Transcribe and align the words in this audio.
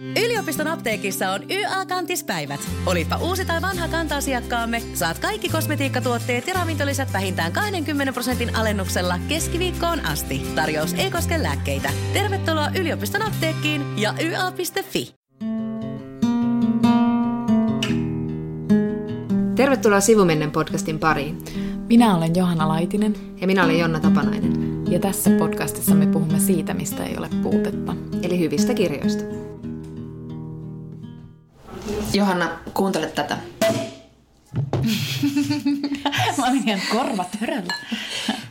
Yliopiston 0.00 0.66
apteekissa 0.66 1.30
on 1.30 1.40
YA-kantispäivät. 1.50 2.60
Olipa 2.86 3.16
uusi 3.16 3.44
tai 3.44 3.62
vanha 3.62 3.88
kanta-asiakkaamme, 3.88 4.82
saat 4.94 5.18
kaikki 5.18 5.48
kosmetiikkatuotteet 5.48 6.46
ja 6.46 6.54
ravintolisät 6.54 7.12
vähintään 7.12 7.52
20 7.52 8.12
prosentin 8.12 8.56
alennuksella 8.56 9.18
keskiviikkoon 9.28 10.00
asti. 10.06 10.42
Tarjous 10.54 10.94
ei 10.94 11.10
koske 11.10 11.42
lääkkeitä. 11.42 11.90
Tervetuloa 12.12 12.68
yliopiston 12.80 13.22
apteekkiin 13.22 13.98
ja 13.98 14.14
YA.fi. 14.20 15.14
Tervetuloa 19.54 20.00
Sivumennen 20.00 20.50
podcastin 20.50 20.98
pariin. 20.98 21.38
Minä 21.88 22.16
olen 22.16 22.36
Johanna 22.36 22.68
Laitinen. 22.68 23.14
Ja 23.40 23.46
minä 23.46 23.64
olen 23.64 23.78
Jonna 23.78 24.00
Tapanainen. 24.00 24.52
Ja 24.90 25.00
tässä 25.00 25.30
podcastissa 25.38 25.94
me 25.94 26.06
puhumme 26.06 26.38
siitä, 26.38 26.74
mistä 26.74 27.04
ei 27.04 27.16
ole 27.18 27.28
puutetta. 27.42 27.96
Eli 28.22 28.38
hyvistä 28.38 28.74
kirjoista. 28.74 29.45
Johanna, 32.16 32.50
kuuntele 32.74 33.06
tätä. 33.06 33.38
Mä 36.38 36.46
olin 36.46 36.68
ihan 36.68 36.80
korva 36.92 37.24
töröllä. 37.40 37.74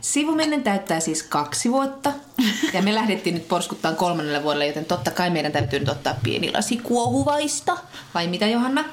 Sivumennen 0.01 0.63
täyttää 0.63 0.99
siis 0.99 1.23
kaksi 1.23 1.71
vuotta. 1.71 2.13
Ja 2.73 2.81
me 2.81 2.95
lähdettiin 2.95 3.33
nyt 3.33 3.47
porskuttaan 3.47 3.95
kolmannelle 3.95 4.43
vuodelle, 4.43 4.67
joten 4.67 4.85
totta 4.85 5.11
kai 5.11 5.29
meidän 5.29 5.51
täytyy 5.51 5.79
nyt 5.79 5.89
ottaa 5.89 6.15
pieni 6.23 6.51
lasi 6.51 6.77
kuohuvaista. 6.77 7.77
Vai 8.13 8.27
mitä 8.27 8.47
Johanna? 8.47 8.85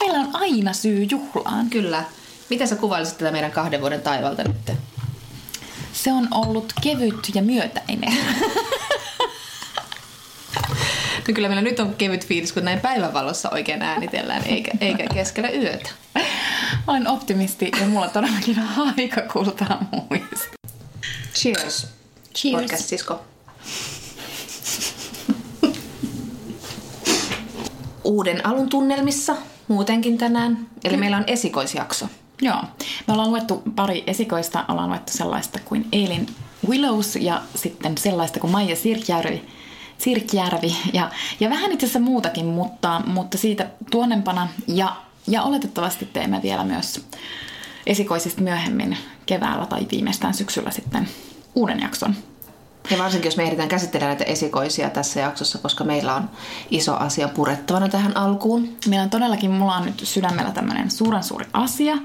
Meillä 0.00 0.18
on 0.18 0.30
aina 0.32 0.72
syy 0.72 1.06
juhlaan. 1.10 1.70
Kyllä. 1.70 2.04
Mitä 2.50 2.66
sä 2.66 2.76
kuvailisit 2.76 3.18
tätä 3.18 3.30
meidän 3.30 3.52
kahden 3.52 3.80
vuoden 3.80 4.02
taivalta 4.02 4.42
nyt? 4.44 4.72
Se 5.92 6.12
on 6.12 6.28
ollut 6.30 6.72
kevyt 6.82 7.30
ja 7.34 7.42
myötäinen. 7.42 8.12
No 11.28 11.34
kyllä 11.34 11.48
meillä 11.48 11.62
nyt 11.62 11.80
on 11.80 11.94
kevyt 11.94 12.26
fiilis, 12.26 12.52
kun 12.52 12.64
näin 12.64 12.80
päivänvalossa 12.80 13.50
oikein 13.50 13.82
äänitellään, 13.82 14.42
eikä, 14.46 14.70
eikä 14.80 15.04
keskellä 15.14 15.50
yötä. 15.50 15.90
Olen 16.86 17.08
optimisti 17.08 17.70
ja 17.80 17.86
mulla 17.86 18.08
todellakin 18.08 18.58
on 18.58 18.94
aika 18.98 19.20
kultaa 19.32 19.84
muista. 19.92 20.48
Cheers. 21.34 21.86
Cheers. 22.36 22.62
Podcast 22.62 22.88
sisko. 22.88 23.20
Uuden 28.04 28.46
alun 28.46 28.68
tunnelmissa 28.68 29.36
muutenkin 29.68 30.18
tänään. 30.18 30.66
Eli 30.84 30.96
meillä 30.96 31.16
on 31.16 31.24
esikoisjakso. 31.26 32.06
Joo. 32.42 32.62
Me 33.06 33.12
ollaan 33.12 33.30
luettu 33.30 33.62
pari 33.76 34.04
esikoista. 34.06 34.64
Ollaan 34.68 34.88
luettu 34.88 35.12
sellaista 35.12 35.58
kuin 35.64 35.88
Eileen 35.92 36.26
Willows 36.68 37.16
ja 37.16 37.42
sitten 37.54 37.98
sellaista 37.98 38.40
kuin 38.40 38.50
Maija 38.50 38.76
Sirkjärvi. 38.76 39.44
Sirkjärvi 40.00 40.76
ja, 40.92 41.10
ja 41.40 41.50
vähän 41.50 41.72
itse 41.72 41.86
asiassa 41.86 42.00
muutakin, 42.00 42.46
mutta, 42.46 43.02
mutta 43.06 43.38
siitä 43.38 43.66
tuonnempana 43.90 44.48
ja, 44.66 44.96
ja 45.28 45.42
oletettavasti 45.42 46.08
teemme 46.12 46.40
vielä 46.42 46.64
myös 46.64 47.06
esikoisista 47.86 48.42
myöhemmin 48.42 48.96
keväällä 49.26 49.66
tai 49.66 49.86
viimeistään 49.90 50.34
syksyllä 50.34 50.70
sitten 50.70 51.08
uuden 51.54 51.80
jakson. 51.80 52.14
Ja 52.90 52.98
varsinkin, 52.98 53.28
jos 53.28 53.36
me 53.36 53.42
ehditään 53.42 53.68
käsittelemään 53.68 54.16
näitä 54.16 54.32
esikoisia 54.32 54.90
tässä 54.90 55.20
jaksossa, 55.20 55.58
koska 55.58 55.84
meillä 55.84 56.14
on 56.14 56.30
iso 56.70 56.96
asia 56.96 57.28
purettavana 57.28 57.88
tähän 57.88 58.16
alkuun. 58.16 58.76
Meillä 58.88 59.04
on 59.04 59.10
todellakin, 59.10 59.50
mulla 59.50 59.76
on 59.76 59.84
nyt 59.84 60.00
sydämellä 60.04 60.50
tämmöinen 60.50 60.90
suuren 60.90 61.22
suuri 61.24 61.46
asia. 61.52 61.96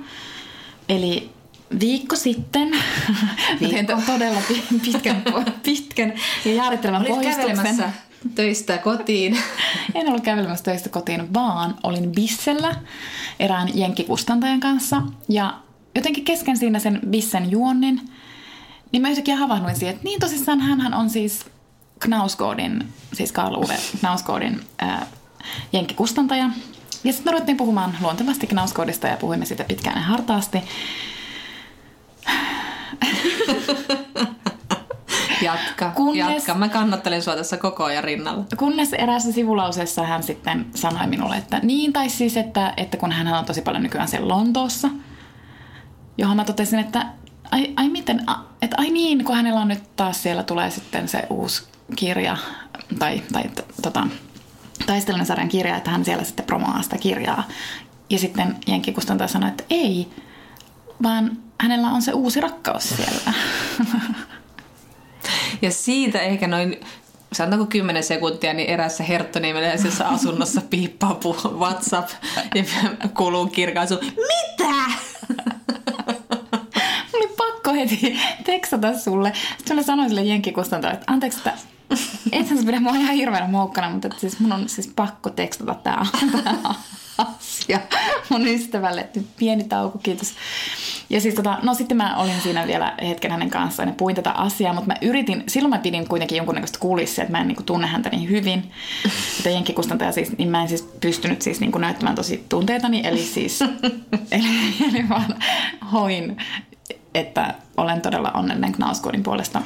Eli 0.89 1.35
viikko 1.79 2.15
sitten, 2.15 2.71
Viikko. 3.61 3.93
tein 3.93 4.03
todella 4.05 4.41
pi- 4.47 4.63
pitkän, 4.85 5.23
pitkän 5.65 6.13
ja 6.45 6.63
pohjustuksen. 7.07 7.35
kävelemässä 7.35 7.89
töistä 8.35 8.77
kotiin. 8.77 9.37
En 9.95 10.07
ollut 10.07 10.23
kävelemässä 10.23 10.63
töistä 10.65 10.89
kotiin, 10.89 11.33
vaan 11.33 11.75
olin 11.83 12.11
Bissellä 12.11 12.75
erään 13.39 13.69
jenkkikustantajan 13.73 14.59
kanssa. 14.59 15.01
Ja 15.29 15.53
jotenkin 15.95 16.25
kesken 16.25 16.57
siinä 16.57 16.79
sen 16.79 16.99
Bissen 17.09 17.51
juonnin, 17.51 18.01
niin 18.91 19.01
mä 19.01 19.09
yhtäkkiä 19.09 19.35
havahduin 19.35 19.75
siihen, 19.75 19.95
että 19.95 20.03
niin 20.03 20.19
tosissaan 20.19 20.59
hänhän 20.59 20.93
on 20.93 21.09
siis 21.09 21.45
Knausgårdin, 21.99 22.83
siis 23.13 23.31
Karl 23.31 23.55
Uwe 23.55 23.77
Knausgårdin 23.99 24.59
ää, 24.77 25.07
jenkkikustantaja. 25.73 26.49
Ja 27.03 27.13
sitten 27.13 27.25
me 27.25 27.31
ruvettiin 27.31 27.57
puhumaan 27.57 27.97
luontevasti 28.01 28.47
Knausgårdista 28.47 29.07
ja 29.07 29.17
puhuimme 29.17 29.45
siitä 29.45 29.63
pitkään 29.63 29.95
ja 29.97 30.01
hartaasti. 30.03 30.57
Jatka, 35.41 35.91
Kunnes- 35.95 36.17
jatka. 36.33 36.53
Mä 36.53 36.69
kannattelen 36.69 37.21
sua 37.23 37.35
tässä 37.35 37.57
koko 37.57 37.83
ajan 37.83 38.03
rinnalla. 38.03 38.43
Kunnes 38.57 38.93
eräässä 38.93 39.31
sivulauseessa 39.31 40.03
hän 40.03 40.23
sitten 40.23 40.65
sanoi 40.75 41.07
minulle, 41.07 41.37
että 41.37 41.59
niin, 41.63 41.93
tai 41.93 42.09
siis, 42.09 42.37
että, 42.37 42.73
että 42.77 42.97
kun 42.97 43.11
hän 43.11 43.27
on 43.27 43.45
tosi 43.45 43.61
paljon 43.61 43.83
nykyään 43.83 44.07
siellä 44.07 44.27
Lontoossa, 44.27 44.89
johon 46.17 46.35
mä 46.37 46.43
totesin, 46.45 46.79
että 46.79 47.05
ai, 47.51 47.73
ai 47.75 47.89
miten, 47.89 48.29
a, 48.29 48.35
että 48.61 48.75
ai 48.79 48.89
niin, 48.89 49.25
kun 49.25 49.35
hänellä 49.35 49.59
on 49.59 49.67
nyt 49.67 49.95
taas 49.95 50.23
siellä 50.23 50.43
tulee 50.43 50.69
sitten 50.71 51.07
se 51.07 51.23
uusi 51.29 51.63
kirja, 51.95 52.37
tai, 52.99 53.21
tai 53.33 53.43
t- 53.43 53.81
tota, 53.81 54.07
taistelun 54.85 55.25
sarjan 55.25 55.49
kirja, 55.49 55.77
että 55.77 55.89
hän 55.91 56.05
siellä 56.05 56.23
sitten 56.23 56.45
promoaa 56.45 56.81
sitä 56.81 56.97
kirjaa. 56.97 57.43
Ja 58.09 58.19
sitten 58.19 58.55
Jenkki 58.67 58.93
Kustantaja 58.93 59.27
sanoi, 59.27 59.49
että 59.49 59.63
ei, 59.69 60.09
vaan 61.03 61.37
hänellä 61.61 61.87
on 61.87 62.01
se 62.01 62.13
uusi 62.13 62.41
rakkaus 62.41 62.89
siellä. 62.89 63.33
Ja 65.61 65.71
siitä 65.71 66.21
ehkä 66.21 66.47
noin, 66.47 66.79
sanotaanko 67.33 67.65
10 67.65 68.03
sekuntia, 68.03 68.53
niin 68.53 68.69
erässä 68.69 69.03
Herttoniemeläisessä 69.03 70.07
asunnossa 70.07 70.61
piippaa 70.69 71.19
pu- 71.23 71.53
WhatsApp 71.53 72.09
ja 72.55 72.63
kuuluu 73.17 73.47
kirkaisu. 73.47 73.95
Mitä? 74.01 74.73
Oli 77.13 77.27
pakko 77.37 77.73
heti 77.73 78.19
tekstata 78.43 78.97
sulle. 78.97 79.33
Sitten 79.57 79.75
mä 79.75 79.83
sanoin 79.83 80.09
sille 80.09 80.23
jenkkikustantajalle, 80.23 80.99
että 80.99 81.11
anteeksi, 81.11 81.37
että 81.37 81.53
ethän 82.31 82.59
sä 82.59 82.65
pidä 82.65 82.79
mua 82.79 82.95
ihan 82.95 83.15
hirveänä 83.15 83.47
moukkana, 83.47 83.89
mutta 83.89 84.07
että 84.07 84.19
siis 84.19 84.39
mun 84.39 84.51
on 84.51 84.69
siis 84.69 84.91
pakko 84.95 85.29
tekstata 85.29 85.75
tää, 85.75 86.05
tää 86.43 86.55
asia 87.17 87.79
mun 88.29 88.47
ystävälle. 88.47 89.09
Nyt 89.15 89.27
pieni 89.37 89.63
tauko, 89.63 89.97
kiitos. 89.97 90.33
Ja 91.09 91.21
siis 91.21 91.35
tota, 91.35 91.57
no 91.63 91.73
sitten 91.73 91.97
mä 91.97 92.17
olin 92.17 92.41
siinä 92.41 92.67
vielä 92.67 92.93
hetken 93.07 93.31
hänen 93.31 93.49
kanssaan 93.49 93.89
ja 93.89 93.95
puhuin 93.97 94.15
tätä 94.15 94.31
asiaa, 94.31 94.73
mutta 94.73 94.87
mä 94.87 94.95
yritin, 95.01 95.43
silloin 95.47 95.69
mä 95.69 95.79
pidin 95.79 96.07
kuitenkin 96.07 96.37
jonkunnäköistä 96.37 96.79
kulissia, 96.79 97.23
että 97.23 97.31
mä 97.31 97.41
en 97.41 97.47
niin 97.47 97.55
kuin, 97.55 97.65
tunne 97.65 97.87
häntä 97.87 98.09
niin 98.09 98.29
hyvin. 98.29 98.71
Että 99.37 99.49
jenkkikustantaja 99.49 100.11
siis, 100.11 100.37
niin 100.37 100.49
mä 100.49 100.61
en 100.61 100.67
siis 100.67 100.81
pystynyt 100.81 101.41
siis 101.41 101.59
niin 101.59 101.71
kuin 101.71 101.81
näyttämään 101.81 102.15
tosi 102.15 102.45
tunteitani, 102.49 103.01
eli 103.03 103.23
siis, 103.23 103.61
eli, 104.31 104.47
eli 104.89 105.09
vaan 105.09 105.35
hoin, 105.91 106.37
että 107.13 107.53
olen 107.77 108.01
todella 108.01 108.31
onnellinen 108.31 108.71
Knausgårdin 108.71 109.23
puolesta. 109.23 109.61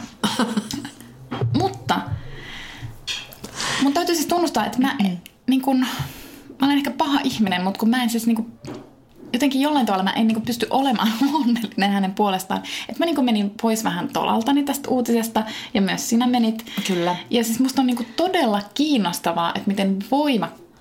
mutta 1.59 1.99
mun 3.81 3.93
täytyy 3.93 4.16
siis 4.16 4.27
tunnustaa, 4.27 4.66
että 4.66 4.81
mä, 4.81 4.95
niin 5.47 5.61
kun, 5.61 5.85
mä 6.59 6.68
olen 6.68 6.78
ehkä 6.78 6.92
paha 6.92 7.20
ihminen, 7.24 7.64
mutta 7.64 7.80
kun 7.80 7.90
mä 7.90 8.03
en 8.03 8.09
siis 8.09 8.28
niin 8.28 8.36
kun, 8.36 8.59
jotenkin 9.34 9.62
jollain 9.62 9.86
tavalla 9.86 10.03
mä 10.03 10.14
en 10.14 10.28
niin 10.28 10.36
kun, 10.36 10.46
pysty 10.46 10.68
olemaan 10.70 11.12
onnellinen 11.34 11.92
hänen 11.92 12.14
puolestaan. 12.14 12.64
Että 12.90 13.00
mä 13.00 13.06
niin 13.06 13.16
kun, 13.16 13.25
menin 13.25 13.52
pois 13.62 13.84
vähän 13.84 14.09
tolaltani 14.14 14.64
tästä 14.64 14.90
uutisesta 14.90 15.44
ja 15.74 15.81
myös 15.81 16.09
sinä 16.09 16.28
menit. 16.28 16.66
Kyllä. 16.88 17.16
Ja 17.30 17.44
siis 17.44 17.59
musta 17.59 17.81
on 17.81 17.88
niin 17.88 17.97
kun, 17.97 18.06
todella 18.16 18.62
kiinnostavaa, 18.74 19.50
että 19.56 19.68
miten 19.68 20.00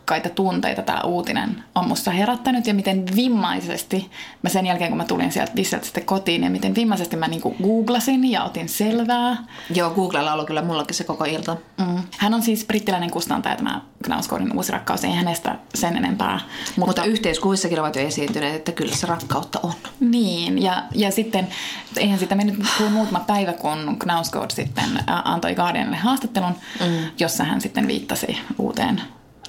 voimakkaita 0.08 0.34
tunteita 0.34 0.82
tämä 0.82 1.00
uutinen 1.00 1.64
on 1.74 1.88
musta 1.88 2.10
herättänyt 2.10 2.66
ja 2.66 2.74
miten 2.74 3.04
vimmaisesti 3.16 4.10
mä 4.42 4.50
sen 4.50 4.66
jälkeen, 4.66 4.90
kun 4.90 4.96
mä 4.96 5.04
tulin 5.04 5.32
sieltä 5.32 5.52
Visseltä 5.56 5.84
sitten 5.84 6.04
kotiin 6.04 6.44
ja 6.44 6.50
miten 6.50 6.74
vimmaisesti 6.74 7.16
mä 7.16 7.28
niinku 7.28 7.56
googlasin 7.62 8.30
ja 8.30 8.44
otin 8.44 8.68
selvää. 8.68 9.36
Joo, 9.74 9.90
Googlella 9.90 10.32
ollut 10.32 10.46
kyllä 10.46 10.62
mullakin 10.62 10.94
se 10.94 11.04
koko 11.04 11.24
ilta. 11.24 11.56
Mm. 11.78 12.02
Hän 12.18 12.34
on 12.34 12.42
siis 12.42 12.64
brittiläinen 12.66 13.10
kustantaja, 13.10 13.56
tämä 13.56 13.80
Knausgårdin 14.04 14.56
uusi 14.56 14.72
rakkaus, 14.72 15.04
ei 15.04 15.12
hänestä 15.12 15.58
sen 15.74 15.96
enempää. 15.96 16.40
Mutta, 16.76 16.86
Mutta 16.86 17.04
yhteiskuvissakin 17.04 17.80
ovat 17.80 17.96
jo 17.96 18.02
esiintyneet, 18.02 18.54
että 18.54 18.72
kyllä 18.72 18.96
se 18.96 19.06
rakkautta 19.06 19.60
on. 19.62 19.72
Niin, 20.00 20.62
ja, 20.62 20.82
ja 20.94 21.10
sitten 21.10 21.48
eihän 21.96 22.18
sitä 22.18 22.34
mennyt 22.34 22.56
kuin 22.78 22.92
muutama 22.92 23.20
päivä, 23.20 23.52
kun 23.52 23.96
Knausgård 23.98 24.50
sitten 24.50 25.04
antoi 25.24 25.54
Guardianille 25.54 25.96
haastattelun, 25.96 26.54
mm. 26.80 27.10
jossa 27.18 27.44
hän 27.44 27.60
sitten 27.60 27.86
viittasi 27.86 28.38
uuteen, 28.58 29.02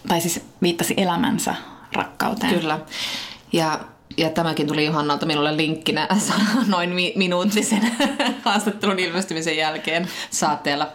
tai 0.10 0.22
siis 0.22 0.42
viittasi 0.62 0.94
elämänsä 0.98 1.56
rakkauteen. 1.94 2.60
Kyllä. 2.60 2.80
Ja, 3.54 3.80
ja 4.19 4.30
tämäkin 4.30 4.68
tuli 4.68 4.86
Johannalta 4.86 5.25
minulle 5.25 5.57
linkkinä 5.57 6.07
noin 6.68 6.89
mi- 6.89 7.13
minuuttisen 7.16 7.92
haastattelun 8.45 9.00
ilmestymisen 9.00 9.57
jälkeen 9.57 10.07
saatteella. 10.30 10.92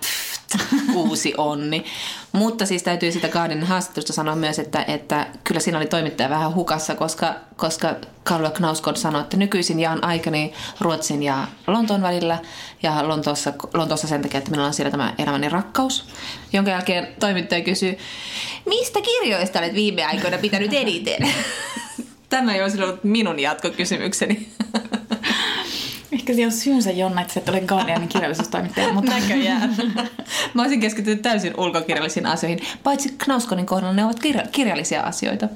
Uusi 0.94 1.35
onni. 1.37 1.85
Mutta 2.32 2.67
siis 2.67 2.82
täytyy 2.82 3.12
sitä 3.12 3.29
kahden 3.29 3.62
haastattelusta 3.62 4.12
sanoa 4.12 4.37
myös, 4.37 4.59
että, 4.59 4.85
että 4.88 5.26
kyllä 5.44 5.61
siinä 5.61 5.79
oli 5.79 5.87
toimittaja 5.87 6.31
vähän 6.31 6.55
hukassa, 6.55 6.94
koska, 6.94 7.35
koska 7.56 7.94
Karlo 8.25 8.50
Knauskod 8.50 8.97
sanoi, 8.97 9.21
että 9.21 9.37
nykyisin 9.37 9.81
jaan 9.81 10.05
aikani 10.05 10.53
Ruotsin 10.81 11.23
ja 11.23 11.47
Lontoon 11.67 12.03
välillä 12.03 12.38
ja 12.82 13.09
Lontoossa, 13.09 13.53
Lontoossa 13.75 14.06
sen 14.06 14.23
takia, 14.23 14.38
että 14.38 14.50
minulla 14.50 14.67
on 14.67 14.75
siellä 14.75 14.91
tämä 14.91 15.15
elämäni 15.19 15.49
rakkaus. 15.49 16.05
Jonka 16.53 16.70
jälkeen 16.70 17.09
toimittaja 17.20 17.65
kysyy, 17.65 17.99
mistä 18.67 19.00
kirjoista 19.00 19.59
olet 19.59 19.75
viime 19.75 20.05
aikoina 20.05 20.38
pitänyt 20.38 20.73
eniten? 20.73 21.29
Tämä 22.35 22.55
ei 22.55 22.63
olisi 22.63 22.83
ollut 22.83 23.05
minun 23.05 23.41
jatkokysymykseni. 23.41 24.49
Ehkä 26.13 26.35
siellä 26.35 26.53
on 26.53 26.59
syynsä 26.59 26.91
Jonna, 26.91 27.21
että 27.21 27.35
sä 27.35 27.41
et 27.41 27.49
ole 27.49 27.61
Guardianin 27.61 28.09
kirjallisuustoimittaja. 28.09 28.93
Mutta... 28.93 29.11
Näköjään. 29.11 29.77
Mä 30.55 30.63
olisin 30.63 30.81
keskittynyt 30.81 31.23
täysin 31.23 31.55
ulkokirjallisiin 31.57 32.27
asioihin. 32.27 32.61
Paitsi 32.83 33.15
Knauskonin 33.19 33.67
kohdalla 33.67 33.95
ne 33.95 34.05
ovat 34.05 34.21
kirja- 34.21 34.49
kirjallisia 34.53 35.03
asioita. 35.03 35.49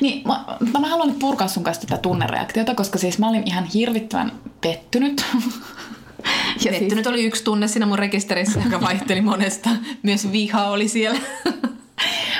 Niin, 0.00 0.22
mä, 0.26 0.44
mä 0.80 0.88
haluan 0.88 1.08
nyt 1.08 1.18
purkaa 1.18 1.48
sun 1.48 1.64
kanssa 1.64 1.86
tätä 1.86 2.02
tunnereaktiota, 2.02 2.74
koska 2.74 2.98
siis 2.98 3.18
mä 3.18 3.28
olin 3.28 3.42
ihan 3.46 3.64
hirvittävän 3.64 4.32
pettynyt. 4.60 5.24
ja 6.64 6.70
pettynyt 6.70 6.94
siis... 6.94 7.06
oli 7.06 7.24
yksi 7.24 7.44
tunne 7.44 7.68
siinä 7.68 7.86
mun 7.86 7.98
rekisterissä, 7.98 8.60
joka 8.64 8.80
vaihteli 8.80 9.20
monesta. 9.20 9.70
Myös 10.02 10.32
viha 10.32 10.64
oli 10.70 10.88
siellä. 10.88 11.20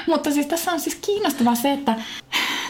mutta 0.06 0.30
siis 0.30 0.46
tässä 0.46 0.72
on 0.72 0.80
siis 0.80 0.94
kiinnostavaa 0.94 1.54
se, 1.54 1.72
että 1.72 1.94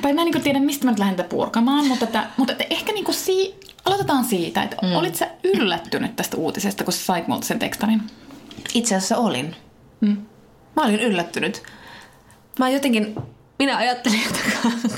tai 0.03 0.13
mä 0.13 0.23
en 0.23 0.29
niin 0.33 0.43
tiedä, 0.43 0.61
mistä 0.61 0.85
mä 0.85 0.91
nyt 0.91 0.99
lähden 0.99 1.25
purkamaan, 1.25 1.87
mutta, 1.87 2.05
että, 2.05 2.27
mutta 2.37 2.53
että 2.53 2.65
ehkä 2.71 2.93
niin 2.93 3.05
kuin 3.05 3.15
si, 3.15 3.55
aloitetaan 3.85 4.25
siitä, 4.25 4.63
että 4.63 4.77
mm. 4.83 4.93
olit 4.93 5.15
sä 5.15 5.29
yllättynyt 5.45 6.17
tästä 6.17 6.37
uutisesta, 6.37 6.85
kun 6.85 6.93
sä 6.93 7.05
sait 7.05 7.29
multa 7.29 7.47
sen 7.47 7.59
tekstarin? 7.59 8.03
Itse 8.75 8.95
asiassa 8.95 9.17
olin. 9.17 9.57
Mm. 10.01 10.17
Mä 10.77 10.83
olin 10.83 11.01
yllättynyt. 11.01 11.63
Mä 12.59 12.69
jotenkin, 12.69 13.15
minä 13.59 13.77
ajattelin, 13.77 14.21
että 14.27 14.41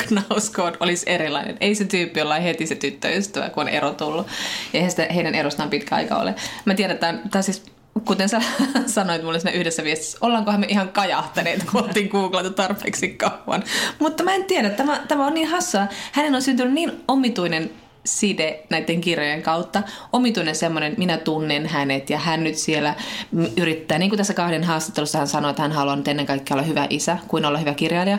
Knauskoon 0.07 0.77
olisi 0.81 1.11
erilainen. 1.11 1.57
Ei 1.61 1.75
se 1.75 1.85
tyyppi 1.85 2.21
olla 2.21 2.35
heti 2.35 2.67
se 2.67 2.75
tyttöystävä, 2.75 3.51
kun 3.51 3.63
on 3.63 3.69
ero 3.69 3.95
tullut. 3.95 4.27
Ja 4.27 4.33
eihän 4.73 4.91
sitä 4.91 5.07
heidän 5.15 5.35
erostaan 5.35 5.71
pitkä 5.71 5.95
aika 5.95 6.17
ole. 6.17 6.35
Mä 6.65 6.75
tiedän, 6.75 6.95
että 6.95 7.15
tämä 7.31 7.43
siis 7.43 7.63
kuten 8.05 8.29
sä 8.29 8.43
sanoit 8.87 9.23
mulle 9.23 9.41
siinä 9.41 9.59
yhdessä 9.59 9.85
viestissä, 9.85 10.19
ollaankohan 10.21 10.61
me 10.61 10.67
ihan 10.69 10.89
kajahtaneet, 10.89 11.65
kun 11.73 11.85
oltiin 11.85 12.09
googlatu 12.09 12.51
tarpeeksi 12.51 13.09
kauan. 13.09 13.65
Mutta 13.99 14.25
mä 14.25 14.35
en 14.35 14.45
tiedä, 14.45 14.71
tämä, 14.71 15.01
tämä 15.09 15.27
on 15.27 15.35
niin 15.35 15.49
hassaa. 15.49 15.89
Hänen 16.13 16.35
on 16.35 16.43
syntynyt 16.43 16.73
niin 16.73 17.05
omituinen 17.09 17.71
side 18.05 18.65
näiden 18.71 19.01
kirjojen 19.01 19.43
kautta. 19.43 19.83
Omituinen 20.13 20.55
semmoinen, 20.55 20.95
minä 20.97 21.17
tunnen 21.17 21.67
hänet 21.67 22.11
ja 22.11 22.19
hän 22.19 22.45
nyt 22.45 22.55
siellä 22.55 22.95
yrittää, 23.57 23.99
niin 23.99 24.11
kuin 24.11 24.17
tässä 24.17 24.35
kahden 24.35 24.65
haastattelussa 24.65 25.19
hän 25.19 25.29
sanoi, 25.29 25.51
että 25.51 25.63
hän 25.63 25.73
haluaa 25.73 25.97
nyt 25.97 26.09
ennen 26.09 26.27
kaikkea 26.27 26.55
olla 26.55 26.67
hyvä 26.67 26.87
isä 26.91 27.19
kuin 27.29 27.45
olla 27.45 27.59
hyvä 27.59 27.75
kirjailija. 27.75 28.19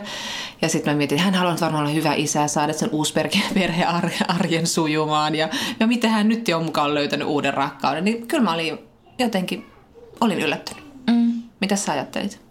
Ja 0.62 0.70
sitten 0.70 0.94
mä 0.94 0.98
mietin, 0.98 1.16
että 1.16 1.26
hän 1.26 1.36
haluaa 1.36 1.58
varmaan 1.62 1.84
olla 1.84 1.94
hyvä 1.94 2.14
isä 2.14 2.40
ja 2.40 2.48
saada 2.48 2.74
sen 2.74 2.90
uusperhearjen 2.92 4.68
sujumaan 4.68 5.36
ja, 5.36 5.50
ja 5.80 5.88
mitä 5.88 6.10
hän 6.10 6.28
nyt 6.28 6.48
jo 6.48 6.60
mukaan 6.60 6.96
löytänyt 6.96 7.28
uuden 7.28 7.54
rakkauden. 7.54 8.06
Niin 8.06 8.28
kyllä 8.28 8.44
mä 8.44 8.54
olin 8.54 8.89
jotenkin, 9.24 9.66
olin 10.22 10.40
yllättynyt. 10.40 10.84
Mm. 11.08 11.44
Mitä 11.62 11.76
sä 11.76 11.92
ajattelit? 11.92 12.42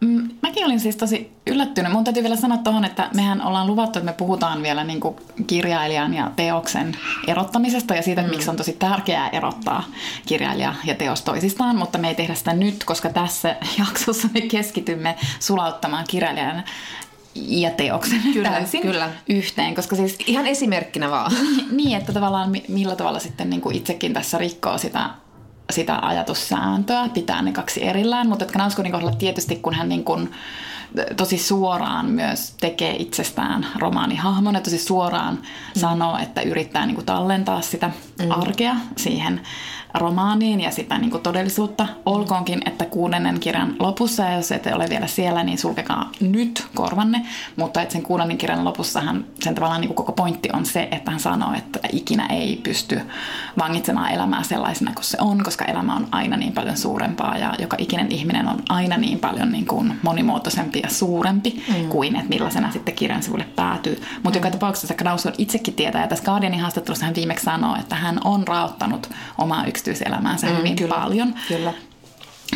Mm, 0.00 0.28
mäkin 0.42 0.64
olin 0.64 0.80
siis 0.80 0.96
tosi 0.96 1.32
yllättynyt. 1.46 1.92
Mun 1.92 2.04
täytyy 2.04 2.22
vielä 2.22 2.36
sanoa 2.36 2.58
tuohon, 2.58 2.84
että 2.84 3.10
mehän 3.14 3.42
ollaan 3.42 3.66
luvattu, 3.66 3.98
että 3.98 4.12
me 4.12 4.16
puhutaan 4.16 4.62
vielä 4.62 4.84
niin 4.84 5.00
kuin 5.00 5.16
kirjailijan 5.46 6.14
ja 6.14 6.30
teoksen 6.36 6.96
erottamisesta 7.26 7.94
ja 7.94 8.02
siitä, 8.02 8.22
mm. 8.22 8.30
miksi 8.30 8.50
on 8.50 8.56
tosi 8.56 8.72
tärkeää 8.72 9.28
erottaa 9.28 9.84
kirjailija 10.26 10.74
ja 10.84 10.94
teos 10.94 11.22
toisistaan, 11.22 11.76
mutta 11.76 11.98
me 11.98 12.08
ei 12.08 12.14
tehdä 12.14 12.34
sitä 12.34 12.52
nyt, 12.52 12.84
koska 12.84 13.08
tässä 13.08 13.56
jaksossa 13.86 14.28
me 14.34 14.40
keskitymme 14.40 15.16
sulauttamaan 15.40 16.04
kirjailijan 16.08 16.64
ja 17.34 17.70
teoksen 17.70 18.22
kyllä, 18.32 18.50
täysin 18.50 18.82
kyllä. 18.82 19.10
yhteen. 19.28 19.74
Koska 19.74 19.96
siis, 19.96 20.18
Ihan 20.26 20.46
esimerkkinä 20.46 21.10
vaan. 21.10 21.32
Niin, 21.70 21.96
että 21.96 22.12
tavallaan 22.12 22.52
millä 22.68 22.96
tavalla 22.96 23.18
sitten 23.18 23.50
niin 23.50 23.60
kuin 23.60 23.76
itsekin 23.76 24.12
tässä 24.12 24.38
rikkoo 24.38 24.78
sitä 24.78 25.10
sitä 25.72 25.98
ajatussääntöä, 26.02 27.08
pitää 27.14 27.42
ne 27.42 27.52
kaksi 27.52 27.84
erillään, 27.84 28.28
mutta 28.28 28.44
Knausgårdin 28.44 28.92
kohdalla 28.92 29.16
tietysti 29.16 29.56
kun 29.56 29.74
hän 29.74 29.88
niin 29.88 30.04
kuin 30.04 30.32
tosi 31.16 31.38
suoraan 31.38 32.06
myös 32.06 32.54
tekee 32.60 32.96
itsestään 32.96 33.66
romaanihahmon 33.78 34.54
ja 34.54 34.60
tosi 34.60 34.78
suoraan 34.78 35.34
mm. 35.34 35.80
sanoo, 35.80 36.18
että 36.18 36.40
yrittää 36.40 36.86
niin 36.86 36.94
kuin 36.94 37.06
tallentaa 37.06 37.60
sitä 37.60 37.90
mm. 38.22 38.30
arkea 38.30 38.76
siihen 38.96 39.40
romaaniin 39.98 40.60
ja 40.60 40.70
sitä 40.70 40.98
niin 40.98 41.10
kuin 41.10 41.22
todellisuutta. 41.22 41.86
Olkoonkin, 42.06 42.62
että 42.66 42.84
kuudennen 42.84 43.40
kirjan 43.40 43.76
lopussa, 43.78 44.22
ja 44.22 44.36
jos 44.36 44.52
ette 44.52 44.74
ole 44.74 44.86
vielä 44.88 45.06
siellä, 45.06 45.42
niin 45.42 45.58
sulkekaa 45.58 46.10
nyt 46.20 46.66
korvanne. 46.74 47.26
Mutta 47.56 47.82
että 47.82 47.92
sen 47.92 48.02
kuudennen 48.02 48.38
kirjan 48.38 48.64
lopussa 48.64 49.00
hän, 49.00 49.24
sen 49.40 49.54
tavallaan 49.54 49.80
niin 49.80 49.88
kuin 49.88 49.96
koko 49.96 50.12
pointti 50.12 50.48
on 50.52 50.66
se, 50.66 50.88
että 50.90 51.10
hän 51.10 51.20
sanoo, 51.20 51.54
että 51.54 51.78
ikinä 51.92 52.26
ei 52.26 52.60
pysty 52.62 53.00
vangitsemaan 53.58 54.12
elämää 54.12 54.42
sellaisena 54.42 54.92
kuin 54.94 55.04
se 55.04 55.18
on, 55.20 55.44
koska 55.44 55.64
elämä 55.64 55.96
on 55.96 56.08
aina 56.10 56.36
niin 56.36 56.52
paljon 56.52 56.76
suurempaa 56.76 57.38
ja 57.38 57.54
joka 57.58 57.76
ikinen 57.80 58.12
ihminen 58.12 58.48
on 58.48 58.62
aina 58.68 58.96
niin 58.96 59.18
paljon 59.18 59.52
niin 59.52 59.66
kuin 59.66 59.98
monimuotoisempi 60.02 60.80
ja 60.82 60.90
suurempi 60.90 61.64
mm. 61.68 61.88
kuin, 61.88 62.16
että 62.16 62.28
millaisena 62.28 62.72
sitten 62.72 62.94
kirjan 62.94 63.22
sivulle 63.22 63.46
päätyy. 63.56 64.02
Mutta 64.22 64.38
mm. 64.38 64.44
joka 64.44 64.50
tapauksessa 64.50 64.94
Knaus 64.94 65.26
on 65.26 65.32
itsekin 65.38 65.74
tietää, 65.74 66.02
ja 66.02 66.08
tässä 66.08 66.24
Guardianin 66.24 66.60
haastattelussa 66.60 67.06
hän 67.06 67.14
viimeksi 67.14 67.44
sanoo, 67.44 67.76
että 67.76 67.94
hän 67.94 68.20
on 68.24 68.48
raottanut 68.48 69.10
omaa 69.38 69.64
yksityiselämäänsä 69.90 70.46
mm, 70.46 70.56
hyvin 70.56 70.76
kyllä, 70.76 70.94
paljon. 70.94 71.34
Kyllä. 71.48 71.72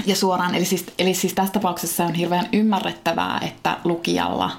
Ja 0.07 0.17
suoraan, 0.17 0.55
eli 0.55 0.65
siis, 0.65 0.87
eli 0.99 1.15
siis 1.15 1.35
tässä 1.35 1.53
tapauksessa 1.53 2.05
on 2.05 2.15
hirveän 2.15 2.49
ymmärrettävää, 2.53 3.41
että 3.43 3.77
lukijalla 3.85 4.51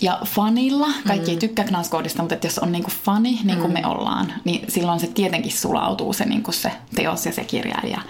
ja 0.00 0.18
fanilla, 0.24 0.88
kaikki 1.06 1.26
mm. 1.26 1.34
ei 1.34 1.36
tykkää 1.36 1.64
Knauskoodista, 1.64 2.22
mutta 2.22 2.34
että 2.34 2.46
jos 2.46 2.58
on 2.58 2.72
niinku 2.72 2.90
fani, 3.04 3.40
niin 3.44 3.58
kuin 3.58 3.70
mm. 3.70 3.72
me 3.72 3.86
ollaan, 3.86 4.32
niin 4.44 4.64
silloin 4.68 5.00
se 5.00 5.06
tietenkin 5.06 5.52
sulautuu 5.52 6.12
se, 6.12 6.24
niinku 6.24 6.52
se 6.52 6.72
teos 6.94 7.26
ja 7.26 7.32
se 7.32 7.44
kirjailija 7.44 8.00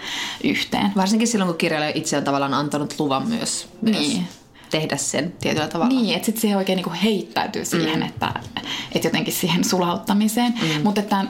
yhteen. 0.43 0.91
Varsinkin 0.95 1.27
silloin, 1.27 1.47
kun 1.47 1.57
kirjailija 1.57 1.91
itse 1.95 2.17
on 2.17 2.23
tavallaan 2.23 2.53
antanut 2.53 2.95
luvan 2.99 3.27
myös, 3.27 3.67
myös 3.81 3.97
niin. 3.97 4.27
tehdä 4.69 4.97
sen 4.97 5.33
tietyllä 5.41 5.67
tavalla. 5.67 5.93
Niin, 5.93 6.15
että 6.15 6.25
sitten 6.25 6.41
se 6.41 6.57
oikein 6.57 6.75
niinku 6.75 6.93
heittäytyy 7.03 7.65
siihen, 7.65 7.99
mm. 7.99 8.05
että, 8.05 8.33
että 8.91 9.07
jotenkin 9.07 9.33
siihen 9.33 9.63
sulauttamiseen. 9.63 10.53
Mm. 10.61 10.83
Mutta 10.83 11.01
että 11.01 11.25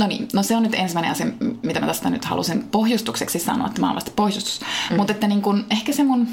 No 0.00 0.06
niin, 0.06 0.28
no 0.32 0.42
se 0.42 0.56
on 0.56 0.62
nyt 0.62 0.74
ensimmäinen 0.74 1.12
asia, 1.12 1.26
mitä 1.62 1.80
mä 1.80 1.86
tästä 1.86 2.10
nyt 2.10 2.24
halusin 2.24 2.62
pohjustukseksi 2.62 3.38
sanoa, 3.38 3.66
että 3.66 3.80
mä 3.80 3.86
oon 3.86 3.96
vasta 3.96 4.10
pohjustus. 4.16 4.60
Mm. 4.90 4.96
Mutta 4.96 5.12
että 5.12 5.26
niin 5.26 5.42
kun, 5.42 5.66
ehkä 5.70 5.92
se 5.92 6.04
mun 6.04 6.28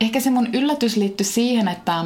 ehkä 0.00 0.20
se 0.20 0.30
mun 0.30 0.48
yllätys 0.52 0.96
liittyi 0.96 1.26
siihen, 1.26 1.68
että, 1.68 2.04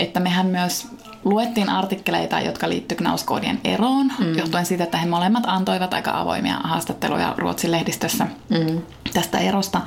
että 0.00 0.20
mehän 0.20 0.46
myös 0.46 0.88
luettiin 1.24 1.68
artikkeleita, 1.68 2.40
jotka 2.40 2.68
liittyy 2.68 2.96
Knauskoodien 2.96 3.60
eroon, 3.64 4.12
mm. 4.18 4.38
johtuen 4.38 4.66
siitä, 4.66 4.84
että 4.84 4.98
he 4.98 5.06
molemmat 5.06 5.44
antoivat 5.46 5.94
aika 5.94 6.20
avoimia 6.20 6.54
haastatteluja 6.64 7.34
Ruotsin 7.38 7.70
lehdistössä 7.70 8.26
mm. 8.48 8.82
tästä 9.12 9.38
erosta. 9.38 9.80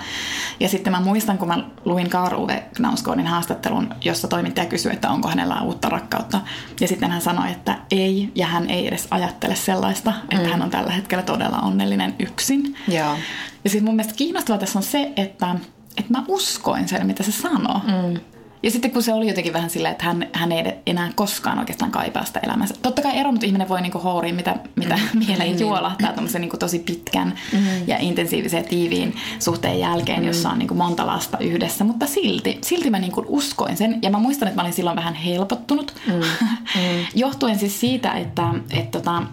Ja 0.60 0.69
sitten 0.69 0.94
mä 0.94 1.00
muistan, 1.00 1.38
kun 1.38 1.48
mä 1.48 1.63
luin 1.86 2.10
Karl 2.10 2.39
Uwe 2.39 2.63
Knauskoodin 2.75 3.27
haastattelun, 3.27 3.95
jossa 4.06 4.27
toimittaja 4.27 4.65
kysyi, 4.65 4.94
että 4.94 5.10
onko 5.10 5.30
hänellä 5.30 5.61
uutta 5.61 5.90
rakkautta. 5.90 6.42
Ja 6.81 6.87
sitten 6.87 7.11
hän 7.11 7.21
sanoi, 7.21 7.52
että 7.52 7.78
ei, 7.92 8.31
ja 8.35 8.47
hän 8.47 8.69
ei 8.69 8.87
edes 8.87 9.07
ajattele 9.11 9.56
sellaista, 9.56 10.14
että 10.31 10.45
mm. 10.45 10.52
hän 10.52 10.61
on 10.61 10.69
tällä 10.69 10.92
hetkellä 10.92 11.23
todella 11.23 11.59
onnellinen 11.59 12.16
yksin. 12.19 12.76
Joo. 12.87 13.16
Ja 13.64 13.69
sitten 13.69 13.85
mun 13.85 13.95
mielestä 13.95 14.18
kiinnostavaa 14.18 14.59
tässä 14.59 14.80
on 14.80 14.83
se, 14.83 15.14
että, 15.16 15.56
että 15.97 16.11
mä 16.11 16.23
uskoin 16.28 16.87
sen, 16.87 17.07
mitä 17.07 17.23
se 17.23 17.31
sanoo. 17.31 17.81
Mm. 17.83 18.19
Ja 18.63 18.71
sitten 18.71 18.91
kun 18.91 19.03
se 19.03 19.13
oli 19.13 19.27
jotenkin 19.27 19.53
vähän 19.53 19.69
silleen, 19.69 19.91
että 19.91 20.05
hän, 20.05 20.27
hän 20.33 20.51
ei 20.51 20.73
enää 20.85 21.11
koskaan 21.15 21.59
oikeastaan 21.59 21.91
kaipaa 21.91 22.25
sitä 22.25 22.39
elämänsä. 22.43 22.75
Totta 22.81 23.01
kai 23.01 23.17
eronnut 23.17 23.43
ihminen 23.43 23.69
voi 23.69 23.81
niinku 23.81 23.99
houriin, 23.99 24.35
mitä, 24.35 24.55
mitä 24.75 24.95
mm. 24.95 25.19
mieleen 25.25 25.49
niin. 25.49 25.59
juolahtaa 25.59 26.13
niinku 26.39 26.57
tosi 26.57 26.79
pitkän 26.79 27.33
mm. 27.53 27.87
ja 27.87 27.97
intensiivisen 27.97 28.57
ja 28.57 28.63
tiiviin 28.63 29.15
suhteen 29.39 29.79
jälkeen, 29.79 30.19
mm. 30.19 30.27
jossa 30.27 30.49
on 30.49 30.59
niinku 30.59 30.73
monta 30.73 31.07
lasta 31.07 31.37
yhdessä. 31.37 31.83
Mutta 31.83 32.07
silti, 32.07 32.59
silti 32.61 32.89
mä 32.89 32.99
niinku 32.99 33.25
uskoin 33.27 33.77
sen. 33.77 33.99
Ja 34.01 34.09
mä 34.09 34.19
muistan, 34.19 34.47
että 34.47 34.55
mä 34.55 34.61
olin 34.61 34.73
silloin 34.73 34.95
vähän 34.95 35.13
helpottunut. 35.13 35.93
Mm. 36.07 36.13
Mm. 36.13 37.05
Johtuen 37.15 37.59
siis 37.59 37.79
siitä, 37.79 38.11
että... 38.11 38.43
että 38.71 38.99
tota, 38.99 39.23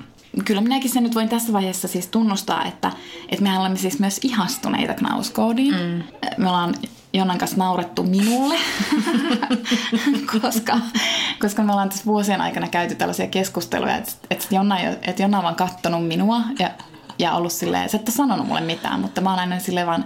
kyllä 0.45 0.61
minäkin 0.61 0.91
sen 0.91 1.03
nyt 1.03 1.15
voin 1.15 1.29
tässä 1.29 1.53
vaiheessa 1.53 1.89
siis 1.89 2.07
tunnustaa, 2.07 2.65
että, 2.65 2.93
että 3.29 3.43
mehän 3.43 3.61
olemme 3.61 3.79
siis 3.79 3.99
myös 3.99 4.21
ihastuneita 4.23 4.95
Knauskoodiin. 4.95 5.75
Mm. 5.75 6.03
Me 6.37 6.49
ollaan 6.49 6.75
Jonnan 7.13 7.39
kanssa 7.39 7.57
naurettu 7.57 8.03
minulle, 8.03 8.55
koska, 10.43 10.79
koska 11.41 11.63
me 11.63 11.73
ollaan 11.73 11.89
tässä 11.89 12.05
vuosien 12.05 12.41
aikana 12.41 12.69
käyty 12.69 12.95
tällaisia 12.95 13.27
keskusteluja, 13.27 13.97
että, 13.97 14.13
että, 14.31 14.47
Jonna, 14.51 14.79
että 14.81 15.23
Jonna 15.23 15.39
on 15.39 15.45
vaan 15.45 15.55
kattonut 15.55 16.09
minua 16.09 16.41
ja, 16.59 16.71
ja 17.19 17.33
ollut 17.33 17.53
silleen, 17.53 17.89
sä 17.89 17.97
et 17.97 18.09
ole 18.09 18.17
sanonut 18.17 18.47
mulle 18.47 18.61
mitään, 18.61 19.01
mutta 19.01 19.21
mä 19.21 19.31
oon 19.31 19.39
aina 19.39 19.59
silleen 19.59 19.87
vaan 19.87 20.05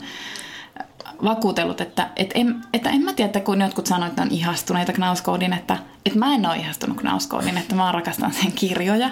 vakuutellut, 1.24 1.80
että, 1.80 2.10
että, 2.16 2.38
en, 2.38 2.64
että 2.72 2.90
en 2.90 3.02
mä 3.02 3.12
tiedä, 3.12 3.26
että 3.26 3.40
kun 3.40 3.60
jotkut 3.60 3.86
sanoivat, 3.86 4.12
että 4.12 4.22
on 4.22 4.30
ihastuneita 4.30 4.92
Knauskoodin, 4.92 5.52
että, 5.52 5.76
että 6.06 6.18
mä 6.18 6.34
en 6.34 6.46
ole 6.46 6.56
ihastunut 6.56 7.00
Knauskoodin, 7.00 7.58
että 7.58 7.74
mä 7.74 7.92
rakastan 7.92 8.32
sen 8.32 8.52
kirjoja. 8.52 9.10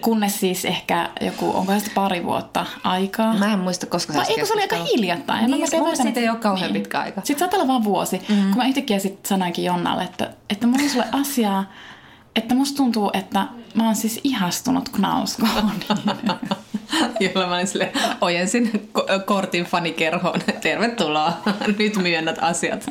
Kunnes 0.00 0.40
siis 0.40 0.64
ehkä 0.64 1.10
joku, 1.20 1.50
onko 1.54 1.78
sitä 1.78 1.90
pari 1.94 2.24
vuotta 2.24 2.66
aikaa. 2.84 3.34
Mä 3.34 3.52
en 3.52 3.58
muista, 3.58 3.86
koska 3.86 4.14
Vai 4.14 4.24
eikö 4.28 4.46
se 4.46 4.52
oli 4.52 4.62
aika 4.62 4.76
hiljattain? 4.76 5.50
Niin, 5.50 5.60
mä 5.60 5.78
mun 5.78 5.96
siitä 5.96 6.20
ei 6.20 6.28
ole 6.28 6.38
kauhean 6.38 6.72
niin. 6.72 6.82
pitkä 6.82 7.00
aika. 7.00 7.20
Sitten 7.20 7.38
saattaa 7.38 7.60
olla 7.60 7.68
vaan 7.68 7.84
vuosi. 7.84 8.22
Mm-hmm. 8.28 8.48
Kun 8.48 8.56
mä 8.56 8.66
yhtäkkiä 8.66 8.98
sitten 8.98 9.28
sanoinkin 9.28 9.64
Jonnalle, 9.64 10.04
että, 10.04 10.30
että 10.50 10.66
mulla 10.66 10.82
on 10.82 10.90
sulle 10.90 11.06
asiaa, 11.12 11.72
että 12.36 12.54
musta 12.54 12.76
tuntuu, 12.76 13.10
että 13.12 13.46
mä 13.74 13.86
oon 13.86 13.96
siis 13.96 14.20
ihastunut 14.24 14.88
Knauskoon. 14.88 15.72
Jolla 17.20 17.46
mä 17.46 17.54
olin 17.54 17.66
sille, 17.66 17.92
ojensin 18.20 18.90
kortin 19.24 19.64
fanikerhoon. 19.64 20.40
Tervetuloa, 20.60 21.32
nyt 21.66 21.96
myönnät 21.96 22.38
asiat. 22.40 22.86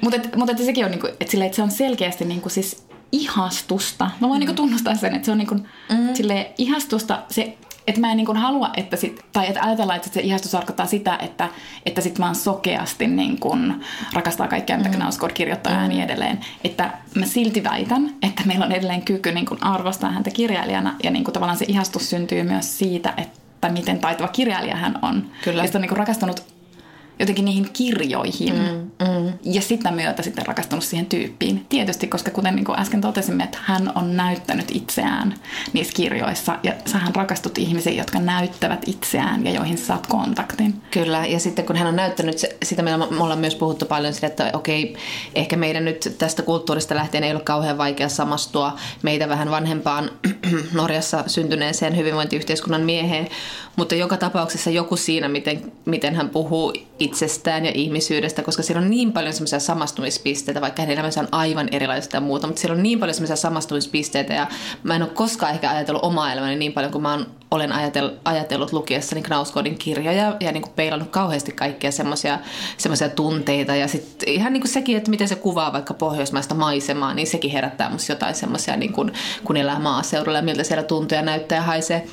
Mutta 0.00 0.18
mut 0.36 0.50
sekin 0.64 0.84
on, 0.84 0.90
niinku, 0.90 1.06
että, 1.06 1.30
sille, 1.30 1.44
että 1.44 1.56
se 1.56 1.62
on 1.62 1.70
selkeästi 1.70 2.24
niinku 2.24 2.48
siis 2.48 2.85
ihastusta. 3.16 4.10
Mä 4.20 4.28
voin 4.28 4.32
mm. 4.32 4.40
niinku 4.40 4.54
tunnustaa 4.54 4.94
sen, 4.94 5.14
että 5.14 5.26
se 5.26 5.32
on 5.32 5.38
niinku, 5.38 5.54
mm. 5.54 6.14
sille 6.14 6.50
ihastusta. 6.58 7.22
Se 7.30 7.56
että 7.86 8.00
mä 8.00 8.10
en 8.10 8.16
niin 8.16 8.36
halua, 8.36 8.70
että 8.76 8.96
sit, 8.96 9.20
tai 9.32 9.48
että 9.48 9.62
ajatellaan, 9.62 9.96
että 9.96 10.10
se 10.10 10.20
ihastus 10.20 10.50
tarkoittaa 10.50 10.86
sitä, 10.86 11.18
että, 11.22 11.48
että 11.86 12.00
sit 12.00 12.18
mä 12.18 12.26
oon 12.26 12.34
sokeasti 12.34 13.06
niin 13.06 13.40
kuin 13.40 13.84
rakastaa 14.12 14.48
kaikkea, 14.48 14.76
mitä 14.76 14.88
mm. 14.88 14.94
Knausgård 14.94 15.32
kirjoittaa 15.32 15.72
mm. 15.72 15.82
ja 15.82 15.88
niin 15.88 16.02
edelleen. 16.02 16.40
Että 16.64 16.90
mä 17.14 17.26
silti 17.26 17.64
väitän, 17.64 18.14
että 18.22 18.42
meillä 18.46 18.64
on 18.64 18.72
edelleen 18.72 19.02
kyky 19.02 19.32
niin 19.32 19.46
kuin 19.46 19.62
arvostaa 19.62 20.10
häntä 20.10 20.30
kirjailijana 20.30 20.94
ja 21.02 21.10
niin 21.10 21.24
kuin 21.24 21.32
tavallaan 21.32 21.58
se 21.58 21.64
ihastus 21.68 22.10
syntyy 22.10 22.42
myös 22.42 22.78
siitä, 22.78 23.14
että 23.16 23.68
miten 23.68 23.98
taitava 23.98 24.28
kirjailija 24.28 24.76
hän 24.76 24.98
on. 25.02 25.30
Kyllä. 25.44 25.64
Ja 25.64 25.70
on 25.74 25.80
niin 25.80 25.88
kuin 25.88 25.98
rakastunut 25.98 26.42
jotenkin 27.18 27.44
niihin 27.44 27.70
kirjoihin 27.72 28.54
mm, 28.54 28.85
mm. 29.00 29.32
ja 29.42 29.62
sitä 29.62 29.90
myötä 29.90 30.22
sitten 30.22 30.46
rakastunut 30.46 30.84
siihen 30.84 31.06
tyyppiin. 31.06 31.66
Tietysti, 31.68 32.06
koska 32.06 32.30
kuten 32.30 32.56
niin 32.56 32.64
kuin 32.64 32.78
äsken 32.78 33.00
totesimme, 33.00 33.44
että 33.44 33.58
hän 33.62 33.92
on 33.94 34.16
näyttänyt 34.16 34.70
itseään 34.74 35.34
niissä 35.72 35.92
kirjoissa 35.92 36.58
ja 36.62 36.72
sähän 36.86 37.14
rakastut 37.14 37.58
ihmisiin, 37.58 37.96
jotka 37.96 38.18
näyttävät 38.18 38.82
itseään 38.86 39.44
ja 39.44 39.52
joihin 39.52 39.78
saat 39.78 40.06
kontaktin. 40.06 40.82
Kyllä, 40.90 41.26
ja 41.26 41.38
sitten 41.38 41.64
kun 41.64 41.76
hän 41.76 41.88
on 41.88 41.96
näyttänyt, 41.96 42.38
sitä 42.62 42.82
me 42.82 42.94
ollaan 42.94 43.38
myös 43.38 43.54
puhuttu 43.54 43.86
paljon 43.86 44.14
sille, 44.14 44.26
että 44.26 44.50
okei, 44.52 44.96
ehkä 45.34 45.56
meidän 45.56 45.84
nyt 45.84 46.14
tästä 46.18 46.42
kulttuurista 46.42 46.94
lähtien 46.94 47.24
ei 47.24 47.32
ole 47.32 47.40
kauhean 47.40 47.78
vaikea 47.78 48.08
samastua 48.08 48.78
meitä 49.02 49.28
vähän 49.28 49.50
vanhempaan 49.50 50.10
Norjassa 50.72 51.24
syntyneeseen 51.26 51.96
hyvinvointiyhteiskunnan 51.96 52.82
mieheen, 52.82 53.28
mutta 53.76 53.94
joka 53.94 54.16
tapauksessa 54.16 54.70
joku 54.70 54.96
siinä, 54.96 55.28
miten, 55.28 55.72
miten 55.84 56.14
hän 56.14 56.30
puhuu 56.30 56.72
itsestään 56.98 57.64
ja 57.64 57.72
ihmisyydestä, 57.74 58.42
koska 58.42 58.62
siellä 58.62 58.82
on 58.82 58.85
niin 58.90 59.12
paljon 59.12 59.32
semmoisia 59.32 59.60
samastumispisteitä, 59.60 60.60
vaikka 60.60 60.82
hänen 60.82 60.94
elämänsä 60.94 61.20
on 61.20 61.28
aivan 61.32 61.68
erilaista 61.72 62.16
ja 62.16 62.20
muuta, 62.20 62.46
mutta 62.46 62.60
siellä 62.60 62.76
on 62.76 62.82
niin 62.82 63.00
paljon 63.00 63.14
semmoisia 63.14 63.36
samastumispisteitä 63.36 64.34
ja 64.34 64.46
mä 64.82 64.96
en 64.96 65.02
ole 65.02 65.10
koskaan 65.10 65.52
ehkä 65.52 65.70
ajatellut 65.70 66.04
omaa 66.04 66.32
elämäni 66.32 66.56
niin 66.56 66.72
paljon 66.72 66.92
kuin 66.92 67.02
mä 67.02 67.18
olen 67.50 67.72
ajatellut, 67.72 68.14
ajatellut 68.24 68.72
lukiessani 68.72 69.22
Knausgårdin 69.22 69.78
kirjoja 69.78 70.36
ja 70.40 70.52
niin 70.52 70.62
kuin 70.62 70.72
peilannut 70.76 71.10
kauheasti 71.10 71.52
kaikkia 71.52 71.90
semmoisia 71.92 73.08
tunteita. 73.16 73.74
Ja 73.74 73.88
sitten 73.88 74.28
ihan 74.28 74.52
niin 74.52 74.60
kuin 74.60 74.72
sekin, 74.72 74.96
että 74.96 75.10
miten 75.10 75.28
se 75.28 75.34
kuvaa 75.34 75.72
vaikka 75.72 75.94
pohjoismaista 75.94 76.54
maisemaa, 76.54 77.14
niin 77.14 77.26
sekin 77.26 77.50
herättää 77.50 77.90
musta 77.90 78.12
jotain 78.12 78.34
semmoisia, 78.34 78.76
niin 78.76 78.92
kun 79.44 79.56
elää 79.56 79.78
maaseudulla 79.78 80.38
ja 80.38 80.44
miltä 80.44 80.64
siellä 80.64 80.82
tuntuu 80.82 81.16
ja 81.16 81.22
näyttää 81.22 81.56
ja 81.56 81.62
haisee 81.62 82.06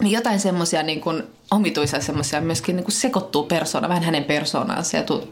niin 0.00 0.12
jotain 0.12 0.40
semmoisia 0.40 0.82
niin 0.82 1.00
kuin 1.00 1.22
omituisia 1.50 2.00
semmoisia 2.00 2.40
myöskin 2.40 2.76
niin 2.76 2.84
kuin 2.84 2.94
sekoittuu 2.94 3.42
persoona, 3.42 3.88
vähän 3.88 4.02
hänen 4.02 4.24
persoonansa. 4.24 4.96
Ja 4.96 5.02
tu- 5.02 5.28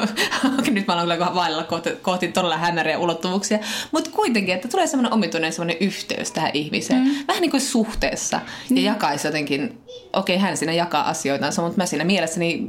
Nyt 0.70 0.86
mä 0.86 1.02
olen 1.02 1.18
kyllä 1.18 1.34
vailla 1.34 1.64
kohti, 1.64 1.90
kohti 2.02 2.28
todella 2.28 2.56
hämäriä 2.56 2.98
ulottuvuuksia. 2.98 3.58
Mutta 3.92 4.10
kuitenkin, 4.10 4.54
että 4.54 4.68
tulee 4.68 4.86
semmoinen 4.86 5.12
omituinen 5.12 5.52
semmoinen 5.52 5.76
yhteys 5.80 6.30
tähän 6.30 6.50
ihmiseen. 6.54 7.04
Mm. 7.04 7.14
Vähän 7.28 7.40
niin 7.40 7.50
kuin 7.50 7.60
suhteessa. 7.60 8.40
Mm. 8.70 8.76
Ja 8.76 8.82
jakaisi 8.82 9.28
jotenkin, 9.28 9.80
okei 10.12 10.36
okay, 10.36 10.48
hän 10.48 10.56
siinä 10.56 10.72
jakaa 10.72 11.08
asioitansa, 11.08 11.62
mutta 11.62 11.76
mä 11.76 11.86
siinä 11.86 12.04
mielessäni 12.04 12.66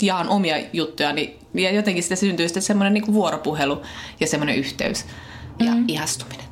jaan 0.00 0.28
omia 0.28 0.56
juttujani. 0.72 1.36
Ja 1.54 1.70
jotenkin 1.70 2.02
sitä 2.02 2.16
syntyy 2.16 2.48
sitten 2.48 2.62
semmoinen 2.62 2.94
niin 2.94 3.04
kuin 3.04 3.14
vuoropuhelu 3.14 3.82
ja 4.20 4.26
semmoinen 4.26 4.56
yhteys 4.56 5.04
ja 5.58 5.74
mm. 5.74 5.84
ihastuminen. 5.88 6.44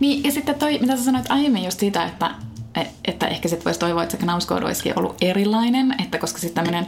Niin, 0.00 0.24
ja 0.24 0.32
sitten 0.32 0.54
toi, 0.54 0.78
mitä 0.78 0.96
sä 0.96 1.04
sanoit 1.04 1.26
aiemmin 1.28 1.64
just 1.64 1.80
siitä, 1.80 2.04
että 2.04 2.30
että 3.04 3.26
ehkä 3.26 3.48
sitten 3.48 3.64
voisi 3.64 3.80
toivoa, 3.80 4.02
että 4.02 4.16
se 4.16 4.22
Knausgård 4.22 4.64
olisikin 4.64 4.98
ollut 4.98 5.16
erilainen, 5.20 5.94
että 6.02 6.18
koska 6.18 6.38
sitten 6.38 6.64
tämmöinen 6.64 6.86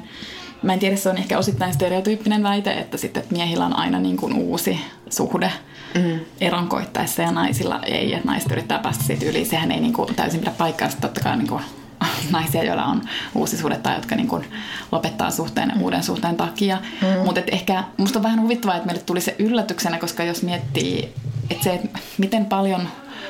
Mä 0.62 0.72
en 0.72 0.78
tiedä, 0.78 0.96
se 0.96 1.08
on 1.08 1.18
ehkä 1.18 1.38
osittain 1.38 1.74
stereotyyppinen 1.74 2.42
väite, 2.42 2.72
että 2.72 2.96
sitten 2.96 3.22
että 3.22 3.34
miehillä 3.34 3.66
on 3.66 3.76
aina 3.76 3.98
niin 3.98 4.16
kuin 4.16 4.34
uusi 4.34 4.80
suhde 5.10 5.52
mm. 5.94 6.20
eron 6.40 6.68
koittaessa 6.68 7.22
ja 7.22 7.30
naisilla 7.30 7.80
ei, 7.82 8.14
että 8.14 8.28
naiset 8.28 8.52
yrittää 8.52 8.78
päästä 8.78 9.04
siitä 9.04 9.26
yli. 9.26 9.44
Sehän 9.44 9.72
ei 9.72 9.80
niin 9.80 9.92
kuin 9.92 10.14
täysin 10.14 10.40
pidä 10.40 10.50
paikkaansa, 10.50 10.98
totta 11.00 11.20
kai 11.20 11.36
niin 11.36 11.48
kuin 11.48 11.62
naisia, 12.32 12.64
joilla 12.64 12.84
on 12.84 13.02
uusi 13.34 13.56
suhde 13.56 13.76
tai 13.76 13.94
jotka 13.94 14.16
niin 14.16 14.28
kuin 14.28 14.44
lopettaa 14.92 15.30
suhteen 15.30 15.72
mm. 15.74 15.82
uuden 15.82 16.02
suhteen 16.02 16.36
takia. 16.36 16.78
Mm. 17.02 17.24
Mutta 17.24 17.40
ehkä 17.52 17.84
musta 17.96 18.18
on 18.18 18.22
vähän 18.22 18.42
huvittavaa, 18.42 18.76
että 18.76 18.86
meille 18.86 19.02
tuli 19.02 19.20
se 19.20 19.36
yllätyksenä, 19.38 19.98
koska 19.98 20.24
jos 20.24 20.42
miettii, 20.42 21.14
että 21.50 21.64
se, 21.64 21.74
että 21.74 21.98
miten 22.18 22.46
paljon 22.46 22.88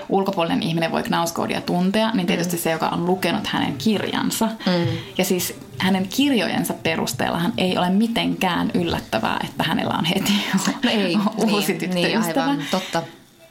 ulkopuolinen 0.09 0.63
ihminen 0.63 0.93
voi 0.93 1.03
Knausgårdia 1.03 1.61
tuntea, 1.61 2.11
niin 2.15 2.27
tietysti 2.27 2.57
mm. 2.57 2.61
se, 2.61 2.71
joka 2.71 2.89
on 2.89 3.07
lukenut 3.07 3.47
hänen 3.47 3.75
kirjansa. 3.79 4.47
Mm. 4.47 4.99
Ja 5.19 5.25
siis 5.25 5.55
hänen 5.79 6.09
kirjojensa 6.09 6.75
perusteella 6.75 7.39
hän 7.39 7.53
ei 7.57 7.79
ole 7.79 7.91
mitenkään 7.91 8.71
yllättävää, 8.75 9.41
että 9.45 9.65
hänellä 9.65 9.95
on 9.99 10.05
heti 10.05 10.33
no 10.85 10.91
ei, 10.91 11.19
uusi 11.53 11.73
niin, 11.73 11.79
tyttöystävä. 11.79 12.47
Niin, 12.47 12.59
aivan, 12.59 12.65
totta. 12.71 13.03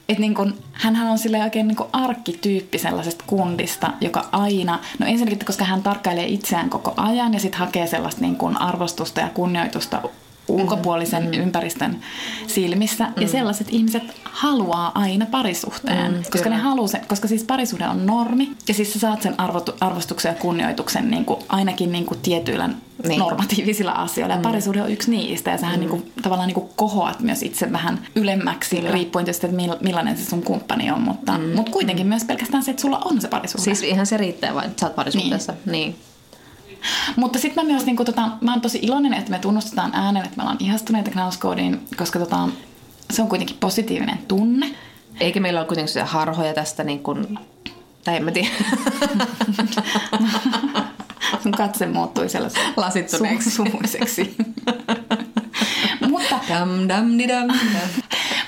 Et 0.09 0.19
niin 0.19 0.35
kun, 0.35 0.57
hänhän 0.71 1.07
on 1.07 1.17
sille 1.17 1.43
oikein 1.43 1.67
niin 1.67 1.77
arkkityyppi 1.93 2.77
sellaisesta 2.77 3.23
kundista, 3.27 3.91
joka 4.01 4.25
aina, 4.31 4.79
no 4.99 5.05
ensinnäkin, 5.05 5.45
koska 5.45 5.65
hän 5.65 5.83
tarkkailee 5.83 6.25
itseään 6.25 6.69
koko 6.69 6.93
ajan 6.97 7.33
ja 7.33 7.39
sitten 7.39 7.59
hakee 7.59 7.87
sellaista 7.87 8.21
niin 8.21 8.35
kun 8.35 8.61
arvostusta 8.61 9.21
ja 9.21 9.29
kunnioitusta 9.29 10.01
ulkopuolisen 10.47 11.23
mm. 11.23 11.33
ympäristön 11.33 11.99
silmissä. 12.47 13.05
Mm. 13.05 13.21
Ja 13.21 13.27
sellaiset 13.27 13.67
ihmiset 13.69 14.03
haluaa 14.23 14.91
aina 14.95 15.25
parisuhteen, 15.25 16.13
mm, 16.13 16.23
koska, 16.31 16.49
ne 16.49 16.55
haluaa 16.55 16.87
sen, 16.87 17.01
koska 17.07 17.27
siis 17.27 17.43
parisuhde 17.43 17.87
on 17.87 18.05
normi. 18.05 18.51
Ja 18.67 18.73
siis 18.73 18.93
sä 18.93 18.99
saat 18.99 19.21
sen 19.21 19.39
arvotu, 19.39 19.71
arvostuksen 19.79 20.29
ja 20.29 20.35
kunnioituksen 20.35 21.11
niin 21.11 21.25
kuin, 21.25 21.39
ainakin 21.49 21.91
niin 21.91 22.05
kuin 22.05 22.19
tietyillä 22.19 22.69
niin. 23.07 23.19
normatiivisilla 23.19 23.91
asioilla. 23.91 24.33
Ja 24.33 24.39
mm. 24.39 24.43
parisuhde 24.43 24.81
on 24.81 24.91
yksi 24.91 25.11
niistä. 25.11 25.51
Ja 25.51 25.57
sähän 25.57 25.75
mm. 25.75 25.79
niin 25.79 25.89
kuin, 25.89 26.11
tavallaan 26.21 26.47
niin 26.47 26.55
kuin 26.55 26.69
kohoat 26.75 27.19
myös 27.19 27.43
itse 27.43 27.71
vähän 27.71 27.99
ylemmäksi, 28.15 28.75
Kyllä. 28.75 28.91
riippuen 28.91 29.25
tietysti, 29.25 29.47
että 29.47 29.77
millainen 29.81 30.17
se 30.17 30.25
sun 30.25 30.43
kumppani 30.43 30.91
on. 30.91 31.01
Mutta, 31.01 31.37
mm. 31.37 31.55
mutta 31.55 31.71
kuitenkin 31.71 32.05
mm. 32.05 32.09
myös 32.09 32.23
pelkästään 32.23 32.63
se, 32.63 32.71
että 32.71 32.81
sulla 32.81 33.01
on 33.05 33.21
se 33.21 33.27
parisuhde. 33.27 33.63
Siis 33.63 33.83
ihan 33.83 34.05
se 34.05 34.17
riittää 34.17 34.55
vain, 34.55 34.67
että 34.67 34.79
sä 34.79 34.85
oot 34.85 34.95
parisuhteessa. 34.95 35.53
Niin. 35.65 35.71
niin. 35.71 35.95
Mutta 37.15 37.39
sitten 37.39 37.65
mä 37.65 37.71
myös, 37.71 37.85
niin 37.85 37.95
kuin, 37.95 38.05
tota, 38.05 38.29
mä 38.41 38.51
oon 38.51 38.61
tosi 38.61 38.79
iloinen, 38.81 39.13
että 39.13 39.31
me 39.31 39.39
tunnustetaan 39.39 39.91
äänen, 39.95 40.23
että 40.23 40.37
me 40.37 40.43
ollaan 40.43 40.57
ihastuneita 40.59 41.11
Knauskoodiin, 41.11 41.79
koska 41.97 42.19
tota, 42.19 42.49
se 43.11 43.21
on 43.21 43.29
kuitenkin 43.29 43.57
positiivinen 43.59 44.17
tunne. 44.27 44.75
Eikä 45.19 45.39
meillä 45.39 45.59
ole 45.59 45.67
kuitenkin 45.67 46.05
harhoja 46.05 46.53
tästä, 46.53 46.83
niin 46.83 46.99
kuin, 46.99 47.39
tai 48.03 48.15
en 48.15 48.23
mä 48.23 48.31
tiedä. 48.31 48.49
Sun 51.43 51.51
katse 51.51 51.87
muuttui 51.87 52.29
sellaiseksi 52.29 52.67
lasittuneeksi 52.77 53.51
sumuiseksi. 53.51 54.35
mutta, 56.09 56.39
dam, 56.49 56.69
dam, 56.89 57.17
dam, 57.17 57.47
dam. 57.47 57.57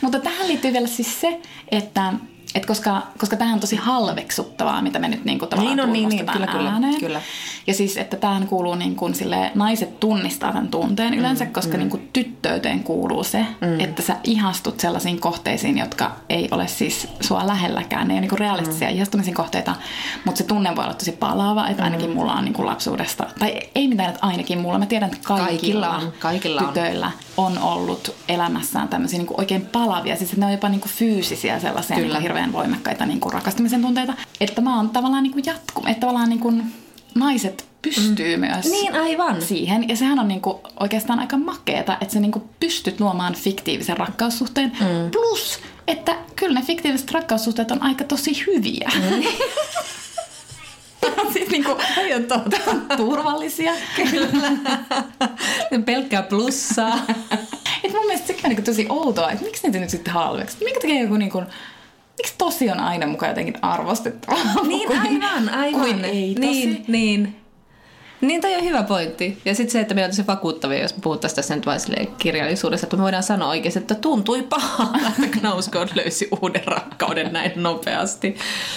mutta 0.02 0.20
tähän 0.20 0.48
liittyy 0.48 0.74
vielä 0.74 0.88
siis 0.88 1.22
se, 1.22 1.42
että 1.72 2.14
et 2.56 2.66
koska, 2.66 3.02
koska 3.18 3.36
tämähän 3.36 3.56
on 3.56 3.60
tosi 3.60 3.76
halveksuttavaa, 3.76 4.82
mitä 4.82 5.00
me 5.00 5.08
nyt 5.08 5.26
niinku 5.26 5.48
tavallaan 5.48 5.78
niin 5.78 5.84
on, 5.86 5.94
niin, 5.94 6.10
niin, 6.10 6.26
kyllä, 6.26 6.72
ääneen. 6.72 6.82
Kyllä, 6.82 7.00
kyllä. 7.00 7.22
Ja 7.68 7.74
siis, 7.74 7.98
että 7.98 8.18
tähän 8.18 8.48
kuuluu 8.48 8.76
niin 8.76 8.96
kuin 8.96 9.16
sille, 9.16 9.52
naiset 9.56 10.00
tunnistaa 10.00 10.52
tämän 10.52 10.68
tunteen 10.68 11.14
yleensä, 11.14 11.46
mm, 11.46 11.52
koska 11.52 11.74
mm. 11.74 11.80
niin 11.80 11.90
kuin 11.90 12.10
tyttöyteen 12.14 12.84
kuuluu 12.84 13.24
se, 13.24 13.46
mm. 13.62 13.80
että 13.80 14.02
sä 14.02 14.16
ihastut 14.24 14.80
sellaisiin 14.80 15.20
kohteisiin, 15.20 15.78
jotka 15.78 16.12
ei 16.30 16.48
ole 16.52 16.68
siis 16.68 17.08
sua 17.22 17.48
lähelläkään. 17.48 18.08
Ne 18.08 18.14
ei 18.14 18.16
ole 18.16 18.22
niin 18.22 18.30
kuin 18.30 18.40
realistisia 18.40 18.90
mm. 18.90 18.96
ihastumisen 18.96 19.34
kohteita, 19.34 19.76
mutta 20.26 20.38
se 20.38 20.44
tunne 20.44 20.76
voi 20.76 20.84
olla 20.84 20.94
tosi 20.94 21.12
palaava, 21.12 21.68
että 21.68 21.84
ainakin 21.84 22.10
mm. 22.10 22.16
mulla 22.16 22.34
on 22.34 22.46
niin 22.46 22.54
kuin 22.54 22.66
lapsuudesta, 22.66 23.26
tai 23.40 23.60
ei 23.76 23.88
mitään, 23.88 24.10
että 24.10 24.26
ainakin 24.26 24.60
mulla. 24.60 24.80
Mä 24.80 24.86
tiedän, 24.86 25.10
että 25.10 25.28
kaikilla, 25.28 25.48
kaikilla, 25.48 25.90
on, 25.90 26.14
kaikilla 26.20 26.62
tytöillä 26.62 27.12
on. 27.38 27.58
on 27.58 27.64
ollut 27.64 28.16
elämässään 28.30 28.88
tämmöisiä 28.88 29.20
niin 29.20 29.28
kuin 29.28 29.40
oikein 29.40 29.66
palavia, 29.66 30.16
siis 30.16 30.30
että 30.30 30.40
ne 30.40 30.46
on 30.46 30.52
jopa 30.52 30.70
niin 30.70 30.82
kuin 30.82 30.92
fyysisiä 30.92 31.60
sellaisia 31.60 31.96
Kyllä. 31.96 32.20
Niin 32.20 32.39
hirveän 32.40 32.54
voimakkaita 32.54 33.06
niin 33.06 33.20
kuin 33.20 33.34
rakastumisen 33.34 33.82
tunteita. 33.82 34.14
Että 34.42 34.62
mä 34.62 34.78
oon 34.78 34.90
tavallaan 34.90 35.24
niin 35.24 35.34
kuin 35.34 35.46
jatku, 35.46 35.84
että 35.88 36.00
tavallaan 36.00 36.30
niin 36.30 36.40
kuin 36.40 36.64
naiset 37.16 37.68
pystyy 37.82 38.38
mm. 38.38 38.40
myös 38.40 38.66
niin, 38.66 38.96
aivan. 38.96 39.42
siihen. 39.42 39.90
Ja 39.90 39.96
sehän 39.96 40.20
on 40.20 40.28
niinku 40.28 40.62
oikeastaan 40.80 41.20
aika 41.20 41.38
makeeta, 41.38 41.98
että 42.02 42.14
sä 42.14 42.20
niinku 42.20 42.50
pystyt 42.60 43.00
luomaan 43.00 43.36
fiktiivisen 43.36 43.98
rakkaussuhteen. 43.98 44.72
Mm. 44.80 45.12
Plus, 45.12 45.60
että 45.88 46.16
kyllä 46.36 46.60
ne 46.60 46.66
fiktiiviset 46.66 47.12
rakkaussuhteet 47.12 47.72
on 47.72 47.84
aika 47.84 48.04
tosi 48.04 48.44
hyviä. 48.48 48.92
Mm. 48.96 49.24
siis 51.34 51.50
niinku, 51.50 51.72
on 52.16 52.24
totta. 52.28 52.58
turvallisia. 52.98 53.74
Kyllä. 53.96 54.28
Pelkkää 55.86 56.24
plussaa. 56.24 57.00
Et 57.84 57.94
mun 57.94 58.06
mielestä 58.06 58.28
sekin 58.28 58.46
on 58.46 58.50
niinku 58.50 58.66
tosi 58.66 58.86
outoa, 58.90 59.32
että 59.32 59.46
miksi 59.46 59.64
niitä 59.64 59.80
nyt 59.80 59.90
sitten 59.90 60.14
halveksi? 60.14 60.58
Mikä 60.64 60.80
tekee 60.80 61.02
joku 61.02 61.18
niinku 61.18 61.44
miksi 62.20 62.34
tosi 62.38 62.70
on 62.70 62.80
aina 62.80 63.08
mukaan 63.08 63.30
jotenkin 63.30 63.58
arvostettavaa? 63.62 64.40
Niin, 64.68 64.88
kuin, 64.88 65.00
aivan, 65.02 65.50
aivan. 65.50 65.82
Kuin 65.82 66.06
ei 66.06 66.36
tosi. 66.36 66.48
Niin, 66.48 66.86
niin. 66.88 67.36
Niin, 68.22 68.42
toi 68.42 68.56
on 68.56 68.64
hyvä 68.64 68.84
tosi. 68.84 69.42
Ja 69.46 69.56
sitten 69.56 69.72
se, 69.72 69.80
että 69.80 69.94
me 69.94 70.02
oltaisiin 70.02 70.28
vakuuttavia, 70.28 70.82
jos 70.82 70.96
me 70.96 71.02
puhuttaisiin 71.02 71.36
tässä 71.36 71.56
nyt 71.56 71.66
vain 71.66 71.80
kirjallisuudessa, 72.18 72.86
että 72.86 72.98
me 72.98 73.04
voidaan 73.04 73.24
sanoa 73.24 73.50
oikeasti, 73.50 73.80
että 73.80 73.96
tuntui 73.96 74.42
pahalta, 74.42 75.08
että 75.08 75.40
Knausgård 75.40 75.90
löysi 75.96 76.28
uuden 76.42 76.64
rakkauden 76.66 77.34
näin 77.34 77.52
nopeasti. 77.56 78.28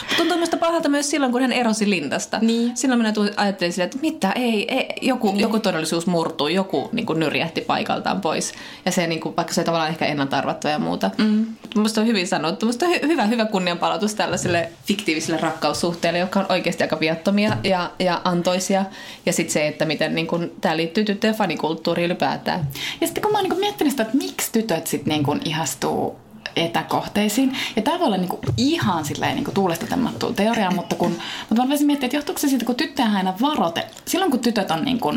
Mutta 0.01 0.17
tuntui 0.17 0.37
minusta 0.37 0.57
pahalta 0.57 0.89
myös 0.89 1.11
silloin, 1.11 1.33
kun 1.33 1.41
hän 1.41 1.53
erosi 1.53 1.91
Lindasta. 1.91 2.39
Niin. 2.39 2.77
Silloin 2.77 3.01
minä 3.01 3.13
ajattelin 3.37 3.73
sille, 3.73 3.85
että 3.85 3.99
mitä, 4.01 4.33
ei, 4.33 4.75
ei 4.75 4.89
joku, 5.01 5.27
niin. 5.27 5.41
joku 5.41 5.59
todellisuus 5.59 6.07
murtuu, 6.07 6.49
joku 6.49 6.89
niin 6.93 7.07
kuin 7.07 7.21
nyrjähti 7.21 7.61
paikaltaan 7.61 8.21
pois. 8.21 8.53
Ja 8.85 8.93
se, 8.93 9.07
niin 9.07 9.21
kuin, 9.21 9.37
vaikka 9.37 9.55
se 9.55 9.65
tavallaan 9.65 9.91
ehkä 9.91 10.07
ennalta 10.07 10.69
ja 10.69 10.79
muuta. 10.79 11.11
Mm. 11.19 11.47
Minusta 11.75 12.01
on 12.01 12.07
hyvin 12.07 12.27
sanottu. 12.29 12.67
Minusta 12.67 12.87
on 12.87 12.93
hy- 12.93 13.07
hyvä, 13.07 13.27
hyvä 13.27 13.45
kunnianpalautus 13.45 14.15
tällaiselle 14.15 14.69
fiktiiviselle 14.85 15.41
rakkaussuhteelle, 15.41 16.19
jotka 16.19 16.41
on 16.41 16.47
oikeasti 16.49 16.85
aika 16.85 17.01
viattomia 17.01 17.57
ja, 17.65 17.91
ja 17.99 18.21
antoisia. 18.25 18.85
Ja 19.27 19.33
sitten 19.33 19.53
se, 19.53 19.67
että 19.69 19.85
miten 19.85 20.15
niin 20.15 20.27
kun, 20.27 20.53
tämä 20.61 20.77
liittyy 20.77 21.05
tyttöjen 21.05 21.37
fanikulttuuriin 21.37 22.07
ylipäätään. 22.07 22.69
Ja 23.01 23.07
sitten 23.07 23.23
kun 23.23 23.33
mä 23.33 23.39
oon 23.39 23.49
niin 23.49 23.61
miettinyt 23.61 23.91
sitä, 23.91 24.03
että 24.03 24.17
miksi 24.17 24.53
tytöt 24.53 24.87
sitten 24.87 25.13
niin 25.13 25.41
ihastuu 25.45 26.17
etäkohteisiin. 26.57 27.57
Ja 27.77 27.83
tämä 27.83 27.99
voi 27.99 28.07
olla 28.07 28.17
niinku 28.17 28.39
ihan 28.57 29.05
silleen 29.05 29.35
niinku 29.35 29.51
tuulesta 29.51 29.87
temmattu 29.87 30.33
teoria, 30.33 30.71
mutta, 30.71 30.97
kun, 30.97 31.19
mutta 31.49 31.63
mä 31.63 31.69
voisin 31.69 31.87
miettiä, 31.87 32.07
että 32.07 32.17
johtuuko 32.17 32.39
se 32.39 32.49
siitä, 32.49 32.65
kun 32.65 32.75
tyttöjä 32.75 33.09
aina 33.09 33.35
varoite. 33.41 33.87
Silloin 34.07 34.31
kun 34.31 34.41
tytöt 34.41 34.71
on 34.71 34.85
niinku 34.85 35.15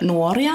nuoria, 0.00 0.52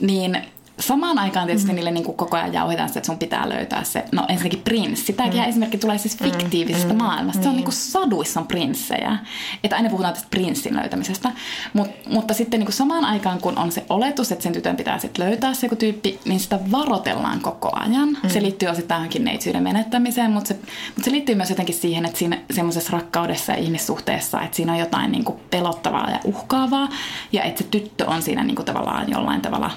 niin 0.00 0.42
Samaan 0.80 1.18
aikaan 1.18 1.46
tietysti 1.46 1.70
mm. 1.70 1.74
niille 1.74 1.90
niin 1.90 2.04
kuin 2.04 2.16
koko 2.16 2.36
ajan 2.36 2.52
jauhetaan 2.52 2.88
sitä, 2.88 2.98
että 2.98 3.06
sun 3.06 3.18
pitää 3.18 3.48
löytää 3.48 3.84
se, 3.84 4.04
no 4.12 4.24
ensinnäkin 4.28 4.62
prinssi. 4.62 5.12
Tämäkin 5.12 5.40
mm. 5.40 5.48
esimerkki 5.48 5.78
tulee 5.78 5.98
siis 5.98 6.18
fiktiivisesta 6.18 6.92
mm. 6.92 6.98
maailmasta. 6.98 7.42
Se 7.42 7.48
on 7.48 7.56
niin 7.56 7.64
kuin 7.64 7.74
saduissa 7.74 8.40
on 8.40 8.46
prinssejä. 8.46 9.18
Että 9.64 9.76
aina 9.76 9.90
puhutaan 9.90 10.14
tästä 10.14 10.28
prinssin 10.30 10.76
löytämisestä. 10.76 11.32
Mut, 11.72 11.88
mutta 12.08 12.34
sitten 12.34 12.60
niin 12.60 12.66
kuin 12.66 12.74
samaan 12.74 13.04
aikaan, 13.04 13.40
kun 13.40 13.58
on 13.58 13.72
se 13.72 13.84
oletus, 13.88 14.32
että 14.32 14.42
sen 14.42 14.52
tytön 14.52 14.76
pitää 14.76 14.98
sitten 14.98 15.26
löytää 15.26 15.54
se 15.54 15.66
joku 15.66 15.76
tyyppi, 15.76 16.20
niin 16.24 16.40
sitä 16.40 16.58
varotellaan 16.70 17.40
koko 17.40 17.70
ajan. 17.72 18.08
Mm. 18.22 18.30
Se 18.30 18.42
liittyy 18.42 18.68
osittain 18.68 19.00
tähänkin 19.00 19.24
neitsyyden 19.24 19.62
menettämiseen, 19.62 20.30
mutta 20.30 20.48
se, 20.48 20.54
mutta 20.54 21.04
se 21.04 21.10
liittyy 21.10 21.34
myös 21.34 21.50
jotenkin 21.50 21.74
siihen, 21.74 22.04
että 22.04 22.18
siinä 22.18 22.38
semmoisessa 22.50 22.92
rakkaudessa 22.92 23.52
ja 23.52 23.58
ihmissuhteessa, 23.58 24.40
että 24.40 24.56
siinä 24.56 24.72
on 24.72 24.78
jotain 24.78 25.12
niin 25.12 25.24
kuin 25.24 25.38
pelottavaa 25.50 26.10
ja 26.10 26.20
uhkaavaa. 26.24 26.88
Ja 27.32 27.42
että 27.42 27.62
se 27.62 27.68
tyttö 27.70 28.06
on 28.06 28.22
siinä 28.22 28.44
niin 28.44 28.56
kuin 28.56 28.66
tavallaan 28.66 29.10
jollain 29.10 29.40
tavalla 29.40 29.70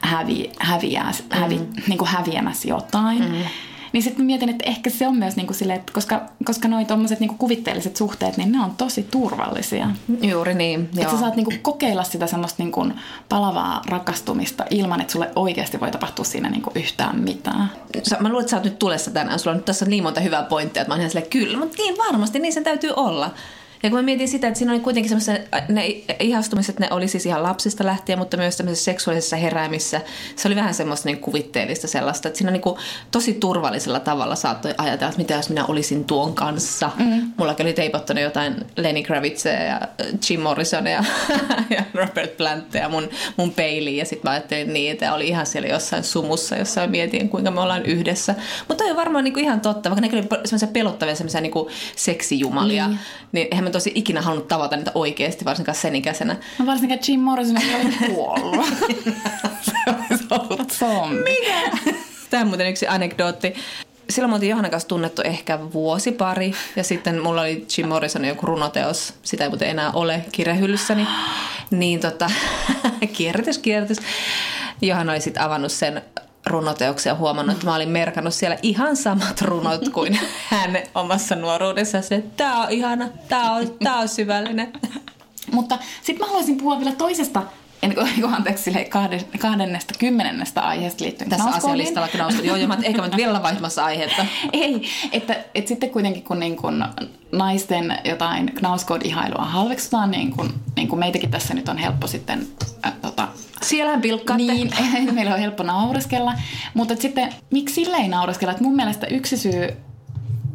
hävi, 0.00 0.50
häviää, 0.58 1.12
hävi, 1.30 1.58
mm. 1.58 1.66
niin 1.88 1.98
kuin 1.98 2.08
häviämässä 2.08 2.68
jotain. 2.68 3.24
Mm. 3.24 3.44
Niin 3.94 4.02
sitten 4.02 4.26
mietin, 4.26 4.48
että 4.48 4.70
ehkä 4.70 4.90
se 4.90 5.08
on 5.08 5.16
myös 5.16 5.36
niin 5.36 5.46
kuin 5.46 5.56
sille, 5.56 5.74
että 5.74 5.92
koska, 5.92 6.22
koska 6.44 6.68
noi 6.68 6.84
tommoset 6.84 7.20
niin 7.20 7.38
kuvitteelliset 7.38 7.96
suhteet, 7.96 8.36
niin 8.36 8.52
ne 8.52 8.60
on 8.60 8.70
tosi 8.70 9.02
turvallisia. 9.10 9.88
Juuri 10.22 10.54
niin, 10.54 10.80
Että 10.80 11.00
joo. 11.00 11.10
sä 11.10 11.18
saat 11.18 11.36
niin 11.36 11.44
kuin 11.44 11.58
kokeilla 11.62 12.04
sitä 12.04 12.26
semmoista 12.26 12.62
niin 12.62 12.72
kuin 12.72 12.94
palavaa 13.28 13.82
rakastumista 13.88 14.64
ilman, 14.70 15.00
että 15.00 15.12
sulle 15.12 15.30
oikeasti 15.36 15.80
voi 15.80 15.90
tapahtua 15.90 16.24
siinä 16.24 16.50
niin 16.50 16.62
kuin 16.62 16.72
yhtään 16.76 17.18
mitään. 17.18 17.70
Sä, 18.02 18.16
mä 18.20 18.28
luulen, 18.28 18.42
että 18.42 18.50
sä 18.50 18.56
oot 18.56 18.64
nyt 18.64 18.78
tulessa 18.78 19.10
tänään. 19.10 19.38
Sulla 19.38 19.52
on 19.52 19.56
nyt 19.56 19.64
tässä 19.64 19.84
niin 19.86 20.02
monta 20.02 20.20
hyvää 20.20 20.42
pointtia, 20.42 20.82
että 20.82 20.90
mä 20.90 20.94
oon 20.94 21.00
ihan 21.00 21.10
silleen, 21.10 21.30
kyllä, 21.30 21.58
mutta 21.58 21.76
niin 21.78 21.98
varmasti, 21.98 22.38
niin 22.38 22.52
sen 22.52 22.64
täytyy 22.64 22.92
olla. 22.96 23.30
Ja 23.84 23.90
kun 23.90 23.98
mä 23.98 24.02
mietin 24.02 24.28
sitä, 24.28 24.48
että 24.48 24.58
siinä 24.58 24.72
oli 24.72 24.80
kuitenkin 24.80 25.08
semmoisia, 25.08 25.60
ne 25.68 25.86
ihastumiset, 26.20 26.78
ne 26.78 26.88
oli 26.90 27.08
siis 27.08 27.26
ihan 27.26 27.42
lapsista 27.42 27.84
lähtien, 27.84 28.18
mutta 28.18 28.36
myös 28.36 28.56
tämmöisessä 28.56 28.84
seksuaalisessa 28.84 29.36
heräämissä. 29.36 30.00
Se 30.36 30.48
oli 30.48 30.56
vähän 30.56 30.74
semmoista 30.74 31.08
niin 31.08 31.18
kuvitteellista 31.18 31.88
sellaista, 31.88 32.28
että 32.28 32.38
siinä 32.38 32.50
niin 32.50 32.62
kuin 32.62 32.76
tosi 33.10 33.34
turvallisella 33.34 34.00
tavalla 34.00 34.36
saattoi 34.36 34.74
ajatella, 34.78 35.08
että 35.08 35.22
mitä 35.22 35.34
jos 35.34 35.48
minä 35.48 35.64
olisin 35.64 36.04
tuon 36.04 36.34
kanssa. 36.34 36.90
Mm. 36.98 37.32
Mulla 37.36 37.56
oli 37.60 37.72
teipattanut 37.72 38.22
jotain 38.22 38.54
Lenny 38.76 39.02
Kravitsia 39.02 39.62
ja 39.62 39.80
Jim 40.30 40.40
Morrisonia 40.40 40.92
ja, 40.92 41.04
ja 41.76 41.84
Robert 41.94 42.36
Plantia 42.36 42.88
mun, 42.88 43.08
mun 43.36 43.50
peiliin. 43.50 43.96
Ja 43.96 44.04
sitten 44.04 44.30
mä 44.30 44.32
ajattelin 44.32 44.72
niin, 44.72 44.92
että 44.92 45.14
oli 45.14 45.28
ihan 45.28 45.46
siellä 45.46 45.68
jossain 45.68 46.04
sumussa, 46.04 46.56
jossa 46.56 46.86
mietin, 46.86 47.28
kuinka 47.28 47.50
me 47.50 47.60
ollaan 47.60 47.86
yhdessä. 47.86 48.34
Mutta 48.68 48.84
toi 48.84 48.90
on 48.90 48.96
varmaan 48.96 49.24
niin 49.24 49.34
kuin 49.34 49.44
ihan 49.44 49.60
totta, 49.60 49.90
vaikka 49.90 50.06
ne 50.06 50.18
oli 50.18 50.28
semmoisia 50.44 50.68
pelottavia 50.68 51.14
semmoisia 51.14 51.40
niin 51.40 51.52
seksijumalia, 51.96 52.88
niin, 52.88 52.98
niin 53.32 53.48
eihän 53.50 53.73
tosi 53.74 53.92
ikinä 53.94 54.22
halunnut 54.22 54.48
tavata 54.48 54.76
niitä 54.76 54.92
oikeasti, 54.94 55.44
varsinkaan 55.44 55.76
sen 55.76 55.96
ikäisenä. 55.96 56.36
No 56.58 56.66
varsinkaan 56.66 57.00
Jim 57.08 57.20
Morrison 57.20 57.56
oli 57.56 58.14
kuollut. 58.14 58.66
se 59.66 59.72
olisi 60.10 60.24
ollut 60.30 60.70
zombi. 60.70 61.16
Mikä? 61.16 61.92
Tämä 62.30 62.40
on 62.40 62.48
muuten 62.48 62.68
yksi 62.68 62.86
anekdootti. 62.86 63.54
Silloin 64.10 64.30
me 64.30 64.34
oltiin 64.34 64.50
Johanna 64.50 64.70
kanssa 64.70 64.88
tunnettu 64.88 65.22
ehkä 65.22 65.72
vuosi 65.72 66.12
pari 66.12 66.54
ja 66.76 66.84
sitten 66.84 67.22
mulla 67.22 67.40
oli 67.40 67.66
Jim 67.78 67.88
Morrisonin 67.88 68.28
joku 68.28 68.46
runoteos, 68.46 69.14
sitä 69.22 69.44
ei 69.44 69.50
muuten 69.50 69.68
enää 69.68 69.92
ole 69.92 70.24
kirjahyllyssäni. 70.32 71.06
Niin 71.70 72.00
tota, 72.00 72.30
kierrätys, 73.16 73.58
kierrätys. 73.58 73.98
Johanna 74.82 75.12
oli 75.12 75.20
sitten 75.20 75.42
avannut 75.42 75.72
sen 75.72 76.02
runoteoksia 76.46 77.14
huomannut, 77.14 77.54
että 77.54 77.66
mä 77.66 77.74
olin 77.74 77.88
merkannut 77.88 78.34
siellä 78.34 78.58
ihan 78.62 78.96
samat 78.96 79.40
runot 79.42 79.88
kuin 79.88 80.18
hän 80.50 80.76
omassa 80.94 81.36
nuoruudessa. 81.36 82.02
Se, 82.02 82.14
että 82.14 82.36
tää 82.36 82.58
on 82.58 82.70
ihana, 82.70 83.08
tää 83.28 83.52
on, 83.52 83.76
tää 83.84 83.96
on 83.96 84.08
syvällinen. 84.08 84.72
Mutta 85.52 85.78
sitten 86.02 86.18
mä 86.18 86.26
haluaisin 86.26 86.56
puhua 86.56 86.78
vielä 86.78 86.92
toisesta 86.92 87.42
en 87.84 87.94
kuin, 87.94 88.34
anteeksi, 88.34 88.70
kahdennesta 89.38 89.94
kymmenennestä 89.98 90.60
aiheesta 90.60 91.04
liittyen 91.04 91.30
Tässä 91.30 91.50
asialistalla 91.50 92.08
knauskoodiin. 92.08 92.48
Joo, 92.48 92.56
joo, 92.56 92.68
mä, 92.68 92.78
ehkä 92.82 93.00
mä 93.00 93.08
nyt 93.08 93.16
vielä 93.16 93.42
vaihtamassa 93.42 93.84
aihetta. 93.84 94.26
Ei, 94.52 94.88
että, 95.12 95.44
että 95.54 95.68
sitten 95.68 95.90
kuitenkin 95.90 96.22
kun 96.24 96.40
niin 96.40 96.56
kun 96.56 96.84
naisten 97.32 97.98
jotain 98.04 98.52
knauskood-ihailua 98.54 99.44
halveksutaan, 99.44 100.10
niin 100.10 100.30
kuin, 100.30 100.54
niin 100.76 100.88
kuin 100.88 100.98
meitäkin 100.98 101.30
tässä 101.30 101.54
nyt 101.54 101.68
on 101.68 101.78
helppo 101.78 102.06
sitten 102.06 102.46
äh, 102.86 102.92
tota, 103.02 103.28
Siellähän 103.62 104.00
pilkkaatte. 104.00 104.44
Niin, 104.44 104.70
meillä 105.14 105.34
on 105.34 105.40
helppo 105.40 105.62
naureskella. 105.62 106.34
Mutta 106.74 106.96
sitten, 106.96 107.32
miksi 107.50 107.74
sille 107.74 107.96
ei 107.96 108.08
naureskella? 108.08 108.52
Että 108.52 108.64
mun 108.64 108.76
mielestä 108.76 109.06
yksi 109.06 109.36
syy 109.36 109.76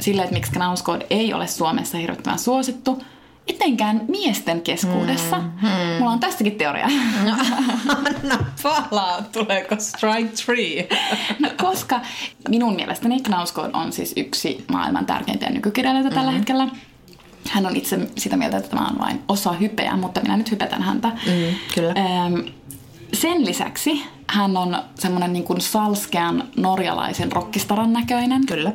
sille, 0.01 0.21
että 0.21 0.33
miksi 0.33 0.51
Knauskood 0.51 1.01
ei 1.09 1.33
ole 1.33 1.47
Suomessa 1.47 1.97
hirvittävän 1.97 2.39
suosittu, 2.39 3.01
etenkään 3.49 4.01
miesten 4.07 4.61
keskuudessa. 4.61 5.37
Mm, 5.37 5.51
hmm. 5.61 5.97
Mulla 5.99 6.11
on 6.11 6.19
tästäkin 6.19 6.55
teoria. 6.55 6.87
No, 7.25 7.35
anna 7.89 8.45
palaa, 8.63 9.21
tuleeko 9.21 9.75
strike 9.79 10.29
three? 10.45 10.89
no, 11.39 11.49
koska 11.61 12.01
minun 12.49 12.75
mielestäni 12.75 13.21
Knauskood 13.21 13.69
on 13.73 13.91
siis 13.91 14.13
yksi 14.17 14.65
maailman 14.71 15.05
tärkeimpiä 15.05 15.49
nykykirjailijoita 15.49 16.09
mm-hmm. 16.09 16.19
tällä 16.19 16.37
hetkellä. 16.37 16.67
Hän 17.49 17.65
on 17.65 17.75
itse 17.75 17.99
sitä 18.17 18.37
mieltä, 18.37 18.57
että 18.57 18.69
tämä 18.69 18.87
on 18.87 18.99
vain 18.99 19.21
osa 19.27 19.51
hypeä, 19.51 19.97
mutta 19.97 20.21
minä 20.21 20.37
nyt 20.37 20.51
hypetän 20.51 20.81
häntä. 20.81 21.07
Mm, 21.07 21.55
kyllä. 21.75 21.93
Ähm, 21.97 22.35
sen 23.13 23.45
lisäksi 23.45 24.03
hän 24.27 24.57
on 24.57 24.77
semmoinen 24.95 25.33
niin 25.33 25.43
kuin 25.43 25.61
salskean 25.61 26.43
norjalaisen 26.57 27.31
rockistaran 27.31 27.93
näköinen. 27.93 28.45
Kyllä. 28.45 28.73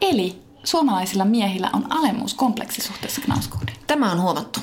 Eli 0.00 0.42
suomalaisilla 0.64 1.24
miehillä 1.24 1.70
on 1.72 1.86
alemmuuskompleksi 1.92 2.80
suhteessa 2.82 3.20
Knauskoodiin. 3.20 3.59
Tämä 3.90 4.12
on 4.12 4.20
huomattu. 4.20 4.60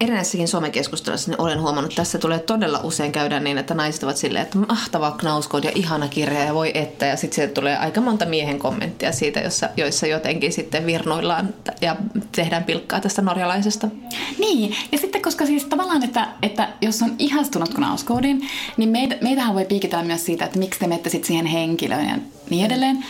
Erinäisissäkin 0.00 0.72
keskustelussa 0.72 1.30
niin 1.30 1.40
olen 1.40 1.60
huomannut, 1.60 1.92
että 1.92 2.00
tässä 2.02 2.18
tulee 2.18 2.38
todella 2.38 2.80
usein 2.82 3.12
käydä 3.12 3.40
niin, 3.40 3.58
että 3.58 3.74
naiset 3.74 4.02
ovat 4.02 4.16
silleen, 4.16 4.42
että 4.42 4.58
mahtava 4.58 5.10
knauskood 5.10 5.64
ja 5.64 5.72
ihana 5.74 6.08
kirja 6.08 6.44
ja 6.44 6.54
voi 6.54 6.70
että. 6.74 7.06
Ja 7.06 7.16
sitten 7.16 7.34
sieltä 7.34 7.54
tulee 7.54 7.76
aika 7.76 8.00
monta 8.00 8.26
miehen 8.26 8.58
kommenttia 8.58 9.12
siitä, 9.12 9.40
jossa, 9.40 9.68
joissa 9.76 10.06
jotenkin 10.06 10.52
sitten 10.52 10.86
virnoillaan 10.86 11.54
ja 11.80 11.96
tehdään 12.32 12.64
pilkkaa 12.64 13.00
tästä 13.00 13.22
norjalaisesta. 13.22 13.88
Niin, 14.38 14.76
ja 14.92 14.98
sitten 14.98 15.22
koska 15.22 15.46
siis 15.46 15.64
tavallaan, 15.64 16.04
että, 16.04 16.28
että 16.42 16.68
jos 16.80 17.02
on 17.02 17.14
ihastunut 17.18 17.74
knauskoodin, 17.74 18.48
niin 18.76 18.88
meitä, 18.88 19.16
meitähän 19.20 19.54
voi 19.54 19.64
piikitellä 19.64 20.04
myös 20.04 20.26
siitä, 20.26 20.44
että 20.44 20.58
miksi 20.58 20.80
te 20.80 20.86
menette 20.86 21.10
sitten 21.10 21.26
siihen 21.26 21.46
henkilöön 21.46 22.08
ja 22.08 22.18
niin 22.50 22.66
edelleen 22.66 23.04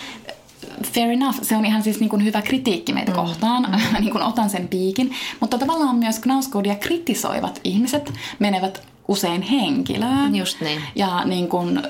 fair 0.82 1.10
enough, 1.10 1.38
se 1.42 1.56
on 1.56 1.64
ihan 1.64 1.82
siis 1.82 2.00
niin 2.00 2.10
kuin 2.10 2.24
hyvä 2.24 2.42
kritiikki 2.42 2.92
meitä 2.92 3.10
mm. 3.10 3.16
kohtaan, 3.16 3.62
mm. 3.62 3.78
niin 4.00 4.12
kuin 4.12 4.22
otan 4.22 4.50
sen 4.50 4.68
piikin, 4.68 5.12
mutta 5.40 5.58
tavallaan 5.58 5.96
myös 5.96 6.18
Knauskoodia 6.18 6.74
kritisoivat 6.74 7.60
ihmiset 7.64 8.12
menevät 8.38 8.82
usein 9.08 9.42
henkilöön. 9.42 10.36
Just 10.36 10.60
niin. 10.60 10.82
Ja 10.94 11.24
niin 11.24 11.48
kuin, 11.48 11.82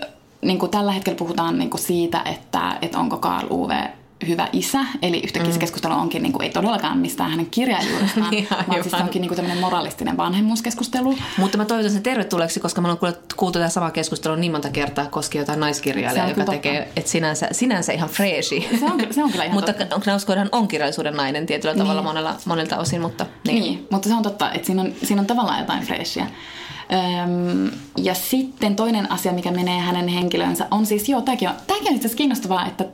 niin 0.42 0.59
kuin 0.59 0.70
tällä 0.70 0.92
hetkellä 0.92 1.16
puhutaan 1.18 1.59
niin 1.59 1.70
kuin 1.70 1.81
siitä, 1.81 2.22
että, 2.25 2.79
että 2.83 2.99
onko 2.99 3.18
Carl 3.18 3.46
Uwe 3.51 3.90
hyvä 4.29 4.49
isä, 4.53 4.79
eli 5.03 5.21
yhtäkkiä 5.25 5.53
mm. 5.53 5.59
keskustelu 5.59 5.95
onkin 5.95 6.23
niin 6.23 6.33
kuin, 6.33 6.43
ei 6.43 6.51
todellakaan 6.51 6.99
mistään 6.99 7.31
hänen 7.31 7.47
kirjailijuudestaan, 7.47 8.35
vaan 8.69 8.83
siis 8.83 8.95
onkin 8.95 9.21
niin 9.21 9.29
kuin 9.29 9.37
tämmöinen 9.37 9.61
moralistinen 9.61 10.17
vanhemmuuskeskustelu. 10.17 11.19
Mutta 11.39 11.59
mä 11.59 11.65
toivotan 11.65 11.93
sen 11.93 12.03
tervetulleeksi, 12.03 12.61
koska 12.61 12.81
mä 12.81 12.89
oon 12.89 12.99
kuultu 13.37 13.59
tätä 13.59 13.69
samaa 13.69 13.91
keskustelua 13.91 14.37
niin 14.37 14.53
monta 14.53 14.71
kertaa 14.71 15.07
koskien 15.07 15.43
jotain 15.43 15.61
naiskirjailijaa, 15.61 16.29
joka 16.29 16.45
tekee, 16.45 16.89
että 16.97 17.11
sinänsä, 17.11 17.49
sinänsä 17.53 17.93
ihan 17.93 18.09
freesi. 18.09 18.69
Se 18.81 18.85
on, 18.85 19.01
se 19.11 19.25
on 19.25 19.31
kyllä 19.31 19.45
ihan 19.45 19.55
Mutta 19.61 19.73
Knauskoidhan 20.03 20.49
on 20.53 20.69
kirjallisuuden 20.69 21.15
nainen 21.15 21.47
tietyllä 21.47 21.75
niin. 21.75 21.83
tavalla 21.83 22.03
monella, 22.03 22.37
monelta 22.45 22.79
osin, 22.79 23.01
mutta 23.01 23.27
niin. 23.47 23.63
niin. 23.63 23.87
mutta 23.91 24.09
se 24.09 24.15
on 24.15 24.23
totta, 24.23 24.53
että 24.53 24.67
siinä 24.67 24.83
on, 24.83 24.93
siinä 25.03 25.21
on 25.21 25.27
tavallaan 25.27 25.61
jotain 25.61 25.83
freesiä. 25.83 26.27
Öm, 26.92 27.70
ja 27.96 28.14
sitten 28.14 28.77
toinen 28.77 29.12
asia, 29.12 29.33
mikä 29.33 29.51
menee 29.51 29.81
hänen 29.81 30.09
henkilönsä, 30.09 30.66
on 30.70 30.87
siis, 30.87 31.09
joo, 31.09 31.20
tämäkin 31.20 31.49
on, 31.49 31.55
tämäkin 31.66 31.88
on 31.88 31.94
itse 31.94 32.07
asiassa 32.07 32.18
kiinnostavaa, 32.18 32.66
että 32.66 32.85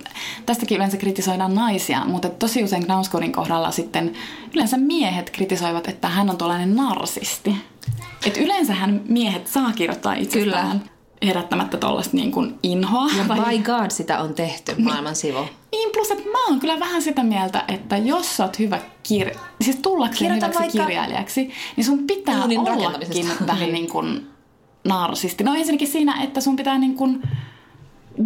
tästäkin 0.47 0.77
yleensä 0.77 0.97
kritisoidaan 0.97 1.55
naisia, 1.55 2.05
mutta 2.05 2.29
tosi 2.29 2.65
usein 2.65 2.85
Knausgårdin 2.85 3.33
kohdalla 3.33 3.71
sitten 3.71 4.13
yleensä 4.55 4.77
miehet 4.77 5.31
kritisoivat, 5.31 5.89
että 5.89 6.09
hän 6.09 6.31
on 6.31 6.37
tuollainen 6.37 6.77
narsisti. 6.77 7.57
Et 8.27 8.37
yleensähän 8.37 9.01
miehet 9.09 9.47
saa 9.47 9.73
kirjoittaa 9.73 10.15
itsestään 10.15 10.83
herättämättä 11.27 11.77
tuollaista 11.77 12.17
niin 12.17 12.33
kuin 12.33 12.55
inhoa. 12.63 13.07
Ja 13.19 13.25
tai- 13.29 13.59
by 13.59 13.63
God 13.63 13.91
sitä 13.91 14.21
on 14.21 14.35
tehty 14.35 14.75
maailman 14.79 15.17
sivu. 15.17 15.39
Niin, 15.73 15.91
plus 15.93 16.11
että 16.11 16.29
mä 16.31 16.47
oon 16.49 16.61
kyllä 16.61 16.81
vähän 16.81 17.03
sitä 17.03 17.23
mieltä, 17.23 17.65
että 17.69 17.97
jos 17.97 18.37
sä 18.37 18.45
oot 18.45 18.59
hyvä 18.59 18.79
kir... 19.03 19.31
siis 19.61 19.77
tullakseen 19.77 20.19
Kirjoita 20.33 20.47
hyväksi 20.47 20.79
vaikka 20.79 20.87
kirjailijaksi, 20.87 21.51
niin 21.77 21.85
sun 21.85 22.07
pitää 22.07 22.35
ollakin 22.45 22.65
vähän 23.47 23.61
Niin. 23.61 23.73
niin 23.73 23.89
kuin 23.91 24.27
narsisti. 24.85 25.45
No 25.45 25.55
ensinnäkin 25.55 25.89
siinä, 25.89 26.23
että 26.23 26.41
sun 26.41 26.57
pitää 26.57 26.79
niin 26.79 26.95
kuin 26.95 27.23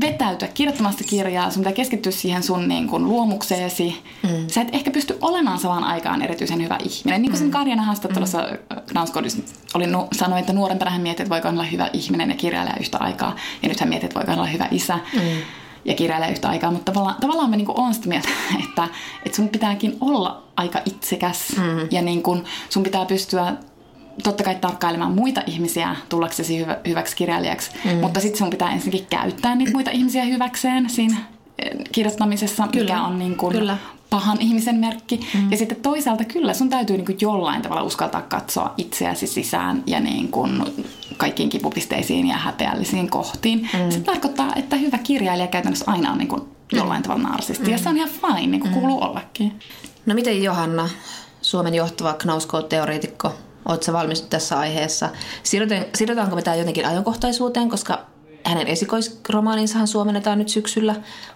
vetäytyä 0.00 0.48
kirjoittamasta 0.48 1.04
kirjaa, 1.04 1.50
sun 1.50 1.60
pitää 1.60 1.72
keskittyä 1.72 2.12
siihen 2.12 2.42
sun 2.42 2.68
niin 2.68 2.88
kuin 2.88 3.04
luomukseesi. 3.04 4.02
Mm. 4.22 4.48
Sä 4.48 4.60
et 4.60 4.68
ehkä 4.72 4.90
pysty 4.90 5.18
olemaan 5.20 5.58
samaan 5.58 5.84
aikaan 5.84 6.22
erityisen 6.22 6.62
hyvä 6.62 6.78
ihminen. 6.84 7.22
Niin 7.22 7.30
kuin 7.30 7.38
sen 7.38 7.50
Karjan 7.50 7.80
haastattelussa 7.80 8.38
mm. 8.38 8.76
Knausgårdis 8.86 9.42
oli, 9.74 9.86
nu- 9.86 10.08
sanoi, 10.12 10.40
että 10.40 10.52
nuorempana 10.52 10.90
hän 10.90 11.00
mietti, 11.00 11.22
että 11.22 11.34
voiko 11.34 11.48
olla 11.48 11.64
hyvä 11.64 11.90
ihminen 11.92 12.30
ja 12.30 12.36
kirjailija 12.36 12.76
yhtä 12.80 12.98
aikaa. 12.98 13.36
Ja 13.62 13.68
nyt 13.68 13.80
hän 13.80 13.88
mietti, 13.88 14.06
että 14.06 14.18
voiko 14.18 14.32
olla 14.32 14.46
hyvä 14.46 14.68
isä. 14.70 14.98
Mm 15.12 15.20
ja 15.86 15.94
kirjailija 15.94 16.30
yhtä 16.30 16.48
aikaa, 16.48 16.70
mutta 16.70 16.92
tavallaan, 16.92 17.20
tavallaan 17.20 17.50
mä 17.50 17.56
niinku 17.56 17.74
oon 17.76 17.94
sitä 17.94 18.08
mieltä, 18.08 18.28
että, 18.68 18.88
että 19.26 19.36
sun 19.36 19.48
pitääkin 19.48 19.96
olla 20.00 20.42
aika 20.56 20.80
itsekäs 20.84 21.56
mm. 21.56 21.88
ja 21.90 22.02
niinku 22.02 22.38
sun 22.68 22.82
pitää 22.82 23.04
pystyä 23.04 23.54
totta 24.22 24.44
kai 24.44 24.54
tarkkailemaan 24.54 25.12
muita 25.12 25.42
ihmisiä 25.46 25.96
tullaksesi 26.08 26.58
hyvä, 26.58 26.76
hyväksi 26.88 27.16
kirjailijaksi, 27.16 27.70
mm. 27.84 27.90
mutta 27.90 28.20
sitten 28.20 28.38
sun 28.38 28.50
pitää 28.50 28.72
ensinnäkin 28.72 29.06
käyttää 29.10 29.54
niitä 29.54 29.72
muita 29.72 29.90
ihmisiä 29.90 30.24
hyväkseen 30.24 30.90
siinä 30.90 31.16
eh, 31.58 31.70
kirjoittamisessa, 31.92 32.68
Kyllä. 32.72 32.84
mikä 32.84 33.02
on 33.02 33.18
niin 33.18 33.36
kuin 33.36 33.52
Kyllä. 33.52 33.76
pahan 34.10 34.40
ihmisen 34.40 34.76
merkki. 34.76 35.20
Mm. 35.34 35.50
Ja 35.50 35.56
sitten 35.56 35.80
toisaalta 35.80 36.24
kyllä 36.24 36.54
sun 36.54 36.70
täytyy 36.70 36.96
niin 36.96 37.06
kuin 37.06 37.18
jollain 37.20 37.62
tavalla 37.62 37.82
uskaltaa 37.82 38.22
katsoa 38.22 38.74
itseäsi 38.76 39.26
sisään 39.26 39.82
ja 39.86 40.00
niin 40.00 40.28
kuin 40.28 40.62
kaikkiin 41.16 41.48
kipupisteisiin 41.48 42.26
ja 42.26 42.36
häpeällisiin 42.36 43.10
kohtiin. 43.10 43.68
Mm. 43.72 43.90
Se 43.90 44.00
tarkoittaa, 44.00 44.52
että 44.56 44.76
hyvä 44.76 44.98
kirjailija 44.98 45.46
käytännössä 45.46 45.84
aina 45.88 46.12
on 46.12 46.18
niin 46.18 46.28
kuin 46.28 46.42
jollain 46.72 47.02
tavalla 47.02 47.28
narsisti. 47.28 47.64
Mm. 47.64 47.70
Ja 47.70 47.78
se 47.78 47.88
on 47.88 47.96
ihan 47.96 48.10
fine, 48.10 48.46
niin 48.46 48.60
kuin 48.60 48.70
mm. 48.70 48.80
kuuluu 48.80 49.02
ollakin. 49.02 49.52
No 50.06 50.14
miten 50.14 50.42
Johanna, 50.42 50.88
Suomen 51.42 51.74
johtava 51.74 52.12
Knausgård-teoreetikko, 52.12 53.32
oletko 53.68 53.92
valmis 53.92 54.22
tässä 54.22 54.58
aiheessa? 54.58 55.08
Siirrytäänkö 55.42 56.34
me 56.34 56.42
tämä 56.42 56.56
jotenkin 56.56 56.86
ajankohtaisuuteen, 56.86 57.68
koska 57.68 58.06
hänen 58.44 58.66
esikoisromaaninsahan 58.66 59.88
suomennetaan 59.88 60.38
nyt 60.38 60.48
syksyllä. 60.48 60.94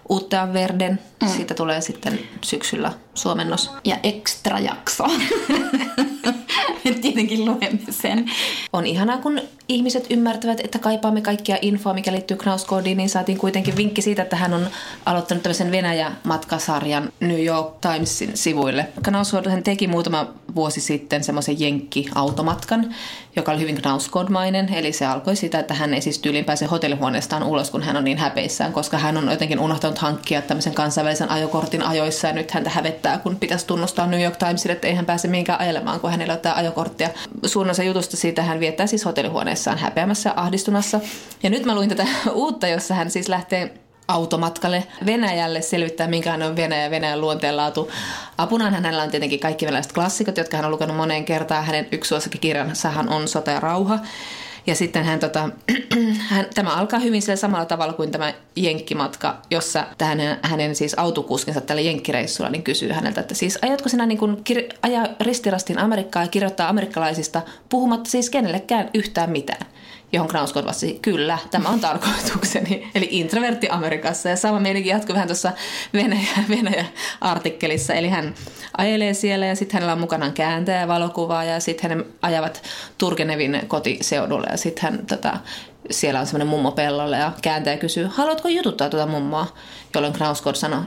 Uutta 0.09 0.53
Verden, 0.53 0.99
mm. 1.21 1.27
siitä 1.27 1.53
tulee 1.53 1.81
sitten 1.81 2.19
syksyllä 2.41 2.93
suomennos. 3.13 3.71
Ja 3.85 3.97
extra 4.03 4.59
jakso. 4.59 5.03
Tietenkin 7.01 7.45
luemme 7.45 7.79
sen. 7.89 8.25
On 8.73 8.85
ihanaa, 8.85 9.17
kun 9.17 9.41
ihmiset 9.67 10.05
ymmärtävät, 10.09 10.59
että 10.63 10.79
kaipaamme 10.79 11.21
kaikkia 11.21 11.57
infoa, 11.61 11.93
mikä 11.93 12.11
liittyy 12.11 12.37
Knausgårdiin, 12.37 12.97
niin 12.97 13.09
saatiin 13.09 13.37
kuitenkin 13.37 13.77
vinkki 13.77 14.01
siitä, 14.01 14.21
että 14.21 14.35
hän 14.35 14.53
on 14.53 14.67
aloittanut 15.05 15.43
tämmöisen 15.43 15.71
Venäjä-matkasarjan 15.71 17.11
New 17.19 17.45
York 17.45 17.75
Timesin 17.81 18.31
sivuille. 18.37 18.87
Knausgård 19.03 19.49
hän 19.49 19.63
teki 19.63 19.87
muutama 19.87 20.27
vuosi 20.55 20.81
sitten 20.81 21.23
semmoisen 21.23 21.59
jenkki-automatkan, 21.59 22.95
joka 23.35 23.51
oli 23.51 23.59
hyvin 23.59 23.81
Knausgård-mainen, 23.81 24.73
eli 24.73 24.93
se 24.93 25.05
alkoi 25.05 25.35
siitä, 25.35 25.59
että 25.59 25.73
hän 25.73 25.93
ei 25.93 26.01
siis 26.01 26.19
tyyliin 26.19 26.45
pääse 26.45 26.65
hotellihuoneestaan 26.65 27.43
ulos, 27.43 27.71
kun 27.71 27.83
hän 27.83 27.97
on 27.97 28.03
niin 28.03 28.17
häpeissään, 28.17 28.73
koska 28.73 28.97
hän 28.97 29.17
on 29.17 29.31
jotenkin 29.31 29.59
unohtanut 29.59 29.97
hankkia 29.97 30.41
tämmöisen 30.41 30.73
kansainvälisen 30.73 31.31
ajokortin 31.31 31.83
ajoissa, 31.83 32.27
ja 32.27 32.33
nyt 32.33 32.51
häntä 32.51 32.69
hävettää, 32.69 33.00
kun 33.23 33.35
pitäisi 33.35 33.67
tunnustaa 33.67 34.07
New 34.07 34.21
York 34.21 34.37
Timesille, 34.37 34.73
että 34.73 34.87
ei 34.87 34.95
hän 34.95 35.05
pääse 35.05 35.27
mihinkään 35.27 35.59
ajelemaan, 35.59 35.99
kun 35.99 36.11
hänellä 36.11 36.33
on 36.33 36.55
ajokorttia. 36.55 37.09
Suurin 37.45 37.71
osa 37.71 37.83
jutusta 37.83 38.17
siitä 38.17 38.43
hän 38.43 38.59
viettää 38.59 38.87
siis 38.87 39.05
hotellihuoneessaan 39.05 39.77
häpeämässä 39.77 40.29
ja 40.29 40.33
ahdistumassa. 40.37 40.99
Ja 41.43 41.49
nyt 41.49 41.65
mä 41.65 41.75
luin 41.75 41.89
tätä 41.89 42.07
uutta, 42.33 42.67
jossa 42.67 42.93
hän 42.93 43.11
siis 43.11 43.29
lähtee 43.29 43.73
automatkalle 44.07 44.83
Venäjälle 45.05 45.61
selvittää, 45.61 46.07
minkälainen 46.07 46.47
on 46.47 46.55
Venäjä 46.55 46.83
ja 46.83 46.91
Venäjän 46.91 47.21
luonteenlaatu. 47.21 47.91
Apunaan 48.37 48.73
hänellä 48.73 49.03
on 49.03 49.11
tietenkin 49.11 49.39
kaikki 49.39 49.65
venäläiset 49.65 49.93
klassikot, 49.93 50.37
jotka 50.37 50.57
hän 50.57 50.65
on 50.65 50.71
lukenut 50.71 50.97
moneen 50.97 51.25
kertaan. 51.25 51.65
Hänen 51.65 51.87
yksi 51.91 52.09
suosikkikirjansahan 52.09 53.09
on 53.09 53.27
Sota 53.27 53.51
ja 53.51 53.59
rauha. 53.59 53.99
Ja 54.67 54.75
sitten 54.75 55.03
hän, 55.03 55.19
tota, 55.19 55.49
hän, 56.29 56.45
tämä 56.53 56.75
alkaa 56.75 56.99
hyvin 56.99 57.21
sillä 57.21 57.35
samalla 57.35 57.65
tavalla 57.65 57.93
kuin 57.93 58.11
tämä 58.11 58.33
jenkkimatka, 58.55 59.41
jossa 59.51 59.85
tähän, 59.97 60.19
hänen 60.41 60.75
siis 60.75 60.93
autokuskinsa 60.93 61.61
tällä 61.61 61.81
jenkkireissulla 61.81 62.49
niin 62.49 62.63
kysyy 62.63 62.91
häneltä, 62.91 63.21
että 63.21 63.35
siis 63.35 63.59
ajatko 63.61 63.89
sinä 63.89 64.05
niin 64.05 64.17
kuin 64.17 64.37
kir- 64.49 64.77
ajaa 64.81 65.07
ristirastin 65.19 65.79
Amerikkaa 65.79 66.23
ja 66.23 66.27
kirjoittaa 66.27 66.69
amerikkalaisista 66.69 67.41
puhumatta 67.69 68.09
siis 68.09 68.29
kenellekään 68.29 68.89
yhtään 68.93 69.29
mitään? 69.29 69.65
Johon 70.13 70.29
Knausgård 70.29 70.65
vastasi, 70.65 70.99
kyllä, 71.01 71.37
tämä 71.51 71.69
on 71.69 71.79
tarkoitukseni. 71.79 72.87
Eli 72.95 73.07
introvertti 73.11 73.69
Amerikassa. 73.69 74.29
Ja 74.29 74.35
sama 74.35 74.59
meidänkin 74.59 74.91
jatkui 74.91 75.13
vähän 75.13 75.27
tuossa 75.27 75.51
Venäjä, 75.93 76.29
Venäjä-artikkelissa. 76.49 77.93
Eli 77.93 78.09
hän 78.09 78.33
ajelee 78.77 79.13
siellä 79.13 79.45
ja 79.45 79.55
sitten 79.55 79.73
hänellä 79.73 79.93
on 79.93 79.99
mukanaan 79.99 80.33
kääntäjä 80.33 80.87
valokuvaa 80.87 81.43
ja 81.43 81.59
sitten 81.59 81.89
hän 81.89 82.05
ajavat 82.21 82.63
Turgenevin 82.97 83.61
kotiseudulle 83.67 84.47
ja 84.51 84.57
sitten 84.57 84.83
hän 84.83 85.05
tota, 85.05 85.37
siellä 85.91 86.19
on 86.19 86.25
semmoinen 86.25 86.47
mummo 86.47 86.71
pellolla 86.71 87.17
ja 87.17 87.31
kääntäjä 87.41 87.77
kysyy, 87.77 88.09
haluatko 88.11 88.47
jututtaa 88.47 88.89
tuota 88.89 89.07
mummoa? 89.07 89.47
Jolloin 89.95 90.13
Knausgård 90.13 90.55
sanoi, 90.55 90.81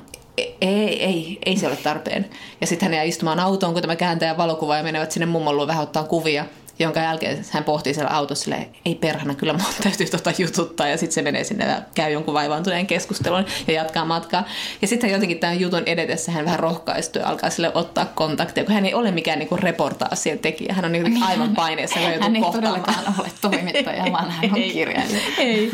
ei, 0.61 1.05
ei, 1.05 1.39
ei 1.47 1.57
se 1.57 1.67
ole 1.67 1.77
tarpeen. 1.77 2.31
Ja 2.61 2.67
sitten 2.67 2.87
hän 2.87 2.95
jää 2.95 3.03
istumaan 3.03 3.41
autoon, 3.41 3.73
kun 3.73 3.83
tämä 3.83 3.97
kääntäjä 3.97 4.37
valokuva 4.37 4.77
ja 4.77 4.83
menevät 4.83 5.11
sinne 5.11 5.27
mummon 5.27 5.57
luo 5.57 5.67
vähän 5.67 5.83
ottaa 5.83 6.05
kuvia 6.05 6.45
jonka 6.79 7.01
jälkeen 7.01 7.45
hän 7.51 7.65
pohtii 7.65 7.95
siellä 7.95 8.11
autossa 8.11 8.45
silleen, 8.45 8.67
ei 8.85 8.95
perhana, 8.95 9.35
kyllä 9.35 9.53
mun 9.53 9.63
täytyy 9.83 10.07
tota 10.07 10.33
jututtaa. 10.39 10.89
Ja 10.89 10.97
sitten 10.97 11.15
se 11.15 11.23
menee 11.23 11.45
sinne 11.45 11.65
ja 11.65 11.83
käy 11.95 12.13
jonkun 12.13 12.35
vaivaantuneen 12.35 12.87
keskustelun 12.87 13.45
ja 13.67 13.75
jatkaa 13.75 14.05
matkaa. 14.05 14.45
Ja 14.83 14.89
sitten 14.89 15.11
jotenkin 15.11 15.39
tämän 15.39 15.61
jutun 15.61 15.83
edetessä 15.87 16.33
hän 16.33 16.45
vähän 16.45 16.61
rohkaistuu 16.61 17.23
ja 17.23 17.29
alkaa 17.29 17.51
sille 17.51 17.71
ottaa 17.75 18.07
kontaktia, 18.15 18.65
kun 18.65 18.75
hän 18.75 18.87
ei 18.87 18.95
ole 18.95 19.11
mikään 19.11 19.39
niinku 19.39 19.57
reportaasien 19.57 20.39
tekijä. 20.39 20.75
Hän 20.75 20.85
on 20.85 20.93
niinku 20.93 21.19
aivan 21.25 21.55
paineessa. 21.55 22.01
Hän, 22.01 22.23
Hän 22.23 22.37
ei 22.37 22.43
todellakaan 22.53 23.15
ole 23.19 23.29
toimittaja, 23.41 24.05
vaan 24.13 24.31
hän 24.31 24.51
on 24.53 24.63
kirjailija. 24.63 25.21
Ei. 25.39 25.71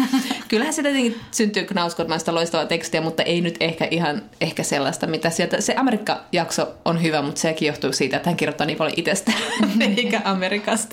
Kyllähän 0.49 0.75
se 0.75 0.83
tietenkin 0.83 1.21
syntyy 1.31 1.65
Knausgårdmaista 1.65 2.35
loistavaa 2.35 2.67
tekstiä, 2.67 3.01
mutta 3.01 3.23
ei 3.23 3.41
nyt 3.41 3.57
ehkä 3.61 3.89
ihan 3.91 4.23
ehkä 4.41 4.63
sellaista, 4.63 5.07
mitä 5.07 5.31
sieltä... 5.31 5.61
Se 5.61 5.75
Amerikka-jakso 5.77 6.75
on 6.85 7.03
hyvä, 7.03 7.23
mutta 7.23 7.41
sekin 7.41 7.67
johtuu 7.67 7.93
siitä, 7.93 8.17
että 8.17 8.31
hän 8.31 8.37
kirjoittaa 8.37 8.67
niin 8.67 8.79
paljon 8.79 8.95
itsestään, 8.97 9.39
eikä 9.97 10.21
Amerikasta. 10.25 10.90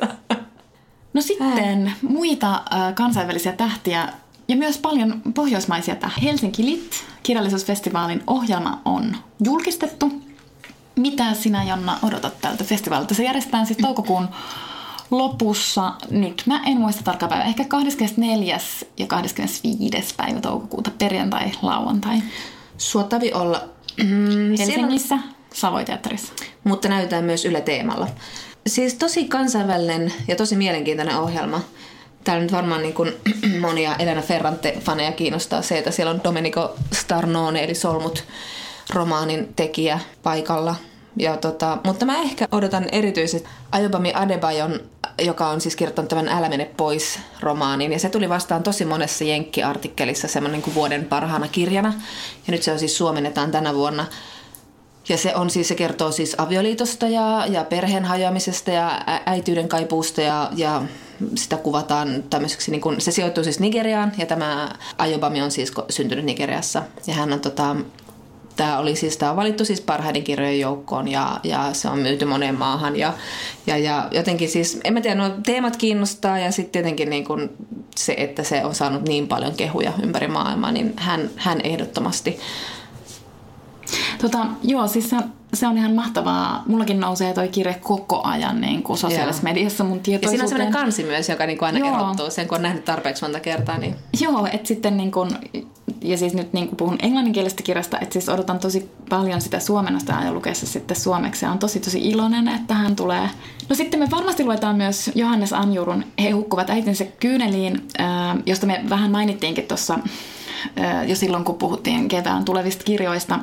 No 1.13 1.21
sitten 1.21 1.93
muita 2.01 2.61
kansainvälisiä 2.95 3.51
tähtiä 3.51 4.13
ja 4.47 4.55
myös 4.55 4.77
paljon 4.77 5.21
pohjoismaisia 5.33 5.95
tähtiä. 5.95 6.23
Helsinki 6.23 6.65
Lit, 6.65 6.91
kirjallisuusfestivaalin 7.23 8.23
ohjelma 8.27 8.81
on 8.85 9.15
julkistettu. 9.43 10.11
Mitä 10.95 11.33
sinä, 11.33 11.63
Jonna, 11.63 11.97
odotat 12.03 12.41
tältä 12.41 12.63
festivaalilta? 12.63 13.13
Se 13.13 13.23
järjestetään 13.23 13.65
siis 13.65 13.77
toukokuun 13.77 14.27
lopussa. 15.11 15.93
Nyt 16.09 16.43
mä 16.45 16.61
en 16.65 16.77
muista 16.77 17.03
tarkkaa 17.03 17.29
päivää. 17.29 17.47
Ehkä 17.47 17.65
24. 17.65 18.57
ja 18.97 19.07
25. 19.07 20.15
päivä 20.17 20.41
toukokuuta, 20.41 20.91
perjantai, 20.97 21.51
lauantai. 21.61 22.17
Suottavi 22.77 23.33
olla. 23.33 23.61
Mm, 24.03 24.57
Helsingissä, 24.59 25.19
Savoiteatterissa. 25.53 26.33
mutta 26.63 26.89
näytetään 26.89 27.23
myös 27.23 27.45
Yle 27.45 27.61
Teemalla. 27.61 28.07
Siis 28.67 28.93
tosi 28.93 29.25
kansainvälinen 29.25 30.13
ja 30.27 30.35
tosi 30.35 30.55
mielenkiintoinen 30.55 31.17
ohjelma. 31.17 31.61
Täällä 32.23 32.41
nyt 32.41 32.51
varmaan 32.51 32.81
niin 32.81 32.93
kuin 32.93 33.13
monia 33.61 33.95
Elena 33.95 34.21
Ferrante-faneja 34.21 35.11
kiinnostaa 35.11 35.61
se, 35.61 35.77
että 35.77 35.91
siellä 35.91 36.11
on 36.11 36.23
Domenico 36.23 36.75
Starnone, 36.93 37.63
eli 37.63 37.75
Solmut 37.75 38.23
romaanin 38.93 39.53
tekijä 39.55 39.99
paikalla. 40.23 40.75
Ja 41.17 41.37
tota, 41.37 41.77
mutta 41.83 42.05
mä 42.05 42.21
ehkä 42.21 42.47
odotan 42.51 42.85
erityisesti 42.91 43.49
Ayobami 43.71 44.11
Adebayon, 44.15 44.79
joka 45.21 45.47
on 45.47 45.61
siis 45.61 45.75
kirjoittanut 45.75 46.09
tämän 46.09 46.27
Älä 46.27 46.49
mene 46.49 46.69
pois 46.77 47.19
romaanin. 47.39 47.93
Ja 47.93 47.99
se 47.99 48.09
tuli 48.09 48.29
vastaan 48.29 48.63
tosi 48.63 48.85
monessa 48.85 49.23
jenkki-artikkelissa 49.23 50.27
semmoinen 50.27 50.53
niin 50.57 50.63
kuin 50.63 50.75
vuoden 50.75 51.05
parhaana 51.05 51.47
kirjana. 51.47 51.93
Ja 52.47 52.51
nyt 52.51 52.63
se 52.63 52.71
on 52.71 52.79
siis 52.79 52.97
suomennetaan 52.97 53.51
tänä 53.51 53.73
vuonna. 53.73 54.05
Ja 55.09 55.17
se 55.17 55.35
on 55.35 55.49
siis, 55.49 55.67
se 55.67 55.75
kertoo 55.75 56.11
siis 56.11 56.35
avioliitosta 56.37 57.07
ja, 57.07 57.45
ja 57.49 57.63
perheen 57.63 58.05
hajoamisesta 58.05 58.71
ja 58.71 59.01
äityyden 59.25 59.67
kaipuusta 59.67 60.21
ja, 60.21 60.49
ja 60.55 60.81
sitä 61.35 61.57
kuvataan 61.57 62.23
tämmöiseksi, 62.29 62.71
niin 62.71 62.81
kun, 62.81 63.01
se 63.01 63.11
sijoittuu 63.11 63.43
siis 63.43 63.59
Nigeriaan 63.59 64.11
ja 64.17 64.25
tämä 64.25 64.69
Ayobami 64.97 65.41
on 65.41 65.51
siis 65.51 65.73
syntynyt 65.89 66.25
Nigeriassa. 66.25 66.83
Ja 67.07 67.13
hän 67.13 67.33
on 67.33 67.39
tota, 67.39 67.75
Tämä 68.57 68.79
oli 68.79 68.95
siis, 68.95 69.17
tämä 69.17 69.31
on 69.31 69.37
valittu 69.37 69.65
siis 69.65 69.81
parhaiden 69.81 70.23
kirjojen 70.23 70.59
joukkoon 70.59 71.07
ja, 71.07 71.39
ja 71.43 71.73
se 71.73 71.89
on 71.89 71.99
myyty 71.99 72.25
moneen 72.25 72.55
maahan 72.55 72.95
ja, 72.95 73.13
ja, 73.67 73.77
ja 73.77 74.07
jotenkin 74.11 74.49
siis, 74.49 74.79
en 74.83 74.93
mä 74.93 75.01
tiedä, 75.01 75.15
nuo 75.15 75.29
teemat 75.45 75.77
kiinnostaa 75.77 76.39
ja 76.39 76.51
sitten 76.51 76.71
tietenkin 76.71 77.09
niin 77.09 77.25
kun 77.25 77.49
se, 77.95 78.15
että 78.17 78.43
se 78.43 78.65
on 78.65 78.75
saanut 78.75 79.07
niin 79.07 79.27
paljon 79.27 79.53
kehuja 79.53 79.93
ympäri 80.03 80.27
maailmaa, 80.27 80.71
niin 80.71 80.93
hän, 80.95 81.29
hän 81.35 81.61
ehdottomasti 81.63 82.39
Tota, 84.21 84.45
joo, 84.63 84.87
siis 84.87 85.09
se, 85.09 85.17
se 85.53 85.67
on 85.67 85.77
ihan 85.77 85.91
mahtavaa. 85.93 86.63
Mullakin 86.67 86.99
nousee 86.99 87.33
toi 87.33 87.47
kirja 87.47 87.73
koko 87.81 88.21
ajan 88.23 88.61
niin 88.61 88.83
kuin 88.83 88.97
sosiaalisessa 88.97 89.47
Joo. 89.47 89.53
mediassa 89.53 89.83
mun 89.83 89.97
Ja 89.97 90.03
siinä 90.03 90.15
on 90.15 90.19
tietoisuuteen. 90.21 90.49
sellainen 90.49 90.73
kansi 90.73 91.03
myös, 91.03 91.29
joka 91.29 91.45
niinku 91.45 91.65
aina 91.65 91.79
Joo. 91.79 91.95
erottuu 91.95 92.29
sen, 92.29 92.47
kun 92.47 92.55
on 92.55 92.61
nähnyt 92.61 92.85
tarpeeksi 92.85 93.23
monta 93.23 93.39
kertaa. 93.39 93.77
Niin... 93.77 93.95
Joo, 94.21 94.47
että 94.51 94.67
sitten 94.67 94.97
niin 94.97 95.11
kun, 95.11 95.31
ja 96.01 96.17
siis 96.17 96.33
nyt 96.33 96.53
niin 96.53 96.67
kun 96.67 96.77
puhun 96.77 96.97
englanninkielisestä 97.01 97.63
kirjasta, 97.63 97.99
että 97.99 98.13
siis 98.13 98.29
odotan 98.29 98.59
tosi 98.59 98.91
paljon 99.09 99.41
sitä 99.41 99.59
suomennosta 99.59 100.13
ja 100.25 100.31
lukea 100.31 100.53
se 100.53 100.65
sitten 100.65 100.97
suomeksi. 100.97 101.45
Ja 101.45 101.51
on 101.51 101.59
tosi 101.59 101.79
tosi 101.79 101.99
iloinen, 101.99 102.47
että 102.47 102.73
hän 102.73 102.95
tulee. 102.95 103.29
No 103.69 103.75
sitten 103.75 103.99
me 103.99 104.07
varmasti 104.11 104.43
luetaan 104.43 104.75
myös 104.75 105.11
Johannes 105.15 105.53
Anjurun 105.53 106.05
He 106.23 106.29
hukkuvat 106.29 106.69
äitinsä 106.69 107.05
kyyneliin, 107.19 107.87
josta 108.45 108.65
me 108.65 108.83
vähän 108.89 109.11
mainittiinkin 109.11 109.67
tuossa 109.67 109.99
jo 111.07 111.15
silloin, 111.15 111.43
kun 111.43 111.55
puhuttiin 111.55 112.07
kevään 112.07 112.45
tulevista 112.45 112.83
kirjoista. 112.83 113.39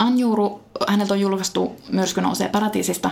Anjuru, 0.00 0.60
häneltä 0.88 1.14
on 1.14 1.20
julkaistu 1.20 1.76
Myrsky 1.92 2.20
nousee 2.20 2.48
paratiisista 2.48 3.10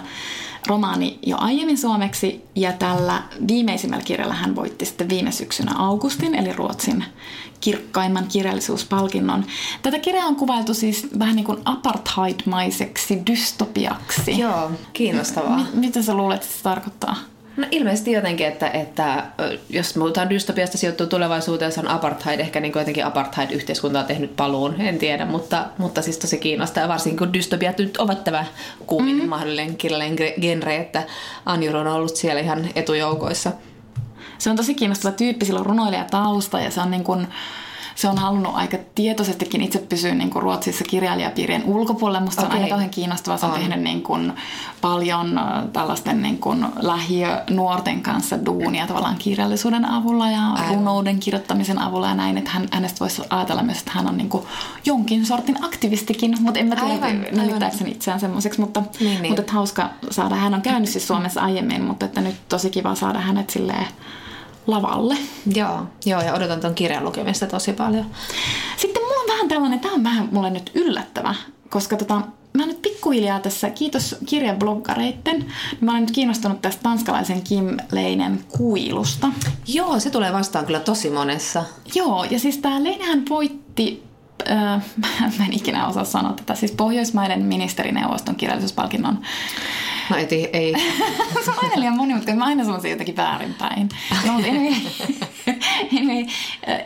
romaani 0.66 1.18
jo 1.26 1.36
aiemmin 1.40 1.78
suomeksi 1.78 2.44
ja 2.54 2.72
tällä 2.72 3.22
viimeisimmällä 3.48 4.04
kirjalla 4.04 4.34
hän 4.34 4.56
voitti 4.56 4.84
sitten 4.84 5.08
viime 5.08 5.32
syksynä 5.32 5.72
Augustin 5.78 6.34
eli 6.34 6.52
Ruotsin 6.52 7.04
kirkkaimman 7.60 8.26
kirjallisuuspalkinnon. 8.28 9.44
Tätä 9.82 9.98
kirjaa 9.98 10.26
on 10.26 10.36
kuvailtu 10.36 10.74
siis 10.74 11.08
vähän 11.18 11.36
niin 11.36 11.46
kuin 11.46 11.58
apartheid-maiseksi 11.64 13.22
dystopiaksi. 13.26 14.38
Joo, 14.38 14.70
kiinnostavaa. 14.92 15.56
Mi- 15.56 15.80
mitä 15.80 16.02
sä 16.02 16.14
luulet, 16.14 16.42
että 16.42 16.56
se 16.56 16.62
tarkoittaa? 16.62 17.16
No 17.58 17.66
ilmeisesti 17.70 18.12
jotenkin, 18.12 18.46
että, 18.46 18.70
että 18.70 19.24
jos 19.70 19.96
me 19.96 20.00
puhutaan 20.00 20.30
dystopiasta 20.30 20.78
sijoittuu 20.78 21.06
tulevaisuuteen, 21.06 21.72
se 21.72 21.80
on 21.80 21.88
apartheid, 21.88 22.40
ehkä 22.40 22.60
niin 22.60 22.72
jotenkin 22.76 23.04
apartheid-yhteiskunta 23.04 24.00
on 24.00 24.06
tehnyt 24.06 24.36
paluun, 24.36 24.80
en 24.80 24.98
tiedä, 24.98 25.24
mutta, 25.24 25.66
mutta 25.78 26.02
siis 26.02 26.18
tosi 26.18 26.38
kiinnostaa, 26.38 26.88
varsinkin 26.88 27.18
kun 27.18 27.32
dystopiat 27.32 27.78
nyt 27.78 27.96
ovat 27.96 28.24
tämä 28.24 28.44
kuumin 28.86 29.22
mm. 29.22 29.28
mahdollinen 29.28 29.76
kirjallinen 29.76 30.16
genre, 30.40 30.76
että 30.76 31.02
Anjur 31.46 31.76
on 31.76 31.86
ollut 31.86 32.16
siellä 32.16 32.40
ihan 32.40 32.68
etujoukoissa. 32.74 33.52
Se 34.38 34.50
on 34.50 34.56
tosi 34.56 34.74
kiinnostava 34.74 35.12
tyyppi, 35.12 35.46
sillä 35.46 35.60
on 35.60 35.66
runoilijatausta 35.66 36.60
ja 36.60 36.70
se 36.70 36.80
on 36.80 36.90
niin 36.90 37.04
kuin, 37.04 37.28
se 37.98 38.08
on 38.08 38.18
halunnut 38.18 38.54
aika 38.54 38.78
tietoisestikin 38.94 39.62
itse 39.62 39.78
pysyä 39.78 40.14
niin 40.14 40.30
kuin 40.30 40.42
Ruotsissa 40.42 40.84
kirjailijapiirien 40.84 41.64
ulkopuolelle. 41.64 42.24
Musta 42.24 42.42
okay. 42.42 42.50
se 42.50 42.56
on 42.56 42.62
aina 42.62 42.70
kauhean 42.70 42.90
kiinnostavaa. 42.90 43.38
Se 43.38 43.46
on 43.46 43.52
On. 43.52 43.58
tehnyt 43.58 43.80
niin 43.80 44.02
kuin 44.02 44.32
paljon 44.80 45.38
äh, 45.38 45.44
tällaisten 45.72 46.22
niin 46.22 46.38
kuin 46.38 46.66
lähiönuorten 46.80 48.02
kanssa 48.02 48.46
duunia 48.46 48.86
tavallaan 48.86 49.16
kirjallisuuden 49.18 49.84
avulla 49.84 50.30
ja 50.30 50.50
Aivan. 50.50 50.74
runouden 50.74 51.20
kirjoittamisen 51.20 51.78
avulla 51.78 52.08
ja 52.08 52.14
näin. 52.14 52.38
Että 52.38 52.50
hän, 52.50 52.68
hänestä 52.72 53.00
voisi 53.00 53.22
ajatella 53.30 53.62
myös, 53.62 53.78
että 53.78 53.90
hän 53.94 54.08
on 54.08 54.16
niin 54.16 54.28
kuin 54.28 54.44
jonkin 54.84 55.26
sortin 55.26 55.64
aktivistikin, 55.64 56.36
mutta 56.40 56.60
en 56.60 56.66
mä 56.66 56.76
tiedä, 56.76 57.70
sen 57.70 57.88
itseään 57.88 58.20
semmoiseksi. 58.20 58.60
Mutta, 58.60 58.82
Niin, 59.00 59.22
niin. 59.22 59.26
mutta 59.26 59.40
että 59.40 59.52
hauska 59.52 59.90
saada. 60.10 60.34
Hän 60.34 60.54
on 60.54 60.62
käynyt 60.62 60.88
siis 60.88 61.06
Suomessa 61.08 61.40
aiemmin, 61.40 61.82
mutta 61.82 62.06
että 62.06 62.20
nyt 62.20 62.36
tosi 62.48 62.70
kiva 62.70 62.94
saada 62.94 63.18
hänet 63.18 63.50
silleen 63.50 63.86
lavalle. 64.68 65.16
Joo, 65.54 65.86
joo, 66.06 66.20
ja 66.20 66.34
odotan 66.34 66.60
tuon 66.60 66.74
kirjan 66.74 67.04
lukemista 67.04 67.46
tosi 67.46 67.72
paljon. 67.72 68.06
Sitten 68.76 69.02
mulla 69.02 69.20
on 69.20 69.28
vähän 69.28 69.48
tällainen, 69.48 69.80
tämä 69.80 69.94
on 69.94 70.04
vähän 70.04 70.28
mulle 70.32 70.50
nyt 70.50 70.70
yllättävä, 70.74 71.34
koska 71.70 71.96
tota, 71.96 72.22
mä 72.52 72.66
nyt 72.66 72.82
pikkuhiljaa 72.82 73.40
tässä, 73.40 73.70
kiitos 73.70 74.16
kirjabloggareitten, 74.26 75.38
niin 75.38 75.50
mä 75.80 75.90
olen 75.90 76.02
nyt 76.02 76.10
kiinnostunut 76.10 76.62
tästä 76.62 76.82
tanskalaisen 76.82 77.42
Kim 77.42 77.76
Leinen 77.92 78.44
kuilusta. 78.48 79.28
Joo, 79.66 80.00
se 80.00 80.10
tulee 80.10 80.32
vastaan 80.32 80.66
kyllä 80.66 80.80
tosi 80.80 81.10
monessa. 81.10 81.64
Joo, 81.94 82.24
ja 82.24 82.38
siis 82.38 82.58
tää 82.58 82.84
Leinehän 82.84 83.22
voitti, 83.28 84.07
äh, 84.50 84.82
mä 85.38 85.44
en 85.44 85.52
ikinä 85.52 85.86
osaa 85.86 86.04
sanoa 86.04 86.32
tätä, 86.32 86.54
siis 86.54 86.72
Pohjoismaiden 86.72 87.42
ministerineuvoston 87.42 88.36
kirjallisuuspalkinnon. 88.36 89.18
No 90.10 90.16
ei, 90.16 90.50
ei. 90.52 90.74
se 91.44 91.50
on 91.50 91.56
aina 91.62 91.80
liian 91.80 91.96
monimutkainen, 91.96 92.38
mä 92.38 92.44
aina 92.44 92.64
sanon 92.64 92.80
sen 92.80 92.90
jotenkin 92.90 93.16
väärinpäin. 93.16 93.88
No, 94.26 94.32
mutta 94.32 94.48
anyway, 94.48 94.74
anyway, 95.98 96.26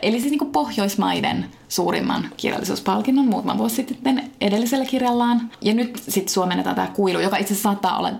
eli 0.01 0.19
siis 0.19 0.31
niin 0.31 0.51
Pohjoismaiden 0.51 1.45
suurimman 1.69 2.29
kirjallisuuspalkinnon 2.37 3.25
muutama 3.25 3.57
vuosi 3.57 3.75
sitten 3.75 4.31
edellisellä 4.41 4.85
kirjallaan. 4.85 5.51
Ja 5.61 5.73
nyt 5.73 6.03
sitten 6.09 6.33
suomennetaan 6.33 6.75
tämä 6.75 6.87
kuilu, 6.87 7.19
joka 7.19 7.37
itse 7.37 7.55
saattaa 7.55 7.97
olla 7.97 8.11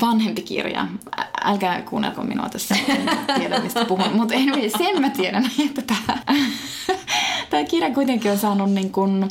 vanhempi 0.00 0.42
kirja. 0.42 0.86
Älkää 1.44 1.82
kuunnelko 1.82 2.22
minua 2.22 2.48
tässä, 2.48 2.76
en 2.88 3.10
tiedä 3.38 3.60
mistä 3.60 3.84
puhun. 3.84 4.12
Mutta 4.12 4.34
anyway, 4.34 4.70
sen 4.78 5.00
mä 5.00 5.10
tiedän, 5.10 5.44
että 5.68 5.82
tämä, 5.82 6.18
tämä 7.50 7.64
kirja 7.64 7.94
kuitenkin 7.94 8.30
on 8.30 8.38
saanut 8.38 8.70
niin 8.72 8.92
kuin 8.92 9.28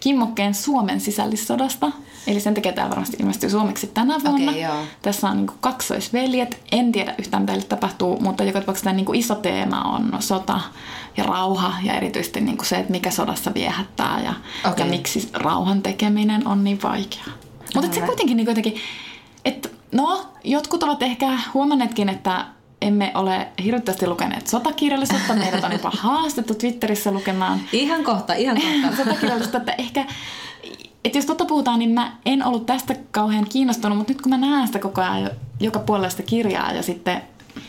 kimmokkeen 0.00 0.54
Suomen 0.54 1.00
sisällissodasta. 1.00 1.92
Eli 2.26 2.40
sen 2.40 2.54
takia 2.54 2.72
tämä 2.72 2.90
varmasti 2.90 3.16
ilmestyy 3.20 3.50
suomeksi 3.50 3.86
tänä 3.86 4.20
vuonna. 4.24 4.50
Okei, 4.50 4.62
joo. 4.62 4.84
Tässä 5.02 5.28
on 5.28 5.36
niin 5.36 5.46
kuin 5.46 5.58
kaksoisveljet. 5.60 6.60
En 6.72 6.92
tiedä 6.92 7.14
yhtään, 7.18 7.42
mitä 7.42 7.52
heille 7.52 7.68
tapahtuu, 7.68 8.20
mutta 8.20 8.44
joka 8.44 8.60
tapauksessa 8.60 8.84
tämä 8.84 8.96
niin 8.96 9.06
kuin 9.06 9.18
iso 9.18 9.34
teema 9.34 9.82
on 9.82 10.16
sota 10.20 10.60
ja 11.16 11.24
rauha 11.24 11.74
ja 11.82 11.94
erityisesti 11.94 12.40
niin 12.40 12.56
kuin 12.56 12.66
se, 12.66 12.76
että 12.76 12.90
mikä 12.90 13.10
sodassa 13.10 13.54
viehättää 13.54 14.20
ja, 14.24 14.34
Okei. 14.70 14.84
ja 14.84 14.90
miksi 14.90 15.28
rauhan 15.32 15.82
tekeminen 15.82 16.48
on 16.48 16.64
niin 16.64 16.82
vaikeaa. 16.82 17.26
Mutta 17.74 17.94
se 17.94 18.00
kuitenkin 18.00 18.36
niin 18.36 18.46
kuin 18.46 18.56
jotenkin, 18.56 18.82
että 19.44 19.68
no, 19.94 20.26
jotkut 20.44 20.82
ovat 20.82 21.02
ehkä 21.02 21.38
huomanneetkin, 21.54 22.08
että 22.08 22.44
emme 22.82 23.12
ole 23.14 23.48
hirvittävästi 23.64 24.06
lukeneet 24.06 24.46
sotakirjallisuutta. 24.46 25.34
Meidät 25.34 25.64
on 25.64 25.72
jopa 25.72 25.92
haastettu 25.98 26.54
Twitterissä 26.54 27.12
lukemaan 27.12 27.60
Ihan 27.72 28.04
kohta, 28.04 28.34
ihan 28.34 28.56
kohta. 28.60 28.96
sotakirjallisuutta, 29.04 29.58
että 29.58 29.74
ehkä, 29.78 30.06
että 31.04 31.18
jos 31.18 31.26
totta 31.26 31.44
puhutaan, 31.44 31.78
niin 31.78 31.90
mä 31.90 32.16
en 32.26 32.46
ollut 32.46 32.66
tästä 32.66 32.94
kauhean 33.10 33.46
kiinnostunut, 33.48 33.98
mutta 33.98 34.12
nyt 34.12 34.22
kun 34.22 34.30
mä 34.30 34.36
näen 34.36 34.66
sitä 34.66 34.78
koko 34.78 35.00
ajan 35.00 35.22
jo- 35.22 35.30
joka 35.60 35.78
puolella 35.78 36.08
sitä 36.08 36.22
kirjaa 36.22 36.72
ja 36.72 36.82
sitten 36.82 37.22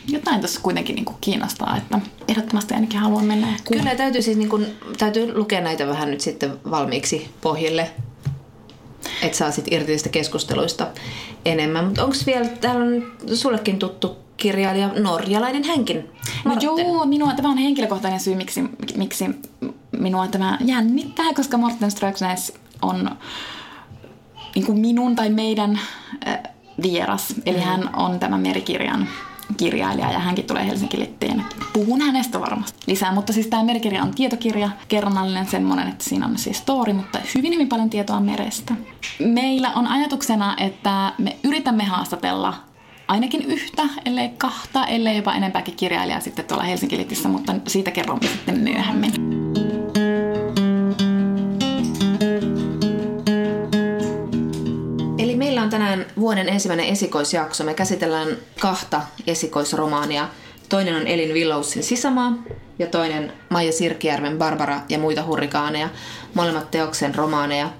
jotain 0.08 0.40
tuossa 0.40 0.60
kuitenkin 0.60 0.94
niin 0.94 1.04
kuin 1.04 1.16
kiinnostaa, 1.20 1.76
että 1.76 2.00
ehdottomasti 2.28 2.74
ainakin 2.74 3.00
haluan 3.00 3.24
mennä. 3.24 3.46
Kyllä 3.68 3.94
täytyy 3.94 4.22
siis 4.22 4.36
niin 4.36 4.48
kun, 4.48 4.66
täytyy 4.98 5.38
lukea 5.38 5.60
näitä 5.60 5.86
vähän 5.86 6.10
nyt 6.10 6.20
sitten 6.20 6.58
valmiiksi 6.70 7.30
pohjille, 7.40 7.90
että 9.22 9.38
saa 9.38 9.50
sitten 9.50 9.74
irti 9.74 9.92
niistä 9.92 10.08
keskusteluista 10.08 10.86
enemmän. 11.52 11.84
Mutta 11.84 12.04
onko 12.04 12.16
vielä, 12.26 12.48
täällä 12.48 12.84
on 12.84 13.12
sullekin 13.34 13.78
tuttu 13.78 14.16
kirjailija, 14.36 14.90
norjalainen 14.98 15.64
hänkin. 15.64 15.96
No 16.44 16.50
Morten. 16.50 16.62
joo, 16.64 17.06
minua, 17.06 17.32
tämä 17.32 17.50
on 17.50 17.58
henkilökohtainen 17.58 18.20
syy, 18.20 18.34
miksi, 18.34 18.64
miksi 18.96 19.24
minua 19.98 20.26
tämä 20.28 20.58
jännittää, 20.64 21.34
koska 21.34 21.56
Morten 21.56 21.90
Ströksnäs 21.90 22.52
on 22.82 23.10
niin 24.54 24.66
kuin 24.66 24.78
minun 24.78 25.16
tai 25.16 25.30
meidän 25.30 25.80
äh, 26.28 26.38
vieras. 26.82 27.34
Eli 27.46 27.60
hän 27.60 27.90
on 27.96 28.18
tämän 28.18 28.40
merikirjan 28.40 29.08
kirjailija 29.56 30.12
ja 30.12 30.18
hänkin 30.18 30.44
tulee 30.44 30.66
Helsinki 30.66 30.98
Littiin. 30.98 31.42
Puhun 31.72 32.00
hänestä 32.00 32.40
varmasti 32.40 32.78
lisää, 32.86 33.12
mutta 33.12 33.32
siis 33.32 33.46
tämä 33.46 33.64
merikirja 33.64 34.02
on 34.02 34.14
tietokirja, 34.14 34.70
kerronnallinen 34.88 35.46
semmoinen, 35.46 35.88
että 35.88 36.04
siinä 36.04 36.26
on 36.26 36.38
siis 36.38 36.58
story, 36.58 36.92
mutta 36.92 37.18
hyvin 37.34 37.52
hyvin 37.52 37.68
paljon 37.68 37.90
tietoa 37.90 38.20
merestä. 38.20 38.74
Meillä 39.18 39.72
on 39.74 39.86
ajatuksena, 39.86 40.56
että 40.58 41.12
me 41.18 41.36
yritämme 41.44 41.84
haastatella 41.84 42.54
ainakin 43.08 43.42
yhtä, 43.42 43.82
ellei 44.04 44.28
kahta, 44.28 44.86
ellei 44.86 45.16
jopa 45.16 45.34
enempääkin 45.34 45.76
kirjailijaa 45.76 46.20
sitten 46.20 46.44
tuolla 46.44 46.64
Helsinki 46.64 46.96
Litissä, 46.96 47.28
mutta 47.28 47.54
siitä 47.66 47.90
kerromme 47.90 48.28
sitten 48.28 48.58
myöhemmin. 48.58 49.12
Meillä 55.56 55.64
on 55.64 55.70
tänään 55.70 56.06
vuoden 56.20 56.48
ensimmäinen 56.48 56.86
esikoisjakso. 56.86 57.64
Me 57.64 57.74
käsitellään 57.74 58.28
kahta 58.60 59.02
esikoisromaania. 59.26 60.28
Toinen 60.68 60.96
on 60.96 61.06
Elin 61.06 61.34
Willowsin 61.34 61.82
Sisämaa 61.82 62.32
ja 62.78 62.86
toinen 62.86 63.32
Maija 63.48 63.72
Sirkijärven 63.72 64.38
Barbara 64.38 64.80
ja 64.88 64.98
muita 64.98 65.24
hurrikaaneja. 65.24 65.88
Molemmat 66.34 66.70
teoksen 66.70 67.14
romaaneja. 67.14 67.70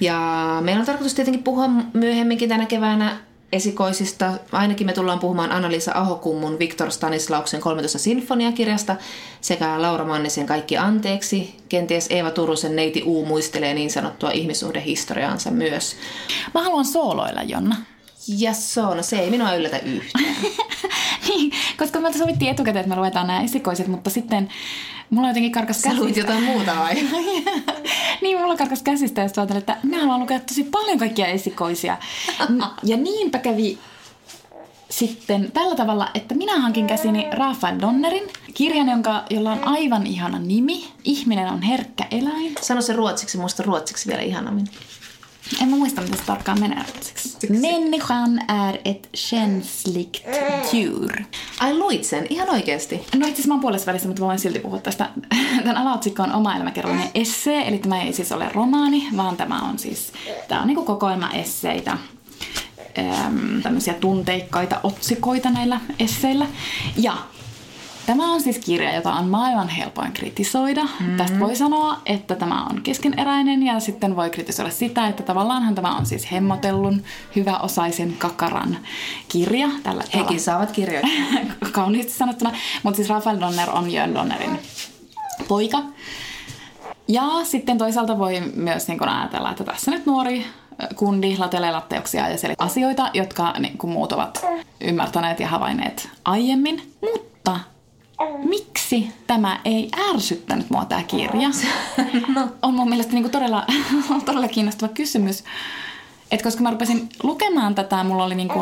Ja 0.00 0.18
meillä 0.60 0.80
on 0.80 0.86
tarkoitus 0.86 1.14
tietenkin 1.14 1.42
puhua 1.42 1.68
myöhemminkin 1.92 2.48
tänä 2.48 2.66
keväänä 2.66 3.16
esikoisista. 3.54 4.32
Ainakin 4.52 4.86
me 4.86 4.92
tullaan 4.92 5.18
puhumaan 5.18 5.52
Anna-Liisa 5.52 5.92
Ahokummun 5.94 6.58
Viktor 6.58 6.90
Stanislauksen 6.90 7.60
13 7.60 7.98
sinfoniakirjasta 7.98 8.96
sekä 9.40 9.82
Laura 9.82 10.04
Mannisen 10.04 10.46
Kaikki 10.46 10.76
anteeksi. 10.76 11.56
Kenties 11.68 12.06
Eeva 12.10 12.30
Turusen 12.30 12.76
Neiti 12.76 13.02
U 13.06 13.26
muistelee 13.26 13.74
niin 13.74 13.90
sanottua 13.90 14.30
ihmissuhdehistoriaansa 14.30 15.50
myös. 15.50 15.96
Mä 16.54 16.62
haluan 16.62 16.84
sooloilla, 16.84 17.42
Jonna. 17.42 17.76
Ja 18.28 18.52
se 18.54 18.80
on, 18.80 18.96
no 18.96 19.02
se 19.02 19.18
ei 19.18 19.30
minua 19.30 19.54
yllätä 19.54 19.78
yhtään. 19.78 20.24
niin, 21.28 21.52
koska 21.78 22.00
me 22.00 22.12
sovittiin 22.12 22.50
etukäteen, 22.50 22.80
että 22.80 22.94
me 22.94 23.00
luetaan 23.00 23.26
nämä 23.26 23.42
esikoiset, 23.42 23.86
mutta 23.86 24.10
sitten 24.10 24.48
mulla 25.10 25.28
jotenkin 25.28 25.52
karkas 25.52 25.82
Sä 25.82 25.88
luit 25.88 26.00
käsistä. 26.00 26.20
jotain 26.20 26.42
muuta 26.42 26.76
vai? 26.76 26.94
niin, 28.22 28.38
mulla 28.38 28.56
karkas 28.56 28.82
käsistä 28.82 29.20
ja 29.20 29.28
sitten 29.28 29.56
että 29.56 29.76
minä 29.82 30.00
haluan 30.00 30.20
lukea 30.20 30.40
tosi 30.40 30.64
paljon 30.64 30.98
kaikkia 30.98 31.26
esikoisia. 31.26 31.96
Ja 32.82 32.96
niinpä 32.96 33.38
kävi 33.38 33.78
sitten 34.90 35.52
tällä 35.52 35.76
tavalla, 35.76 36.08
että 36.14 36.34
minä 36.34 36.60
hankin 36.60 36.86
käsini 36.86 37.26
Rafael 37.32 37.80
Donnerin 37.80 38.30
kirjan, 38.54 38.88
jonka, 38.88 39.22
jolla 39.30 39.52
on 39.52 39.64
aivan 39.64 40.06
ihana 40.06 40.38
nimi. 40.38 40.84
Ihminen 41.04 41.48
on 41.48 41.62
herkkä 41.62 42.06
eläin. 42.10 42.54
Sano 42.60 42.82
se 42.82 42.92
ruotsiksi, 42.92 43.38
muista 43.38 43.62
ruotsiksi 43.62 44.08
vielä 44.08 44.22
ihanammin. 44.22 44.68
En 45.62 45.68
mä 45.68 45.76
muista, 45.76 46.00
miten 46.00 46.18
se 46.18 46.24
tarkkaan 46.24 46.60
menee. 46.60 46.84
Människan 47.48 48.40
är 48.48 48.78
ett 48.84 49.08
känsligt 49.30 50.22
djur. 50.72 51.12
Ai 51.60 51.78
luit 51.78 52.04
sen, 52.04 52.26
ihan 52.30 52.50
oikeasti. 52.50 52.96
No 52.96 53.02
itse 53.02 53.32
asiassa 53.32 53.48
mä 53.48 53.54
oon 53.54 53.60
puolessa 53.60 53.86
välissä, 53.86 54.08
mutta 54.08 54.22
mä 54.22 54.26
voin 54.26 54.38
silti 54.38 54.58
puhua 54.58 54.78
tästä. 54.78 55.10
Tämän 55.64 55.76
alaotsikko 55.76 56.22
on 56.22 56.32
oma 56.32 56.56
elämäkerrallinen 56.56 57.10
essee, 57.14 57.68
eli 57.68 57.78
tämä 57.78 58.02
ei 58.02 58.12
siis 58.12 58.32
ole 58.32 58.48
romaani, 58.54 59.08
vaan 59.16 59.36
tämä 59.36 59.60
on 59.60 59.78
siis, 59.78 60.12
tämä 60.48 60.60
on 60.60 60.66
niinku 60.66 60.84
kokoelma 60.84 61.30
esseitä. 61.30 61.98
Tämmöisiä 63.62 63.94
tunteikkaita 63.94 64.80
otsikoita 64.82 65.50
näillä 65.50 65.80
esseillä. 65.98 66.46
Ja 66.96 67.16
Tämä 68.06 68.32
on 68.32 68.40
siis 68.40 68.58
kirja, 68.58 68.94
jota 68.94 69.12
on 69.12 69.28
maailman 69.28 69.68
helpoin 69.68 70.12
kritisoida. 70.12 70.82
Mm-hmm. 70.82 71.16
Tästä 71.16 71.40
voi 71.40 71.56
sanoa, 71.56 71.98
että 72.06 72.34
tämä 72.34 72.66
on 72.70 72.82
keskeneräinen 72.82 73.62
ja 73.62 73.80
sitten 73.80 74.16
voi 74.16 74.30
kritisoida 74.30 74.70
sitä, 74.70 75.08
että 75.08 75.22
tavallaanhan 75.22 75.74
tämä 75.74 75.96
on 75.96 76.06
siis 76.06 76.32
hemmotellun, 76.32 77.02
hyväosaisen 77.36 78.14
kakaran 78.18 78.76
kirja. 79.28 79.68
Tällä, 79.82 80.04
Hekin 80.14 80.40
saavat 80.40 80.72
kirjoittaa. 80.72 81.10
kauniisti 81.72 82.12
sanottuna. 82.12 82.52
Mutta 82.82 82.96
siis 82.96 83.08
Rafael 83.08 83.40
Donner 83.40 83.70
on 83.70 83.90
Jön 83.90 84.14
Donnerin 84.14 84.58
poika. 85.48 85.82
Ja 87.08 87.22
sitten 87.42 87.78
toisaalta 87.78 88.18
voi 88.18 88.40
myös 88.54 88.88
niin 88.88 89.08
ajatella, 89.08 89.50
että 89.50 89.64
tässä 89.64 89.90
nyt 89.90 90.06
nuori 90.06 90.46
kundi 90.96 91.36
latelee 91.38 91.72
latteuksia 91.72 92.28
ja 92.28 92.38
selittää 92.38 92.66
asioita, 92.66 93.10
jotka 93.14 93.54
niin 93.58 93.78
kuin 93.78 93.92
muut 93.92 94.12
ovat 94.12 94.46
ymmärtäneet 94.80 95.40
ja 95.40 95.48
havainneet 95.48 96.08
aiemmin. 96.24 96.92
Mutta 97.02 97.60
miksi 98.48 99.08
tämä 99.26 99.60
ei 99.64 99.90
ärsyttänyt 100.10 100.70
mua 100.70 100.84
tämä 100.84 101.02
kirja? 101.02 101.48
No. 102.34 102.48
On 102.62 102.74
mun 102.74 102.88
mielestä 102.88 103.12
niinku 103.12 103.28
todella, 103.28 103.66
todella 104.26 104.48
kiinnostava 104.48 104.92
kysymys. 104.92 105.44
Et 106.30 106.42
koska 106.42 106.62
mä 106.62 106.70
rupesin 106.70 107.08
lukemaan 107.22 107.74
tätä, 107.74 108.04
mulla 108.04 108.24
oli 108.24 108.34
niinku 108.34 108.58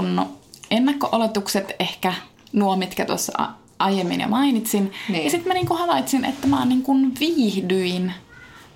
ennakko-oletukset 0.71 1.73
ehkä 1.79 2.15
nuo, 2.53 2.77
mitkä 2.77 3.05
tuossa 3.05 3.49
aiemmin 3.79 4.21
jo 4.21 4.29
mainitsin. 4.29 4.93
Niin. 5.09 5.25
Ja 5.25 5.31
sitten 5.31 5.49
mä 5.49 5.55
niinku 5.55 5.75
havaitsin, 5.75 6.25
että 6.25 6.47
mä 6.47 6.65
niinku 6.65 6.97
viihdyin 7.21 8.13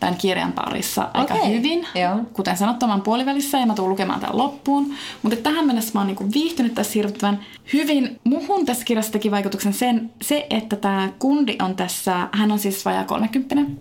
tämän 0.00 0.16
kirjan 0.16 0.52
parissa 0.52 1.08
aika 1.14 1.34
okay. 1.34 1.52
hyvin. 1.52 1.86
Joo. 1.94 2.16
Kuten 2.32 2.56
sanottu, 2.56 2.86
mä 2.86 2.92
oon 2.92 3.02
puolivälissä 3.02 3.58
ja 3.58 3.66
mä 3.66 3.74
tuun 3.74 3.90
lukemaan 3.90 4.20
tämän 4.20 4.38
loppuun. 4.38 4.94
Mutta 5.22 5.36
tähän 5.36 5.66
mennessä 5.66 5.90
mä 5.94 6.00
oon 6.00 6.06
niinku 6.06 6.32
viihtynyt 6.34 6.74
tässä 6.74 6.92
hirvittävän 6.94 7.40
hyvin. 7.72 8.20
Muhun 8.24 8.66
tässä 8.66 8.84
kirjassa 8.84 9.12
teki 9.12 9.30
vaikutuksen 9.30 9.72
sen, 9.72 10.10
se, 10.22 10.46
että 10.50 10.76
tämä 10.76 11.08
kundi 11.18 11.56
on 11.62 11.76
tässä, 11.76 12.28
hän 12.32 12.52
on 12.52 12.58
siis 12.58 12.84
vajaa 12.84 13.04
30. 13.04 13.72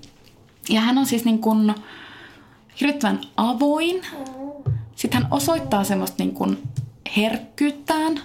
Ja 0.70 0.82
hän 0.82 0.98
on 0.98 1.06
siis 1.06 1.26
niin 1.26 1.40
kuin 1.40 1.76
hirvittävän 2.82 3.22
avoin. 3.38 4.02
Sitten 4.96 5.22
hän 5.22 5.32
osoittaa 5.32 5.84
semmoista 5.84 6.24
niin 6.24 6.34
kuin 6.34 6.64
herkkyyttään 7.18 8.20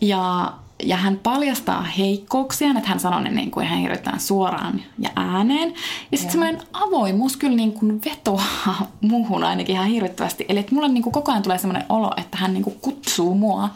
ja 0.00 0.52
ja 0.82 0.96
hän 0.96 1.20
paljastaa 1.22 1.82
heikkouksiaan, 1.82 2.76
että 2.76 2.88
hän 2.88 3.00
sanoo 3.00 3.20
ne 3.20 3.30
niin 3.30 3.50
kuin 3.50 3.66
ihan 3.66 3.78
hirveän 3.78 4.20
suoraan 4.20 4.82
ja 4.98 5.10
ääneen. 5.16 5.74
Ja 6.12 6.18
sitten 6.18 6.32
semmoinen 6.32 6.62
avoimuus 6.72 7.36
kyllä 7.36 7.56
niin 7.56 7.72
kuin 7.72 8.00
vetoaa 8.04 8.86
muuhun 9.00 9.44
ainakin 9.44 9.74
ihan 9.74 9.86
hirvittävästi. 9.86 10.44
Eli 10.48 10.58
että 10.58 10.74
mulle 10.74 10.88
niin 10.88 11.02
kuin 11.02 11.12
koko 11.12 11.32
ajan 11.32 11.42
tulee 11.42 11.58
semmoinen 11.58 11.86
olo, 11.88 12.10
että 12.16 12.38
hän 12.38 12.52
niin 12.52 12.64
kuin 12.64 12.76
kutsuu 12.80 13.34
mua 13.34 13.68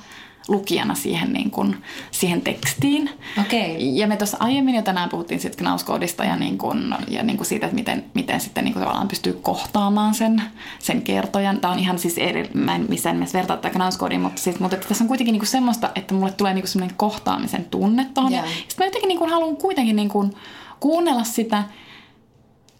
lukijana 0.48 0.94
siihen, 0.94 1.32
niin 1.32 1.50
kuin, 1.50 1.76
siihen 2.10 2.40
tekstiin. 2.40 3.10
Okay. 3.40 3.76
Ja 3.78 4.06
me 4.06 4.16
tuossa 4.16 4.36
aiemmin 4.40 4.74
jo 4.74 4.82
tänään 4.82 5.08
puhuttiin 5.08 5.40
siitä 5.40 5.56
Knauskoodista 5.56 6.24
ja, 6.24 6.36
niin 6.36 6.58
kuin, 6.58 6.94
ja 7.08 7.22
niin 7.22 7.36
kuin 7.36 7.46
siitä, 7.46 7.66
että 7.66 7.74
miten, 7.74 8.04
miten 8.14 8.40
sitten 8.40 8.64
niin 8.64 8.72
kuin 8.72 8.80
tavallaan 8.80 9.08
pystyy 9.08 9.32
kohtaamaan 9.32 10.14
sen, 10.14 10.42
sen 10.78 11.02
kertojan. 11.02 11.60
Tämä 11.60 11.72
on 11.72 11.78
ihan 11.78 11.98
siis 11.98 12.18
eri, 12.18 12.50
mä 12.54 12.74
en 12.74 12.86
missään 12.88 13.16
nimessä 13.16 13.38
vertaa 13.38 13.56
tätä 13.56 13.70
Knauskoodiin, 13.70 14.20
mutta, 14.20 14.42
siis, 14.42 14.60
mutta 14.60 14.76
että 14.76 14.88
tässä 14.88 15.04
on 15.04 15.08
kuitenkin 15.08 15.32
niin 15.32 15.40
kuin 15.40 15.48
semmoista, 15.48 15.90
että 15.94 16.14
mulle 16.14 16.32
tulee 16.32 16.54
niin 16.54 16.62
kuin 16.62 16.70
semmoinen 16.70 16.96
kohtaamisen 16.96 17.64
tunne 17.64 18.06
tuohon. 18.14 18.32
Yeah. 18.32 18.44
Ja 18.44 18.50
sitten 18.50 18.76
mä 18.78 18.84
jotenkin 18.84 19.08
niin 19.08 19.18
kuin 19.18 19.30
haluan 19.30 19.56
kuitenkin 19.56 19.96
niin 19.96 20.08
kuin 20.08 20.32
kuunnella 20.80 21.24
sitä, 21.24 21.64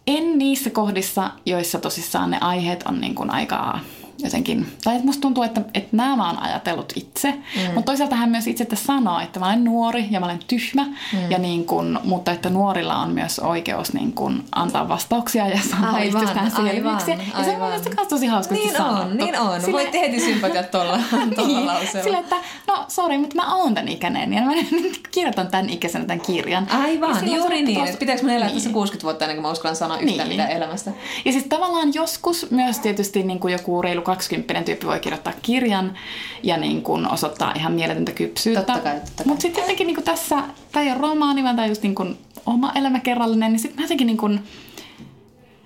en 0.07 0.37
niissä 0.37 0.69
kohdissa, 0.69 1.31
joissa 1.45 1.79
tosissaan 1.79 2.31
ne 2.31 2.37
aiheet 2.41 2.83
on 2.83 3.01
niin 3.01 3.15
kuin 3.15 3.29
aika 3.29 3.79
jotenkin, 4.19 4.67
tai 4.83 4.95
että 4.95 5.05
musta 5.05 5.21
tuntuu, 5.21 5.43
että, 5.43 5.61
että 5.73 5.89
nämä 5.91 6.15
mä 6.15 6.27
oon 6.27 6.39
ajatellut 6.39 6.93
itse, 6.95 7.31
mm. 7.31 7.73
mutta 7.73 7.91
toisaalta 7.91 8.15
hän 8.15 8.29
myös 8.29 8.47
itse 8.47 8.67
sanoo, 8.73 9.19
että 9.19 9.39
mä 9.39 9.45
olen 9.45 9.63
nuori 9.63 10.07
ja 10.11 10.19
mä 10.19 10.25
olen 10.25 10.39
tyhmä, 10.47 10.83
mm. 10.85 11.31
ja 11.31 11.37
niin 11.37 11.65
kun, 11.65 11.99
mutta 12.03 12.31
että 12.31 12.49
nuorilla 12.49 12.95
on 12.95 13.09
myös 13.09 13.39
oikeus 13.39 13.93
niin 13.93 14.13
kun 14.13 14.43
antaa 14.55 14.89
vastauksia 14.89 15.47
ja 15.47 15.59
sanoa 15.71 15.91
aivan, 15.91 16.21
itsestäänselvyyksiä. 16.21 17.17
Ja 17.37 17.43
se 17.43 17.51
on 17.51 17.57
mun 17.59 17.67
mielestä 17.67 17.89
myös 17.95 18.07
tosi 18.07 18.27
hauska 18.27 18.53
Niin 18.53 18.81
on, 18.81 19.17
niin 19.17 19.39
on. 19.39 19.61
Sille, 19.61 19.73
Voit 19.73 19.93
heti 19.93 20.19
sympatiat 20.19 20.71
tuolla, 20.75 20.99
niin, 21.37 21.67
lauseella. 21.67 22.03
Sillä, 22.03 22.19
että 22.19 22.35
no 22.67 22.85
sori, 22.87 23.17
mutta 23.17 23.35
mä 23.35 23.55
oon 23.55 23.73
tämän 23.73 23.87
ikäinen 23.87 24.33
ja 24.33 24.41
mä 24.41 24.51
kirjoitan 25.11 25.47
tämän 25.47 25.69
ikäisenä 25.69 26.05
tämän 26.05 26.21
kirjan. 26.21 26.67
Aivan, 26.71 27.35
juuri 27.35 27.61
niin. 27.61 27.79
Tosta, 27.79 27.97
Pitääkö 27.97 28.21
mun 28.21 28.31
elää 28.31 28.47
niin. 28.47 28.55
tässä 28.55 28.69
60 28.69 29.03
vuotta 29.03 29.25
ennen 29.25 29.35
kuin 29.35 29.41
mä 29.41 29.51
uskallan 29.51 29.75
sanoa 29.75 29.97
yhtään 29.97 30.29
niin. 30.29 30.41
mitään 30.41 30.51
elämästä? 30.51 30.91
Ja 31.25 31.31
siis 31.31 31.45
tavallaan 31.49 31.93
joskus 31.93 32.51
myös 32.51 32.79
tietysti 32.79 33.23
niin 33.23 33.39
kuin 33.39 33.51
joku 33.51 33.81
reilu 33.81 34.01
20 34.05 34.61
tyyppi 34.63 34.87
voi 34.87 34.99
kirjoittaa 34.99 35.33
kirjan 35.41 35.97
ja 36.43 36.57
niin 36.57 36.81
kuin 36.81 37.11
osoittaa 37.11 37.53
ihan 37.55 37.73
mieletöntä 37.73 38.11
kypsyyttä. 38.11 38.63
Totta 38.63 38.81
kai, 38.81 39.01
Mutta 39.25 39.41
sitten 39.41 39.61
jotenkin 39.61 39.87
niin 39.87 39.95
kuin 39.95 40.05
tässä, 40.05 40.43
tämä 40.71 40.83
ei 40.83 40.91
ole 40.91 41.01
romaani, 41.01 41.43
vaan 41.43 41.55
tämä 41.55 41.67
just 41.67 41.83
niin 41.83 41.95
kuin 41.95 42.17
oma 42.45 42.71
elämäkerrallinen, 42.75 43.51
niin 43.51 43.59
sitten 43.59 43.81
jotenkin 43.81 44.07
niin 44.07 44.17
kuin, 44.17 44.39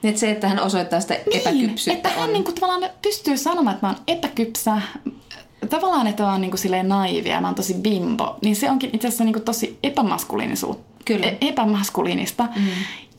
niin, 0.01 0.09
että 0.09 0.19
se, 0.19 0.31
että 0.31 0.47
hän 0.47 0.59
osoittaa 0.59 0.99
sitä 0.99 1.13
niin, 1.13 1.41
epäkypsyyttä 1.41 2.09
että 2.09 2.19
hän 2.19 2.27
on... 2.27 2.33
niin 2.33 2.43
kuin 2.43 2.55
tavallaan 2.55 2.91
pystyy 3.01 3.37
sanomaan, 3.37 3.73
että 3.73 3.87
mä 3.87 3.93
oon 3.93 4.01
epäkypsä, 4.07 4.81
tavallaan, 5.69 6.07
että 6.07 6.23
mä 6.23 6.31
oon 6.31 6.41
niin 6.41 6.51
kuin 6.51 6.59
silleen 6.59 6.89
naivia, 6.89 7.41
mä 7.41 7.47
oon 7.47 7.55
tosi 7.55 7.73
bimbo, 7.73 8.37
niin 8.41 8.55
se 8.55 8.71
onkin 8.71 8.89
itse 8.93 9.07
asiassa 9.07 9.23
niin 9.23 9.33
kuin 9.33 9.43
tosi 9.43 9.79
epämaskuliinisuutta. 9.83 10.89
Kyllä. 11.05 11.25
E- 11.25 11.37
epämaskuliinista. 11.41 12.47
Mm. 12.55 12.67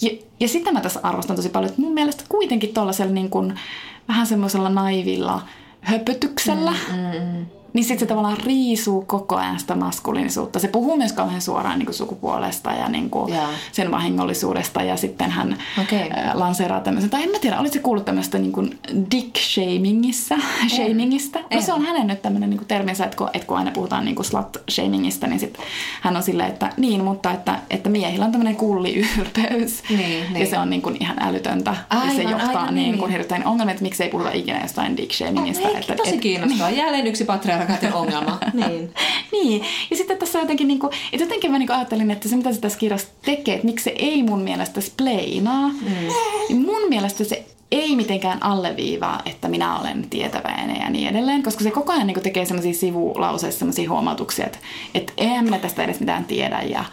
Ja, 0.02 0.10
ja 0.40 0.48
sitä 0.48 0.72
mä 0.72 0.80
tässä 0.80 1.00
arvostan 1.02 1.36
tosi 1.36 1.48
paljon, 1.48 1.70
että 1.70 1.82
mun 1.82 1.92
mielestä 1.92 2.24
kuitenkin 2.28 2.74
tuollaisella 2.74 3.12
niin 3.12 3.30
kuin, 3.30 3.60
vähän 4.10 4.26
semmoisella 4.26 4.68
naivilla 4.68 5.42
höpötyksellä, 5.80 6.74
mm, 6.92 6.96
mm, 6.96 7.38
mm 7.38 7.59
niin 7.72 7.84
sitten 7.84 7.98
se 7.98 8.06
tavallaan 8.06 8.36
riisuu 8.44 9.02
koko 9.02 9.36
ajan 9.36 9.60
sitä 9.60 9.74
maskuliinisuutta. 9.74 10.58
Se 10.58 10.68
puhuu 10.68 10.96
myös 10.96 11.12
kauhean 11.12 11.40
suoraan 11.40 11.78
niin 11.78 11.86
kuin 11.86 11.94
sukupuolesta 11.94 12.72
ja 12.72 12.88
niin 12.88 13.10
kuin 13.10 13.32
yeah. 13.32 13.50
sen 13.72 13.90
vahingollisuudesta. 13.90 14.82
Ja 14.82 14.96
sitten 14.96 15.30
hän 15.30 15.58
okay. 15.82 16.08
lanseeraa 16.34 16.80
tämmöisen, 16.80 17.10
tai 17.10 17.22
en 17.22 17.30
mä 17.30 17.38
tiedä, 17.38 17.60
olitko 17.60 17.78
kuullut 17.82 18.04
tämmöistä 18.04 18.38
niin 18.38 18.52
kuin 18.52 18.78
dick-shamingissa, 19.14 20.36
shamingista? 20.68 21.38
No 21.54 21.60
se 21.60 21.72
on 21.72 21.82
hänen 21.82 22.06
nyt 22.06 22.22
tämmöinen 22.22 22.50
niin 22.50 22.60
terminsä, 22.68 23.04
että 23.04 23.16
kun, 23.16 23.28
että 23.32 23.46
kun 23.46 23.58
aina 23.58 23.70
puhutaan 23.70 24.04
niin 24.04 24.14
kuin 24.14 24.26
slut-shamingista, 24.26 25.26
niin 25.26 25.40
sitten 25.40 25.64
hän 26.00 26.16
on 26.16 26.22
silleen, 26.22 26.48
että 26.48 26.72
niin, 26.76 27.04
mutta 27.04 27.32
että, 27.32 27.58
että 27.70 27.90
miehillä 27.90 28.24
on 28.24 28.32
tämmöinen 28.32 28.56
kulliyrpeys. 28.56 29.82
Niin, 29.88 29.98
niin. 29.98 30.36
Ja 30.36 30.46
se 30.46 30.58
on 30.58 30.70
niin 30.70 30.82
kuin 30.82 30.96
ihan 31.00 31.16
älytöntä. 31.22 31.76
Aivan, 31.90 32.08
ja 32.08 32.14
se 32.14 32.22
johtaa 32.22 32.48
aivan, 32.48 32.74
niin, 32.74 32.90
niin 32.90 32.98
kuin 32.98 33.12
hirveän 33.12 33.46
ongelmia, 33.46 33.72
että 33.72 33.82
miksei 33.82 34.08
puhuta 34.08 34.32
ikinä 34.32 34.60
jostain 34.60 34.96
dick-shamingista. 34.96 35.68
Oh, 35.68 35.76
että, 35.76 35.94
tosi 35.94 36.18
kiinnostavaa. 36.18 36.68
Niin. 36.68 36.78
Jälleen 36.78 37.06
yksi 37.06 37.24
patriarka 37.24 37.59
rakkaiden 37.60 37.94
ongelma. 37.94 38.38
niin. 38.66 38.94
niin. 39.32 39.64
Ja 39.90 39.96
sitten 39.96 40.18
tässä 40.18 40.38
jotenkin, 40.38 40.68
niin 40.68 40.78
kuin, 40.78 40.92
että 41.12 41.24
jotenkin 41.24 41.50
mä 41.50 41.58
niin 41.58 41.72
ajattelin, 41.72 42.10
että 42.10 42.28
se 42.28 42.36
mitä 42.36 42.52
se 42.52 42.60
tässä 42.60 42.78
kirjassa 42.78 43.08
tekee, 43.24 43.54
että 43.54 43.66
miksi 43.66 43.84
se 43.84 43.94
ei 43.98 44.22
mun 44.22 44.42
mielestä 44.42 44.80
spleinaa, 44.80 45.68
mm. 45.68 46.08
niin 46.48 46.62
mun 46.62 46.88
mielestä 46.88 47.24
se 47.24 47.44
ei 47.70 47.96
mitenkään 47.96 48.42
alleviivaa, 48.42 49.22
että 49.26 49.48
minä 49.48 49.78
olen 49.78 50.10
tietäväinen 50.10 50.80
ja 50.80 50.90
niin 50.90 51.08
edelleen, 51.08 51.42
koska 51.42 51.64
se 51.64 51.70
koko 51.70 51.92
ajan 51.92 52.06
niin 52.06 52.22
tekee 52.22 52.44
sellaisia 52.44 52.74
sivulauseissa 52.74 53.58
sellaisia 53.58 53.90
huomautuksia, 53.90 54.46
että, 54.46 54.58
että 54.94 55.12
eihän 55.16 55.44
minä 55.44 55.58
tästä 55.58 55.84
edes 55.84 56.00
mitään 56.00 56.24
tiedä 56.24 56.62
ja 56.62 56.84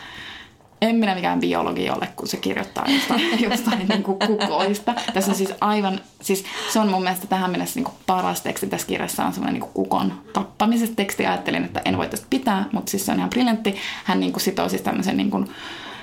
en 0.82 0.96
minä 0.96 1.16
mikään 1.16 1.40
biologi 1.40 1.90
ole, 1.90 2.10
kun 2.16 2.28
se 2.28 2.38
kirjoittaa 2.38 2.86
jostain, 2.88 3.22
jostain 3.50 3.88
niin 3.88 4.04
kuin 4.04 4.20
kukoista. 4.20 4.94
Tässä 5.14 5.32
on 5.32 5.38
siis 5.38 5.54
aivan, 5.62 6.02
siis 6.22 6.46
se 6.74 6.80
on 6.80 6.90
mun 6.90 7.04
mielestä 7.04 7.28
tähän 7.28 7.52
mennessä 7.52 7.78
niin 7.78 7.86
kuin 7.86 7.96
paras 8.06 8.42
teksti 8.42 8.68
tässä 8.68 8.88
kirjassa 8.88 9.26
on 9.26 9.34
semmoinen 9.34 9.62
niin 9.62 9.72
kukon 9.74 10.14
tappamisesta 10.34 10.96
teksti. 10.96 11.26
Ajattelin, 11.26 11.64
että 11.64 11.82
en 11.86 11.98
voi 11.98 12.08
tästä 12.08 12.28
pitää, 12.30 12.66
mutta 12.72 12.90
siis 12.90 13.06
se 13.06 13.12
on 13.12 13.18
ihan 13.18 13.30
briljantti. 13.30 13.76
Hän 14.04 14.20
niin 14.20 14.32
kuin 14.32 14.42
sitoo 14.42 14.70
siis 14.70 14.82
tämmöisen 14.82 15.18
niin 15.18 15.32
kuin, 15.32 15.50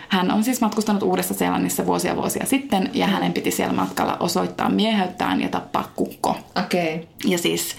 hän 0.09 0.31
on 0.31 0.45
siis 0.45 0.61
matkustanut 0.61 1.03
Uudessa 1.03 1.35
Seelannissa 1.35 1.87
vuosia 1.87 2.17
vuosia 2.17 2.47
sitten 2.47 2.91
ja 2.93 3.07
hänen 3.07 3.33
piti 3.33 3.51
siellä 3.51 3.75
matkalla 3.75 4.17
osoittaa 4.21 4.69
mieheyttään 4.69 5.41
ja 5.41 5.49
tappaa 5.49 5.93
kukko. 5.97 6.37
Okei. 6.65 6.95
Okay. 6.95 7.07
Ja 7.25 7.39
siis 7.39 7.77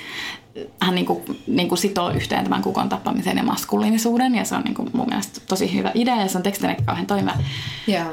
hän 0.82 0.96
niin 0.96 1.06
kuin, 1.06 1.42
niin 1.48 1.68
kuin 1.68 1.78
sitoo 1.78 2.10
yhteen 2.10 2.44
tämän 2.44 2.62
kukon 2.62 2.90
tappamisen 2.90 3.38
ja 3.38 3.44
maskuliinisuuden 3.44 4.36
ja 4.36 4.46
se 4.46 4.56
on 4.56 4.62
niin 4.62 4.76
kuin 4.76 4.90
mun 4.94 5.08
mielestä 5.10 5.42
tosi 5.48 5.74
hyvä 5.74 5.92
idea 5.94 6.22
ja 6.22 6.28
se 6.28 6.38
on 6.38 6.44
tekstinä 6.44 6.76
kauhean 6.86 7.08
toimiva. 7.08 7.34
Yeah. 7.90 8.08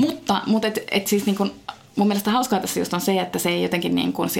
Mutta 0.00 0.42
mutta 0.46 0.68
et, 0.68 0.78
et 0.90 1.06
siis 1.06 1.26
niin 1.26 1.36
kuin, 1.36 1.52
mun 1.96 2.08
mielestä 2.08 2.30
hauskaa 2.30 2.60
tässä 2.60 2.80
just 2.80 2.94
on 2.94 3.00
se, 3.00 3.20
että 3.20 3.38
se 3.38 3.48
ei 3.48 3.62
jotenkin 3.62 3.94
niin 3.94 4.12
kuin 4.12 4.30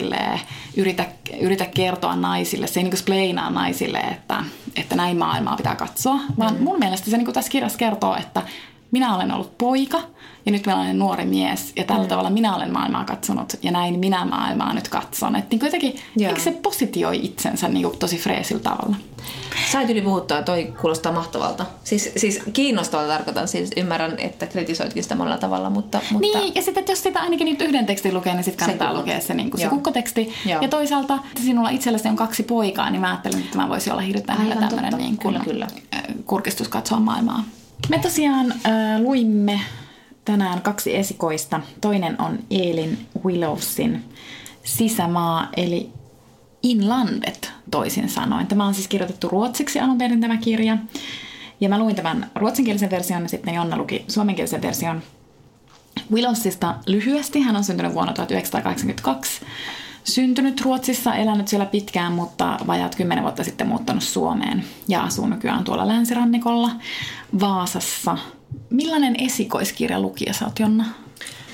yritä, 0.76 1.06
yritä 1.40 1.66
kertoa 1.66 2.16
naisille, 2.16 2.66
se 2.66 2.80
ei 2.80 2.84
niin 2.84 2.90
kuin 2.90 2.98
spleinaa 2.98 3.50
naisille, 3.50 3.98
että, 3.98 4.44
että 4.76 4.96
näin 4.96 5.16
maailmaa 5.16 5.56
pitää 5.56 5.76
katsoa, 5.76 6.18
vaan 6.38 6.54
mm. 6.54 6.62
mun 6.62 6.78
mielestä 6.78 7.10
se 7.10 7.16
niin 7.16 7.24
kuin 7.24 7.34
tässä 7.34 7.50
kirjassa 7.50 7.78
kertoo, 7.78 8.16
että 8.16 8.42
minä 8.90 9.14
olen 9.14 9.32
ollut 9.32 9.58
poika 9.58 10.02
ja 10.46 10.52
nyt 10.52 10.66
minä 10.66 10.80
olen 10.80 10.98
nuori 10.98 11.24
mies 11.24 11.72
ja 11.76 11.84
tällä 11.84 12.02
mm. 12.02 12.08
tavalla 12.08 12.30
minä 12.30 12.56
olen 12.56 12.72
maailmaa 12.72 13.04
katsonut 13.04 13.52
ja 13.62 13.70
näin 13.70 13.98
minä 13.98 14.24
maailmaa 14.24 14.74
nyt 14.74 14.88
katson. 14.88 15.36
Että 15.36 15.56
niin 15.56 15.64
jotenkin, 15.64 16.00
eikö 16.20 16.40
se 16.40 16.50
positioi 16.50 17.24
itsensä 17.24 17.68
niin 17.68 17.82
kuin 17.82 17.98
tosi 17.98 18.18
freesillä 18.18 18.62
tavalla? 18.62 18.96
Sait 19.72 19.90
yli 19.90 20.02
puhuttua, 20.02 20.42
toi 20.42 20.74
kuulostaa 20.80 21.12
mahtavalta. 21.12 21.66
Siis, 21.84 22.12
siis 22.16 22.40
kiinnostavalta 22.52 23.12
tarkoitan, 23.12 23.48
siis 23.48 23.70
ymmärrän, 23.76 24.18
että 24.18 24.46
kritisoitkin 24.46 25.02
sitä 25.02 25.14
monella 25.14 25.38
tavalla, 25.38 25.70
mutta... 25.70 26.00
mutta... 26.10 26.38
Niin, 26.38 26.54
ja 26.54 26.62
sitten 26.62 26.84
jos 26.88 27.02
sitä 27.02 27.20
ainakin 27.20 27.46
nyt 27.46 27.62
yhden 27.62 27.86
tekstin 27.86 28.14
lukee, 28.14 28.34
niin 28.34 28.44
sitten 28.44 28.66
kannattaa 28.66 28.92
se 28.92 28.98
lukea 28.98 29.20
se, 29.20 29.34
niin 29.34 29.50
kuin 29.50 29.60
se 29.60 29.68
kukkoteksti. 29.68 30.32
Joo. 30.46 30.62
Ja 30.62 30.68
toisaalta, 30.68 31.14
että 31.14 31.42
sinulla 31.42 31.70
itselläsi 31.70 32.08
on 32.08 32.16
kaksi 32.16 32.42
poikaa, 32.42 32.90
niin 32.90 33.00
mä 33.00 33.08
ajattelin, 33.08 33.38
että 33.38 33.58
mä 33.58 33.68
voisin 33.68 33.92
olla 33.92 34.02
hirveän 34.02 34.58
tämmöinen 34.68 34.94
niin 34.98 35.16
kuin, 35.16 35.34
kyllä, 35.34 35.44
kyllä. 35.44 35.66
kurkistus 36.26 36.68
katsoa 36.68 37.00
maailmaa. 37.00 37.44
Me 37.88 37.98
tosiaan 37.98 38.52
äh, 38.52 39.00
luimme 39.00 39.60
tänään 40.24 40.60
kaksi 40.60 40.96
esikoista. 40.96 41.60
Toinen 41.80 42.20
on 42.20 42.38
Elin 42.50 43.06
Willowsin 43.24 44.04
Sisämaa, 44.64 45.48
eli 45.56 45.90
Inlandet 46.62 47.52
toisin 47.70 48.08
sanoen. 48.08 48.46
Tämä 48.46 48.66
on 48.66 48.74
siis 48.74 48.88
kirjoitettu 48.88 49.28
ruotsiksi 49.28 49.80
alun 49.80 49.98
perin 49.98 50.20
tämä 50.20 50.36
kirja. 50.36 50.78
Ja 51.60 51.68
mä 51.68 51.78
luin 51.78 51.96
tämän 51.96 52.30
ruotsinkielisen 52.34 52.90
version 52.90 53.22
ja 53.22 53.28
sitten 53.28 53.54
Jonna 53.54 53.76
luki 53.76 54.04
suomenkielisen 54.08 54.62
version 54.62 55.02
Willowsista 56.12 56.74
lyhyesti. 56.86 57.40
Hän 57.40 57.56
on 57.56 57.64
syntynyt 57.64 57.94
vuonna 57.94 58.12
1982. 58.12 59.40
Syntynyt 60.04 60.60
Ruotsissa, 60.60 61.14
elänyt 61.14 61.48
siellä 61.48 61.66
pitkään, 61.66 62.12
mutta 62.12 62.58
vajaat 62.66 62.94
kymmenen 62.94 63.24
vuotta 63.24 63.44
sitten 63.44 63.68
muuttanut 63.68 64.02
Suomeen 64.02 64.64
ja 64.88 65.02
asuu 65.02 65.26
nykyään 65.26 65.64
tuolla 65.64 65.88
länsirannikolla 65.88 66.70
Vaasassa. 67.40 68.18
Millainen 68.70 69.14
esikoiskirja 69.18 70.00
lukija 70.00 70.32
sä 70.32 70.44
oot, 70.44 70.58
Jonna? 70.58 70.84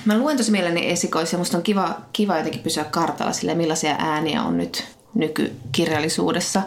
Mä 0.05 0.17
luen 0.17 0.37
tosi 0.37 0.51
mielelläni 0.51 0.89
esikoisia. 0.89 1.39
Musta 1.39 1.57
on 1.57 1.63
kiva, 1.63 1.95
kiva 2.13 2.37
jotenkin 2.37 2.61
pysyä 2.61 2.83
kartalla 2.83 3.33
sille, 3.33 3.55
millaisia 3.55 3.95
ääniä 3.99 4.43
on 4.43 4.57
nyt 4.57 4.85
nykykirjallisuudessa. 5.13 6.61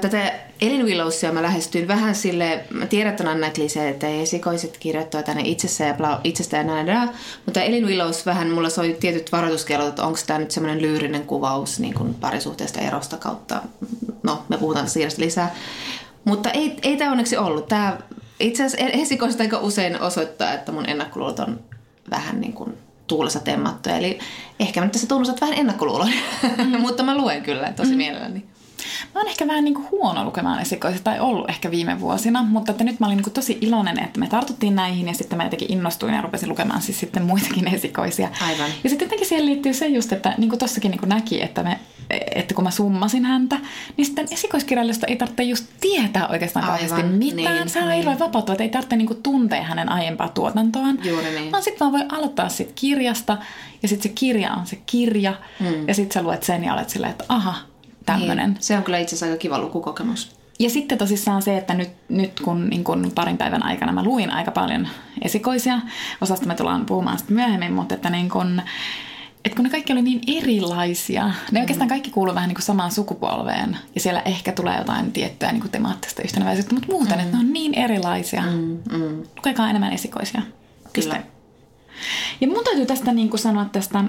Tätä 0.00 0.32
Elin 0.62 0.86
Willowsia 0.86 1.32
mä 1.32 1.42
lähestyin 1.42 1.88
vähän 1.88 2.14
sille, 2.14 2.64
mä 2.70 2.86
tiedän, 2.86 3.10
että 3.10 3.30
on 3.30 3.40
näitä 3.40 3.60
että 3.88 4.06
esikoiset 4.08 4.78
kirjoittaa 4.78 5.22
tänne 5.22 5.42
itsessä 5.44 5.84
ja 5.84 5.94
bla, 5.94 6.20
itsestä 6.24 6.56
ja 6.56 6.64
näin, 6.64 7.10
mutta 7.46 7.62
Elin 7.62 7.86
Willows 7.86 8.26
vähän, 8.26 8.50
mulla 8.50 8.70
soi 8.70 8.96
tietyt 9.00 9.32
varoituskellot, 9.32 9.88
että 9.88 10.04
onko 10.04 10.18
tämä 10.26 10.38
nyt 10.38 10.50
semmoinen 10.50 10.82
lyyrinen 10.82 11.26
kuvaus 11.26 11.80
niin 11.80 11.94
kuin 11.94 12.14
parisuhteesta 12.14 12.80
erosta 12.80 13.16
kautta, 13.16 13.62
no 14.22 14.44
me 14.48 14.58
puhutaan 14.58 14.84
tästä 14.84 15.22
lisää, 15.22 15.54
mutta 16.24 16.50
ei, 16.50 16.76
ei 16.82 16.96
tämä 16.96 17.10
onneksi 17.10 17.36
ollut. 17.36 17.68
Tämä 17.68 17.98
itse 18.40 18.64
asiassa 18.64 18.86
esikoiset 18.92 19.40
aika 19.40 19.58
usein 19.58 20.00
osoittaa, 20.00 20.52
että 20.52 20.72
mun 20.72 20.88
ennakkoluulot 20.88 21.38
on 21.38 21.60
vähän 22.10 22.40
niin 22.40 22.52
kuin 22.52 22.74
tuulessa 23.06 23.40
temmattu. 23.40 23.90
Eli 23.90 24.18
ehkä 24.60 24.80
mä 24.80 24.84
nyt 24.84 24.92
tässä 24.92 25.06
tunnustat 25.06 25.40
vähän 25.40 25.58
ennakkoluuloja, 25.58 26.14
mm. 26.58 26.80
mutta 26.80 27.02
mä 27.02 27.16
luen 27.16 27.42
kyllä 27.42 27.72
tosi 27.72 27.90
mm. 27.90 27.96
mielelläni. 27.96 28.51
Mä 29.14 29.20
oon 29.20 29.28
ehkä 29.28 29.46
vähän 29.46 29.64
niin 29.64 29.74
kuin 29.74 29.90
huono 29.90 30.24
lukemaan 30.24 30.62
esikoisia, 30.62 31.00
tai 31.04 31.20
ollut 31.20 31.50
ehkä 31.50 31.70
viime 31.70 32.00
vuosina, 32.00 32.42
mutta 32.42 32.72
että 32.72 32.84
nyt 32.84 33.00
mä 33.00 33.06
olin 33.06 33.16
niin 33.16 33.24
kuin 33.24 33.34
tosi 33.34 33.58
iloinen, 33.60 34.04
että 34.04 34.20
me 34.20 34.26
tartuttiin 34.26 34.74
näihin 34.74 35.08
ja 35.08 35.14
sitten 35.14 35.36
mä 35.36 35.44
jotenkin 35.44 35.72
innostuin 35.72 36.14
ja 36.14 36.22
rupesin 36.22 36.48
lukemaan 36.48 36.82
siis 36.82 37.00
sitten 37.00 37.22
muitakin 37.22 37.74
esikoisia. 37.74 38.28
Aivan. 38.40 38.70
Ja 38.84 38.90
sitten 38.90 39.06
jotenkin 39.06 39.28
siihen 39.28 39.46
liittyy 39.46 39.74
se 39.74 39.86
just, 39.86 40.12
että 40.12 40.34
niin 40.38 40.48
kuin 40.48 40.58
tossakin 40.58 40.90
niin 40.90 41.00
kuin 41.00 41.08
näki, 41.08 41.42
että, 41.42 41.62
me, 41.62 41.78
että 42.34 42.54
kun 42.54 42.64
mä 42.64 42.70
summasin 42.70 43.24
häntä, 43.24 43.58
niin 43.96 44.06
sitten 44.06 44.28
esikoiskirjallista 44.30 45.06
ei 45.06 45.16
tarvitse 45.16 45.42
just 45.42 45.66
tietää 45.80 46.28
oikeastaan 46.28 46.66
kauheasti 46.66 47.02
mitään. 47.02 47.56
Niin, 47.56 47.68
se 47.68 47.78
on 47.78 47.88
niin. 47.88 47.96
hirveän 47.96 48.18
vapautua, 48.18 48.52
että 48.52 48.64
ei 48.64 48.70
tarvitse 48.70 48.96
niin 48.96 49.06
kuin 49.06 49.22
tuntea 49.22 49.62
hänen 49.62 49.88
aiempaa 49.88 50.28
tuotantoaan. 50.28 50.98
Juuri 51.04 51.30
niin. 51.30 51.52
Vaan 51.52 51.62
sitten 51.62 51.80
vaan 51.80 51.92
voi 51.92 52.18
aloittaa 52.18 52.48
sit 52.48 52.72
kirjasta 52.74 53.38
ja 53.82 53.88
sitten 53.88 54.10
se 54.10 54.14
kirja 54.14 54.52
on 54.52 54.66
se 54.66 54.78
kirja 54.86 55.34
mm. 55.60 55.88
ja 55.88 55.94
sitten 55.94 56.14
sä 56.14 56.22
luet 56.22 56.42
sen 56.42 56.64
ja 56.64 56.74
olet 56.74 56.90
silleen, 56.90 57.10
että 57.10 57.24
aha, 57.28 57.54
tämmöinen. 58.06 58.50
Niin. 58.50 58.62
Se 58.62 58.76
on 58.76 58.82
kyllä 58.82 58.98
itse 58.98 59.14
asiassa 59.14 59.26
aika 59.26 59.38
kiva 59.38 59.58
lukukokemus. 59.58 60.42
Ja 60.58 60.70
sitten 60.70 60.98
tosissaan 60.98 61.42
se, 61.42 61.56
että 61.56 61.74
nyt, 61.74 61.90
nyt 62.08 62.40
kun 62.40 62.68
niin 62.68 62.84
kun 62.84 63.12
parin 63.14 63.38
päivän 63.38 63.62
aikana 63.62 63.92
mä 63.92 64.04
luin 64.04 64.30
aika 64.30 64.50
paljon 64.50 64.88
esikoisia, 65.22 65.80
osasta 66.20 66.46
me 66.46 66.54
tullaan 66.54 66.86
puhumaan 66.86 67.18
sitten 67.18 67.36
myöhemmin, 67.36 67.72
mutta 67.72 67.94
että 67.94 68.10
niin 68.10 68.30
kun, 68.30 68.62
että 69.44 69.56
kun 69.56 69.64
ne 69.64 69.70
kaikki 69.70 69.92
oli 69.92 70.02
niin 70.02 70.20
erilaisia, 70.26 71.26
ne 71.26 71.32
mm. 71.52 71.60
oikeastaan 71.60 71.88
kaikki 71.88 72.10
kuuluu 72.10 72.34
vähän 72.34 72.48
niin 72.48 72.54
kuin 72.54 72.64
samaan 72.64 72.90
sukupolveen 72.90 73.76
ja 73.94 74.00
siellä 74.00 74.22
ehkä 74.24 74.52
tulee 74.52 74.78
jotain 74.78 75.12
tiettyä 75.12 75.52
niin 75.52 75.60
kuin 75.60 75.70
temaattista 75.70 76.22
yhtenäväisyyttä, 76.22 76.74
mutta 76.74 76.92
muuten, 76.92 77.18
mm. 77.18 77.20
että 77.20 77.36
ne 77.36 77.40
on 77.40 77.52
niin 77.52 77.74
erilaisia. 77.74 78.42
Mm, 78.42 78.78
mm. 78.92 79.22
Lukekaa 79.36 79.70
enemmän 79.70 79.92
esikoisia. 79.92 80.42
Kyllä. 80.92 81.22
Ja 82.40 82.48
mun 82.48 82.64
täytyy 82.64 82.86
tästä 82.86 83.12
niin 83.12 83.30
kuin 83.30 83.40
sanoa 83.40 83.64
tästä 83.64 84.04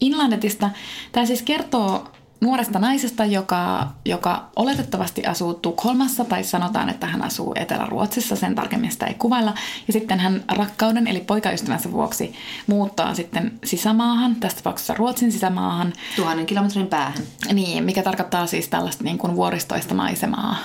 Inlandetista. 0.00 0.70
Tämä 1.12 1.26
siis 1.26 1.42
kertoo 1.42 2.12
nuoresta 2.40 2.78
naisesta, 2.78 3.24
joka, 3.24 3.88
joka 4.04 4.50
oletettavasti 4.56 5.26
asuu 5.26 5.54
Tukholmassa 5.54 6.24
tai 6.24 6.44
sanotaan, 6.44 6.88
että 6.88 7.06
hän 7.06 7.22
asuu 7.22 7.52
Etelä-Ruotsissa, 7.56 8.36
sen 8.36 8.54
tarkemmin 8.54 8.92
sitä 8.92 9.06
ei 9.06 9.14
kuvailla. 9.14 9.54
Ja 9.86 9.92
sitten 9.92 10.20
hän 10.20 10.44
rakkauden 10.48 11.06
eli 11.06 11.20
poikaystävänsä 11.20 11.92
vuoksi 11.92 12.34
muuttaa 12.66 13.14
sitten 13.14 13.58
sisämaahan, 13.64 14.36
tässä 14.36 14.58
tapauksessa 14.58 14.94
Ruotsin 14.94 15.32
sisämaahan. 15.32 15.92
Tuhannen 16.16 16.46
kilometrin 16.46 16.86
päähän. 16.86 17.22
Niin, 17.52 17.84
mikä 17.84 18.02
tarkoittaa 18.02 18.46
siis 18.46 18.68
tällaista 18.68 19.04
niin 19.04 19.18
kuin 19.18 19.36
vuoristoista 19.36 19.94
maisemaa 19.94 20.56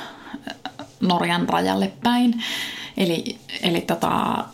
Norjan 1.01 1.49
rajalle 1.49 1.91
päin. 2.03 2.43
Eli, 2.97 3.37
eli 3.61 3.81
tota, 3.81 4.45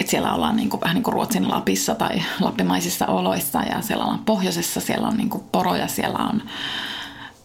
että 0.00 0.10
siellä 0.10 0.34
ollaan 0.34 0.56
niin 0.56 0.70
kuin, 0.70 0.80
vähän 0.80 0.94
niin 0.94 1.02
kuin 1.02 1.14
Ruotsin 1.14 1.50
Lapissa 1.50 1.94
tai 1.94 2.22
lappimaisissa 2.40 3.06
oloissa 3.06 3.62
ja 3.62 3.82
siellä 3.82 4.04
ollaan 4.04 4.24
pohjoisessa, 4.24 4.80
siellä 4.80 5.08
on 5.08 5.16
niin 5.16 5.30
kuin 5.30 5.44
poroja, 5.52 5.88
siellä 5.88 6.18
on 6.18 6.42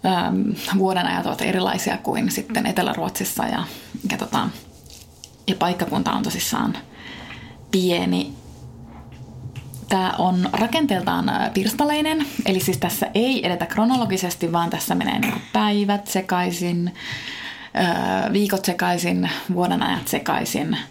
äm, 0.05 0.55
vuoden 0.77 1.07
ajat 1.07 1.25
ovat 1.25 1.41
erilaisia 1.41 1.97
kuin 1.97 2.31
sitten 2.31 2.65
Etelä-Ruotsissa 2.65 3.45
ja, 3.45 3.63
ja, 4.11 4.17
tota, 4.17 4.49
ja 5.47 5.55
paikkakunta 5.59 6.11
on 6.11 6.23
tosissaan 6.23 6.77
pieni. 7.71 8.33
Tämä 9.89 10.13
on 10.17 10.49
rakenteeltaan 10.53 11.31
pirstaleinen, 11.53 12.25
eli 12.45 12.59
siis 12.59 12.77
tässä 12.77 13.07
ei 13.13 13.45
edetä 13.45 13.65
kronologisesti, 13.65 14.51
vaan 14.51 14.69
tässä 14.69 14.95
menee 14.95 15.19
niin 15.19 15.41
päivät 15.53 16.07
sekaisin, 16.07 16.93
viikot 18.33 18.65
sekaisin, 18.65 19.29
vuoden 19.53 19.83
ajat 19.83 20.07
sekaisin– 20.07 20.77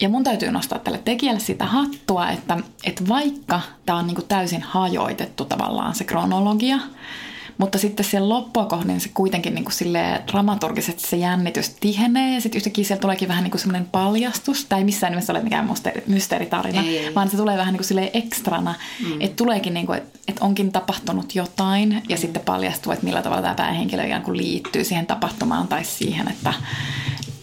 ja 0.00 0.08
mun 0.08 0.24
täytyy 0.24 0.50
nostaa 0.50 0.78
tälle 0.78 0.98
tekijälle 0.98 1.40
sitä 1.40 1.66
hattua, 1.66 2.30
että, 2.30 2.56
että 2.84 3.08
vaikka 3.08 3.60
tämä 3.86 3.98
on 3.98 4.06
niinku 4.06 4.22
täysin 4.22 4.62
hajoitettu 4.62 5.44
tavallaan 5.44 5.94
se 5.94 6.04
kronologia, 6.04 6.78
mutta 7.58 7.78
sitten 7.78 8.06
siellä 8.06 8.28
loppua 8.28 8.64
kohden 8.64 9.00
se 9.00 9.10
kuitenkin 9.14 9.54
niin 9.54 9.64
kuin 9.64 9.74
dramaturgisesti 10.32 11.02
se 11.08 11.16
jännitys 11.16 11.70
tihenee 11.70 12.34
ja 12.34 12.40
sitten 12.40 12.58
yhtäkkiä 12.58 12.84
siellä 12.84 13.00
tuleekin 13.00 13.28
vähän 13.28 13.44
niin 13.44 13.58
semmoinen 13.58 13.88
paljastus. 13.92 14.64
Tai 14.64 14.84
missään 14.84 15.12
nimessä 15.12 15.32
ole 15.32 15.42
mikään 15.42 15.68
mysteeri, 15.68 16.02
mysteeritarina, 16.06 16.82
ei, 16.82 16.98
ei. 16.98 17.14
vaan 17.14 17.30
se 17.30 17.36
tulee 17.36 17.56
vähän 17.56 17.74
niin 17.74 17.82
kuin 17.88 18.10
ekstrana. 18.14 18.74
Mm. 19.04 19.20
Että 19.20 19.36
tuleekin 19.36 19.74
niin 19.74 19.86
kuin, 19.86 19.98
että, 19.98 20.18
että 20.28 20.44
onkin 20.44 20.72
tapahtunut 20.72 21.34
jotain 21.34 22.02
ja 22.08 22.16
mm. 22.16 22.20
sitten 22.20 22.42
paljastuu, 22.44 22.92
että 22.92 23.04
millä 23.04 23.22
tavalla 23.22 23.42
tämä 23.42 23.54
päähenkilö 23.54 24.04
ikään 24.04 24.22
kuin 24.22 24.36
liittyy 24.36 24.84
siihen 24.84 25.06
tapahtumaan 25.06 25.68
tai 25.68 25.84
siihen, 25.84 26.28
että 26.28 26.54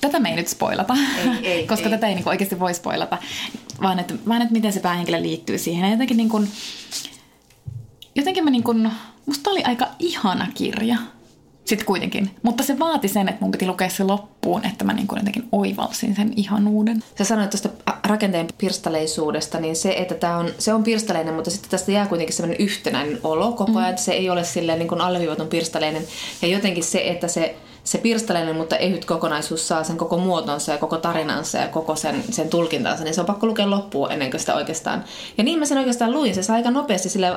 tätä 0.08 0.20
me 0.20 0.30
ei 0.30 0.36
nyt 0.36 0.47
spoilata, 0.47 0.93
ei, 1.18 1.47
ei, 1.47 1.68
koska 1.68 1.86
ei. 1.86 1.91
tätä 1.91 2.08
ei 2.08 2.16
niin 2.16 2.30
oikeasti 2.30 2.60
voi 2.60 2.74
spoilata, 2.74 3.18
vaan 3.82 3.99
että, 3.99 4.14
vaan 4.28 4.41
että 4.41 4.53
miten 4.53 4.74
se 4.74 4.80
päähenkilö 4.80 5.22
liittyy 5.22 5.58
siihen. 5.58 5.86
Ja 5.86 5.91
jotenkin, 5.91 6.18
niin 6.18 6.30
kuin, 6.30 6.47
jotenkin 8.16 8.43
mä 8.43 8.49
niin 8.49 8.64
kuin, 8.64 8.91
musta 9.26 9.49
oli 9.49 9.64
aika 9.64 9.88
ihana 9.99 10.47
kirja. 10.53 10.97
Sitten 11.66 11.86
kuitenkin. 11.86 12.32
Mutta 12.43 12.64
se 12.64 12.80
vaati 12.80 13.08
sen, 13.08 13.30
että 13.30 13.41
mun 13.41 13.51
piti 13.51 13.68
lukea 13.68 13.89
se 13.89 14.03
loppuun, 14.03 14.66
että 14.66 14.86
mä 14.86 14.93
niin 14.93 15.08
kuin 15.08 15.20
jotenkin 15.20 15.47
oivalsin 15.51 16.16
sen 16.16 16.34
ihanuuden. 16.36 17.03
Sä 17.18 17.24
sanoit 17.24 17.49
tuosta 17.49 17.70
rakenteen 18.08 18.47
pirstaleisuudesta, 18.58 19.60
niin 19.60 19.76
se, 19.76 19.93
että 19.97 20.16
tää 20.16 20.38
on, 20.38 20.49
se 20.60 20.74
on 20.74 20.84
pirstaleinen, 20.84 21.34
mutta 21.34 21.51
sitten 21.51 21.72
tästä 21.72 21.91
jää 21.91 22.08
kuitenkin 22.08 22.36
sellainen 22.36 22.62
yhtenäinen 22.62 23.20
olo 23.24 23.51
koko 23.51 23.80
ajan. 23.80 23.91
Mm. 23.91 23.97
Se 23.97 24.12
ei 24.12 24.30
ole 24.30 24.43
silleen 24.43 24.80
niin 24.80 24.88
kuin 24.88 25.01
alleviivatun 25.01 25.47
pirstaleinen. 25.47 26.03
Ja 26.41 26.47
jotenkin 26.47 26.84
se, 26.84 27.01
että 27.06 27.28
se 27.28 27.56
se 27.86 27.98
pirstaleinen, 27.98 28.56
mutta 28.56 28.78
ehyt 28.78 29.06
kokonaisuus 29.06 29.68
saa 29.68 29.84
sen 29.84 29.98
koko 29.98 30.18
muotonsa 30.18 30.72
ja 30.72 30.78
koko 30.78 30.98
tarinansa 30.98 31.58
ja 31.58 31.68
koko 31.68 31.96
sen, 31.96 32.24
sen 32.32 32.50
tulkintansa, 32.50 33.04
niin 33.04 33.14
se 33.14 33.22
on 33.22 33.28
pakko 33.28 33.48
lukea 33.48 33.70
loppuun 33.70 34.12
ennen 34.12 34.32
kuin 34.32 34.40
sitä 34.40 34.56
oikeastaan. 34.56 35.04
Ja 35.38 35.44
niin 35.44 35.60
mä 35.60 35.66
sen 35.66 35.78
oikeastaan 35.78 36.12
luin, 36.12 36.36
se 36.36 36.44
saa 36.44 36.56
aika 36.56 36.72
nopeasti 36.72 37.10
sille 37.10 37.28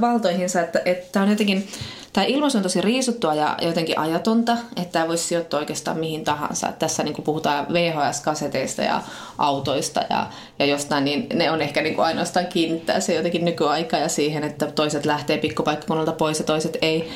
valtoihinsa, 0.00 0.60
että, 0.60 0.80
että 0.84 1.22
on 1.22 1.30
jotenkin, 1.30 1.68
tämä 2.12 2.24
ilmaisu 2.24 2.58
on 2.58 2.62
tosi 2.62 2.80
riisuttua 2.80 3.34
ja 3.34 3.56
jotenkin 3.62 3.98
ajatonta, 3.98 4.56
että 4.76 4.92
tämä 4.92 5.08
voisi 5.08 5.24
sijoittua 5.24 5.58
oikeastaan 5.58 5.98
mihin 5.98 6.24
tahansa. 6.24 6.68
Että 6.68 6.78
tässä 6.78 7.02
niin 7.02 7.22
puhutaan 7.24 7.66
VHS-kaseteista 7.72 8.82
ja 8.82 9.02
autoista 9.38 10.00
ja, 10.10 10.26
ja 10.58 10.66
jostain, 10.66 11.04
niin 11.04 11.26
ne 11.34 11.50
on 11.50 11.62
ehkä 11.62 11.82
niin 11.82 11.94
kuin 11.94 12.06
ainoastaan 12.06 12.46
kiinnittää 12.46 13.00
se 13.00 13.14
jotenkin 13.14 13.44
nykyaikaa 13.44 14.00
ja 14.00 14.08
siihen, 14.08 14.44
että 14.44 14.66
toiset 14.66 15.06
lähtee 15.06 15.38
pikkupaikkakunnalta 15.38 16.12
pois 16.12 16.38
ja 16.38 16.44
toiset 16.44 16.78
ei 16.82 17.10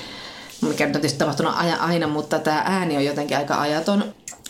mikä 0.60 0.86
on 0.86 0.92
tietysti 0.92 1.18
tapahtunut 1.18 1.54
aina, 1.80 2.08
mutta 2.08 2.38
tämä 2.38 2.62
ääni 2.66 2.96
on 2.96 3.04
jotenkin 3.04 3.36
aika 3.36 3.60
ajaton. 3.60 4.04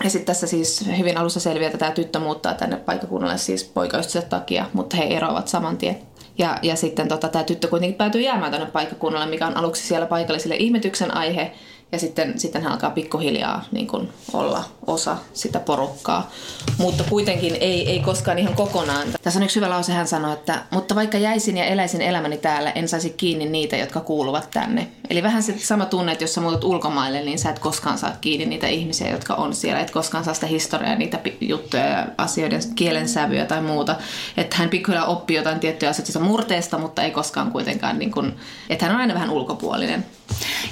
Ja 0.04 0.10
sitten 0.10 0.26
tässä 0.26 0.46
siis 0.46 0.84
hyvin 0.98 1.18
alussa 1.18 1.40
selviää, 1.40 1.66
että 1.66 1.78
tämä 1.78 1.90
tyttö 1.90 2.18
muuttaa 2.18 2.54
tänne 2.54 2.76
paikakunnalle 2.76 3.38
siis 3.38 3.64
poikaystävänsä 3.64 4.28
takia, 4.28 4.66
mutta 4.72 4.96
he 4.96 5.04
eroavat 5.04 5.48
saman 5.48 5.76
tien. 5.76 5.98
Ja, 6.38 6.58
ja 6.62 6.76
sitten 6.76 7.08
tota, 7.08 7.28
tämä 7.28 7.44
tyttö 7.44 7.68
kuitenkin 7.68 7.98
päätyy 7.98 8.20
jäämään 8.20 8.52
tänne 8.52 8.66
paikkakunnalle, 8.66 9.26
mikä 9.26 9.46
on 9.46 9.56
aluksi 9.56 9.86
siellä 9.86 10.06
paikallisille 10.06 10.56
ihmetyksen 10.56 11.16
aihe. 11.16 11.52
Ja 11.92 11.98
sitten, 11.98 12.40
sitten 12.40 12.62
hän 12.62 12.72
alkaa 12.72 12.90
pikkuhiljaa 12.90 13.64
niin 13.72 13.86
kuin 13.86 14.08
olla 14.32 14.64
osa 14.86 15.16
sitä 15.34 15.60
porukkaa. 15.60 16.30
Mutta 16.78 17.04
kuitenkin 17.04 17.56
ei, 17.60 17.90
ei 17.90 18.00
koskaan 18.00 18.38
ihan 18.38 18.54
kokonaan. 18.54 19.08
Tässä 19.22 19.38
on 19.40 19.44
yksi 19.44 19.56
hyvä 19.56 19.70
lause, 19.70 19.92
hän 19.92 20.08
sanoi, 20.08 20.32
että 20.32 20.62
mutta 20.70 20.94
vaikka 20.94 21.18
jäisin 21.18 21.56
ja 21.56 21.64
eläisin 21.64 22.00
elämäni 22.00 22.38
täällä, 22.38 22.70
en 22.70 22.88
saisi 22.88 23.10
kiinni 23.10 23.48
niitä, 23.48 23.76
jotka 23.76 24.00
kuuluvat 24.00 24.50
tänne. 24.50 24.88
Eli 25.10 25.22
vähän 25.22 25.42
se 25.42 25.58
sama 25.58 25.86
tunne, 25.86 26.12
että 26.12 26.24
jos 26.24 26.34
sä 26.34 26.40
muutat 26.40 26.64
ulkomaille, 26.64 27.22
niin 27.22 27.38
sä 27.38 27.50
et 27.50 27.58
koskaan 27.58 27.98
saa 27.98 28.16
kiinni 28.20 28.46
niitä 28.46 28.66
ihmisiä, 28.66 29.10
jotka 29.10 29.34
on 29.34 29.54
siellä. 29.54 29.80
Et 29.80 29.90
koskaan 29.90 30.24
saa 30.24 30.34
sitä 30.34 30.46
historiaa, 30.46 30.94
niitä 30.94 31.20
juttuja 31.40 31.84
ja 31.84 32.06
asioiden 32.18 32.60
kielen 32.74 33.08
sävyä 33.08 33.44
tai 33.44 33.62
muuta. 33.62 33.96
Että 34.36 34.56
hän 34.56 34.68
pikkuhiljaa 34.68 35.06
oppii 35.06 35.36
jotain 35.36 35.60
tiettyjä 35.60 35.90
asioita 35.90 36.20
murteesta, 36.20 36.78
mutta 36.78 37.02
ei 37.02 37.10
koskaan 37.10 37.52
kuitenkaan, 37.52 37.98
niin 37.98 38.10
kuin, 38.10 38.36
että 38.70 38.84
hän 38.84 38.94
on 38.94 39.00
aina 39.00 39.14
vähän 39.14 39.30
ulkopuolinen. 39.30 40.06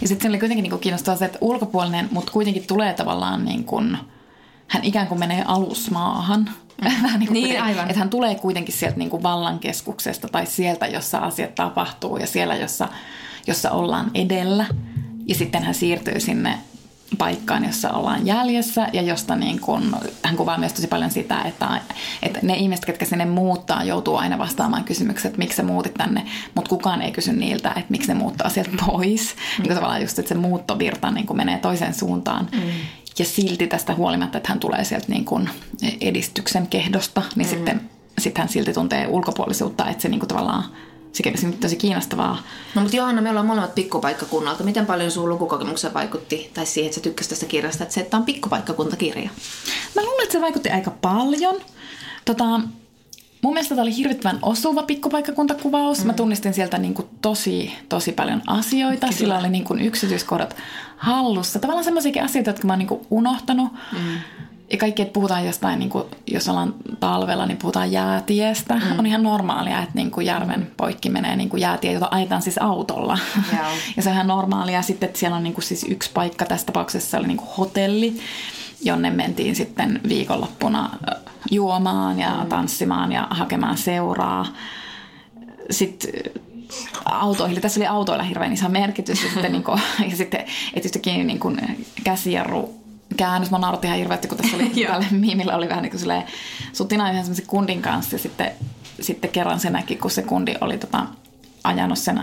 Ja 0.02 0.09
sitten 0.09 0.22
se 0.22 0.28
oli 0.28 0.38
kuitenkin 0.38 0.70
niin 0.70 0.80
kiinnostavaa 0.80 1.18
se, 1.18 1.24
että 1.24 1.38
ulkopuolinen, 1.40 2.09
mutta 2.11 2.32
kuitenkin 2.32 2.66
tulee 2.66 2.94
tavallaan 2.94 3.44
niin 3.44 3.64
kuin, 3.64 3.98
hän 4.68 4.84
ikään 4.84 5.07
kuin 5.07 5.18
menee 5.18 5.44
alusmaahan. 5.46 6.50
Vähän 7.02 7.20
niin, 7.20 7.32
niin 7.32 7.62
aivan. 7.62 7.86
Että 7.90 7.98
hän 7.98 8.11
tulee 8.11 8.34
kuitenkin 8.34 8.74
sieltä 8.74 8.98
niin 8.98 9.11
kuin 9.11 9.22
vallankeskuksesta 9.22 10.28
tai 10.28 10.46
sieltä, 10.46 10.86
jossa 10.86 11.18
asiat 11.18 11.54
tapahtuu 11.54 12.16
ja 12.16 12.26
siellä, 12.26 12.57
jossa, 12.57 12.88
jossa 13.46 13.70
ollaan 13.70 14.11
edellä. 14.14 14.66
Ja 15.26 15.34
sitten 15.34 15.62
hän 15.62 15.74
siirtyy 15.74 16.20
sinne 16.20 16.59
paikkaan, 17.18 17.64
jossa 17.64 17.90
ollaan 17.90 18.26
jäljessä 18.26 18.88
ja 18.92 19.02
josta 19.02 19.36
niin 19.36 19.61
kun, 19.61 19.96
hän 20.22 20.36
kuvaa 20.36 20.59
myös 20.59 20.72
tosi 20.72 20.86
paljon 20.86 21.11
sitä, 21.11 21.42
että, 21.42 21.80
että 22.22 22.38
ne 22.42 22.54
ihmiset, 22.54 22.84
ketkä 22.84 23.04
sinne 23.04 23.24
muuttaa, 23.24 23.84
joutuu 23.84 24.16
aina 24.16 24.38
vastaamaan 24.38 24.84
kysymykseen, 24.84 25.30
että 25.30 25.38
miksi 25.38 25.57
sä 25.57 25.62
muutit 25.62 25.94
tänne, 25.94 26.26
mutta 26.54 26.68
kukaan 26.68 27.02
ei 27.02 27.12
kysy 27.12 27.32
niiltä, 27.32 27.68
että 27.68 27.86
miksi 27.88 28.09
ne 28.09 28.14
muuttaa 28.14 28.50
sieltä 28.50 28.70
pois. 28.86 29.34
Mm. 29.59 29.62
Niin 29.62 29.74
tavallaan 29.74 30.02
just, 30.02 30.18
että 30.18 30.28
se 30.28 30.34
muuttovirta 30.34 31.11
niin 31.11 31.36
menee 31.36 31.59
toiseen 31.59 31.94
suuntaan. 31.94 32.48
Mm. 32.52 32.61
Ja 33.18 33.24
silti 33.24 33.66
tästä 33.66 33.94
huolimatta, 33.94 34.38
että 34.38 34.48
hän 34.48 34.61
tulee 34.61 34.84
sieltä 34.84 35.07
niin 35.09 35.24
kun 35.24 35.48
edistyksen 36.00 36.66
kehdosta, 36.66 37.22
niin 37.36 37.46
mm. 37.46 37.50
sitten, 37.50 37.80
sitten 38.18 38.42
hän 38.42 38.48
silti 38.48 38.72
tuntee 38.72 39.07
ulkopuolisuutta, 39.07 39.88
että 39.88 40.02
se 40.02 40.09
niin 40.09 40.20
tavallaan 40.20 40.64
se 41.16 41.46
on 41.46 41.52
tosi 41.52 41.76
kiinnostavaa. 41.76 42.42
No 42.74 42.82
mutta 42.82 42.96
Johanna, 42.96 43.22
me 43.22 43.30
ollaan 43.30 43.46
molemmat 43.46 43.74
pikkupaikkakunnalta. 43.74 44.64
Miten 44.64 44.86
paljon 44.86 45.10
sun 45.10 45.28
lukukokemuksen 45.28 45.94
vaikutti, 45.94 46.50
tai 46.54 46.66
siihen, 46.66 46.88
että 46.88 46.94
sä 46.94 47.00
tykkäsit 47.00 47.30
tästä 47.30 47.46
kirjasta, 47.46 47.82
että 47.82 47.94
se, 47.94 48.00
että 48.00 48.16
on 48.16 48.24
pikkupaikkakuntakirja? 48.24 49.30
Mä 49.94 50.02
luulen, 50.02 50.22
että 50.22 50.32
se 50.32 50.40
vaikutti 50.40 50.70
aika 50.70 50.90
paljon. 50.90 51.56
Tota, 52.24 52.60
mun 53.42 53.54
mielestä 53.54 53.74
tämä 53.74 53.82
oli 53.82 53.96
hirvittävän 53.96 54.38
osuva 54.42 54.82
pikkupaikkakuntakuvaus. 54.82 56.00
Mm. 56.00 56.06
Mä 56.06 56.12
tunnistin 56.12 56.54
sieltä 56.54 56.78
niin 56.78 56.94
kuin 56.94 57.08
tosi, 57.22 57.72
tosi 57.88 58.12
paljon 58.12 58.42
asioita. 58.46 59.06
Kyllä. 59.06 59.18
Sillä 59.18 59.38
oli 59.38 59.48
niin 59.48 59.64
kuin 59.64 59.80
yksityiskohdat 59.80 60.56
hallussa. 60.96 61.58
Tavallaan 61.58 61.84
semmoisiakin 61.84 62.24
asioita, 62.24 62.50
jotka 62.50 62.66
mä 62.66 62.72
oon 62.72 62.78
niin 62.78 62.88
kuin 62.88 63.06
unohtanut. 63.10 63.72
Mm 63.92 64.18
ja 64.72 64.78
kaikki, 64.78 65.02
että 65.02 65.12
puhutaan 65.12 65.46
jostain, 65.46 65.78
niin 65.78 65.90
kuin, 65.90 66.04
jos 66.26 66.48
ollaan 66.48 66.74
talvella, 67.00 67.46
niin 67.46 67.58
puhutaan 67.58 67.92
jäätiestä. 67.92 68.74
Mm. 68.74 68.98
On 68.98 69.06
ihan 69.06 69.22
normaalia, 69.22 69.78
että 69.78 69.94
niin 69.94 70.10
kuin 70.10 70.26
järven 70.26 70.70
poikki 70.76 71.10
menee 71.10 71.36
niin 71.36 71.48
kuin 71.48 71.60
jäätie, 71.60 71.92
jota 71.92 72.08
ajetaan 72.10 72.42
siis 72.42 72.58
autolla. 72.58 73.18
Yeah. 73.52 73.66
ja 73.96 74.02
se 74.02 74.08
on 74.08 74.14
ihan 74.14 74.26
normaalia. 74.26 74.82
Sitten, 74.82 75.06
että 75.06 75.18
siellä 75.18 75.36
on 75.36 75.42
niin 75.42 75.54
kuin 75.54 75.64
siis 75.64 75.86
yksi 75.88 76.10
paikka, 76.14 76.44
tässä 76.44 76.66
tapauksessa 76.66 77.18
oli 77.18 77.26
niin 77.26 77.36
kuin 77.36 77.50
hotelli, 77.58 78.20
jonne 78.82 79.10
mentiin 79.10 79.56
sitten 79.56 80.00
viikonloppuna 80.08 80.90
juomaan 81.50 82.18
ja 82.18 82.40
mm. 82.42 82.48
tanssimaan 82.48 83.12
ja 83.12 83.26
hakemaan 83.30 83.78
seuraa. 83.78 84.46
Sitten 85.70 86.10
autoihin. 87.04 87.60
Tässä 87.60 87.80
oli 87.80 87.86
autoilla 87.86 88.24
hirveän 88.24 88.52
iso 88.52 88.68
merkitys. 88.68 89.22
Ja 89.22 89.30
sitten, 89.30 89.52
niin 89.52 89.64
kuin, 89.64 89.80
ja 90.10 90.16
sitten 90.16 90.44
että 90.74 90.88
niin 91.04 91.40
kuin 91.40 91.60
käsijarru 92.04 92.86
käännös. 93.16 93.50
Mä 93.50 93.59
nauratti 93.59 93.86
ihan 93.86 93.98
hirveästi, 93.98 94.28
kun 94.28 94.38
tässä 94.38 94.57
oli 94.57 94.70
tälle 94.86 95.07
miimillä 95.11 95.57
oli 95.57 95.68
vähän 95.68 95.82
niin 95.82 95.90
kuin 95.90 96.00
silleen 96.00 96.24
sutina 96.72 97.11
yhden 97.11 97.24
semmoisen 97.24 97.46
kundin 97.46 97.82
kanssa 97.82 98.14
ja 98.14 98.18
sitten, 98.18 98.50
sitten 99.00 99.30
kerran 99.30 99.61
se 99.61 99.70
näki, 99.70 99.96
kun 99.96 100.11
se 100.11 100.22
kundi 100.22 100.54
oli 100.61 100.78
tota, 100.78 101.07
ajanut 101.66 101.98
sen 101.98 102.20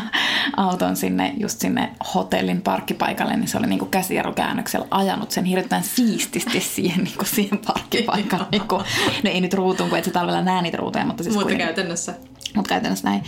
auton 0.56 0.96
sinne, 0.96 1.34
just 1.36 1.60
sinne 1.60 1.90
hotellin 2.14 2.62
parkkipaikalle, 2.62 3.36
niin 3.36 3.48
se 3.48 3.58
oli 3.58 3.66
niin 3.66 3.90
käsijarrukäännöksellä 3.90 4.86
ajanut 4.90 5.30
sen 5.30 5.44
hirveän 5.44 5.84
siististi 5.84 6.60
siihen, 6.74 7.04
niin 7.04 7.16
kuin 7.16 7.28
siihen 7.28 7.58
parkkipaikalle. 7.58 8.46
Niin 8.52 8.68
kuin, 8.68 8.84
no 9.24 9.30
ei 9.30 9.40
nyt 9.40 9.54
ruutuun, 9.54 9.88
kun 9.88 9.98
et 9.98 10.04
se 10.04 10.10
talvella 10.10 10.42
näe 10.42 10.62
niitä 10.62 10.76
ruutuja, 10.76 11.06
mutta 11.06 11.22
siis 11.22 11.36
Mutta 11.36 11.54
käytännössä. 11.54 12.14
Mutta 12.56 12.68
käytännössä 12.68 13.08
näin. 13.08 13.22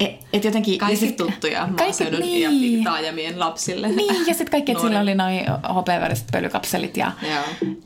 Et, 0.00 0.10
et 0.32 0.44
jotenkin, 0.44 0.78
kaikki 0.78 0.96
sit, 0.96 1.16
tuttuja 1.16 1.68
maaseudun 1.78 2.20
niin. 2.20 2.78
ja 2.78 2.84
taajamien 2.90 3.40
lapsille. 3.40 3.88
Niin, 3.88 4.26
ja 4.26 4.34
sitten 4.34 4.50
kaikki, 4.50 4.72
että 4.72 4.84
sillä 4.84 5.00
oli 5.00 5.14
noin 5.14 5.40
hopeaväriset 5.74 6.26
pölykapselit 6.32 6.96
ja, 6.96 7.12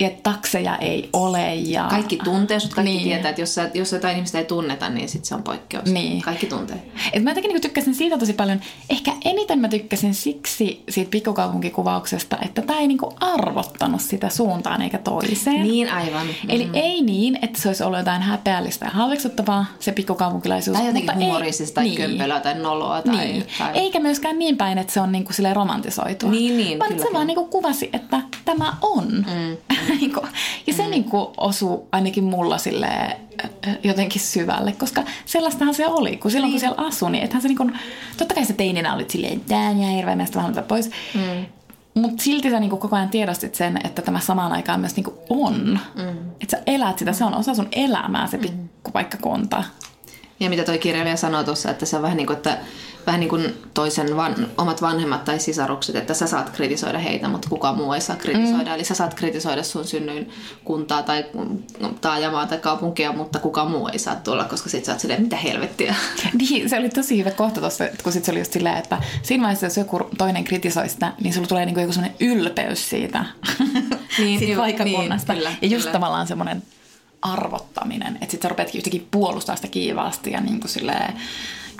ja 0.01 0.11
takseja 0.23 0.77
ei 0.77 1.09
ole. 1.13 1.55
Ja... 1.55 1.87
Kaikki 1.91 2.19
tuntee 2.25 2.61
sut, 2.61 2.75
kaikki 2.75 2.93
niin. 2.93 3.09
tietää, 3.09 3.29
että 3.29 3.43
jos, 3.43 3.55
sä, 3.55 3.71
jos 3.75 3.93
jotain 3.93 4.17
ihmistä 4.17 4.39
ei 4.39 4.45
tunneta, 4.45 4.89
niin 4.89 5.09
sitten 5.09 5.29
se 5.29 5.35
on 5.35 5.43
poikkeus. 5.43 5.85
Niin. 5.85 6.23
Kaikki 6.23 6.47
tuntee. 6.47 6.83
Et 7.13 7.23
mä 7.23 7.31
jotenkin 7.31 7.53
niin 7.53 7.63
tykkäsin 7.63 7.95
siitä 7.95 8.19
tosi 8.19 8.33
paljon. 8.33 8.61
Ehkä 8.91 9.13
eniten 9.25 9.59
mä 9.59 9.69
tykkäsin 9.69 10.15
siksi 10.15 10.85
siitä 10.89 11.11
pikkukaupunkikuvauksesta, 11.11 12.39
että 12.43 12.63
tämä 12.63 12.79
ei 12.79 12.89
niin 12.89 12.99
arvottanut 13.21 14.01
sitä 14.01 14.29
suuntaan 14.29 14.83
eikä 14.83 14.99
toiseen. 14.99 15.63
Niin 15.63 15.93
aivan. 15.93 16.27
Eli 16.49 16.65
mm. 16.65 16.75
ei 16.75 17.03
niin, 17.03 17.39
että 17.43 17.63
se 17.63 17.69
olisi 17.69 17.83
ollut 17.83 17.99
jotain 17.99 18.23
häpeällistä 18.23 18.87
ja 18.87 18.91
halveksuttavaa, 18.91 19.67
se 19.81 19.93
pikkukaupunkilaisuus. 19.93 20.77
Tai 20.77 20.87
jotenkin 20.87 21.15
humorisista 21.15 21.81
niin 21.81 21.98
kömpelöä 22.03 22.41
tai 22.41 22.55
noloa. 22.55 23.03
Tai, 23.03 23.17
niin. 23.17 23.47
tai... 23.59 23.71
Eikä 23.75 24.01
myöskään 24.01 24.39
niin 24.39 24.57
päin, 24.57 24.79
että 24.79 24.93
se 24.93 25.01
on 25.01 25.13
niinku 25.13 25.33
romantisoitua. 25.53 26.31
Niin, 26.31 26.57
niin, 26.57 26.79
vaan 26.79 26.89
kyllä, 26.89 27.03
se 27.03 27.07
kyllä. 27.07 27.17
vaan 27.17 27.27
niinku 27.27 27.45
kuvasi, 27.45 27.91
että 27.93 28.21
tämä 28.45 28.77
on. 28.83 29.07
Mm. 29.13 29.57
Niinku, 30.01 30.27
ja 30.67 30.75
se 30.75 30.83
mm. 30.83 30.91
niinku 30.91 31.33
osuu 31.37 31.89
ainakin 31.93 32.25
mulla 32.25 32.59
silleen 32.59 33.17
jotenkin 33.85 34.21
syvälle, 34.21 34.73
koska 34.73 35.03
sellaistahan 35.25 35.75
se 35.75 35.87
oli, 35.87 36.17
kun 36.17 36.31
silloin 36.31 36.51
niin. 36.51 36.55
kun 36.55 36.61
siellä 36.61 36.89
asui, 36.89 37.11
niin 37.11 37.25
ethän 37.25 37.43
se 37.43 37.49
niinku, 37.49 37.71
totta 38.17 38.35
kai 38.35 38.45
se 38.45 38.53
teininä 38.53 38.95
oli 38.95 39.05
silleen, 39.09 39.41
tää 39.41 39.71
ja 39.71 39.89
hirveän 39.89 40.19
meistä 40.19 40.39
vähän 40.39 40.65
pois, 40.69 40.91
mm. 41.15 41.47
Mutta 41.95 42.23
silti 42.23 42.51
sä 42.51 42.61
niinku 42.61 42.77
koko 42.77 42.97
ajan 42.97 43.09
tiedostit 43.09 43.55
sen, 43.55 43.79
että 43.85 44.03
tämä 44.03 44.21
samaan 44.21 44.53
aikaan 44.53 44.81
myös 44.81 44.97
niinku 44.97 45.19
on. 45.29 45.81
Mm. 45.95 46.09
Että 46.41 46.57
sä 46.57 46.63
elät 46.67 46.99
sitä, 46.99 47.13
se 47.13 47.25
on 47.25 47.35
osa 47.35 47.55
sun 47.55 47.69
elämää 47.73 48.27
se 48.27 48.37
mm. 48.37 48.41
pikkupaikkakunta. 48.41 49.65
Ja 50.41 50.51
mitä 50.51 50.65
toi 50.65 50.79
kirjailija 50.79 51.17
sanoi 51.17 51.45
tuossa, 51.45 51.71
että 51.71 51.87
se 51.87 51.97
on 51.97 52.03
vähän 52.03 52.17
niin 52.17 52.27
kuin, 52.27 52.37
että 52.37 52.59
vähän 53.09 53.21
niin 53.21 53.31
kuin 53.31 53.55
toisen 53.75 54.17
van, 54.17 54.35
omat 54.59 54.83
vanhemmat 54.83 55.25
tai 55.25 55.39
sisarukset, 55.39 55.97
että 55.97 56.15
sä 56.15 56.27
saat 56.27 56.51
kritisoida 56.51 56.99
heitä, 56.99 57.29
mutta 57.29 57.49
kukaan 57.49 57.77
muu 57.77 57.93
ei 57.93 58.01
saa 58.01 58.17
kritisoida. 58.17 58.71
Mm. 58.71 58.75
Eli 58.75 58.85
sä 58.85 58.95
saat 58.95 59.15
kritisoida 59.15 59.63
sun 59.63 59.85
synnyin 59.85 60.31
kuntaa 60.65 61.03
tai 61.03 61.25
taajamaa 62.01 62.47
tai 62.47 62.59
kaupunkia, 62.59 63.13
mutta 63.13 63.39
kukaan 63.39 63.71
muu 63.71 63.89
ei 63.89 63.99
saa 63.99 64.17
tulla, 64.17 64.45
koska 64.45 64.71
sit 64.71 64.85
sä 64.85 64.93
oot 64.93 65.01
silleen, 65.01 65.23
mitä 65.23 65.37
helvettiä. 65.37 65.95
Niin, 66.39 66.71
se 66.71 66.79
oli 66.79 66.89
tosi 66.89 67.19
hyvä 67.19 67.31
kohta 67.31 67.61
tuossa, 67.61 67.85
kun 68.03 68.13
sit 68.13 68.25
se 68.25 68.31
oli 68.31 68.39
just 68.39 68.53
silleen, 68.53 68.77
että 68.77 69.03
siinä 69.23 69.43
vaiheessa, 69.43 69.67
jos 69.67 69.77
joku 69.77 70.11
toinen 70.19 70.45
kritisoi 70.45 70.89
sitä, 70.89 71.13
niin 71.21 71.35
sulla 71.35 71.47
tulee 71.47 71.67
niinku 71.67 71.81
joku 71.81 71.93
sellainen 71.93 72.17
ylpeys 72.21 72.91
siitä, 72.91 73.25
niin, 74.19 74.39
siitä 74.39 74.57
paikakunnasta. 74.57 75.33
Niin, 75.33 75.39
kyllä, 75.39 75.57
ja 75.63 75.69
just 75.69 75.83
kyllä. 75.83 75.93
tavallaan 75.93 76.27
semmoinen 76.27 76.63
arvottaminen. 77.23 78.15
Että 78.15 78.31
sitten 78.31 78.43
sä 78.43 78.49
rupeatkin 78.49 78.79
yhtäkkiä 78.79 79.03
puolustaa 79.11 79.57
sitä 79.57 79.69
kiivaasti 79.69 80.31
ja 80.31 80.41
niin 80.41 80.61
kuin 80.61 80.71
silleen, 80.71 81.15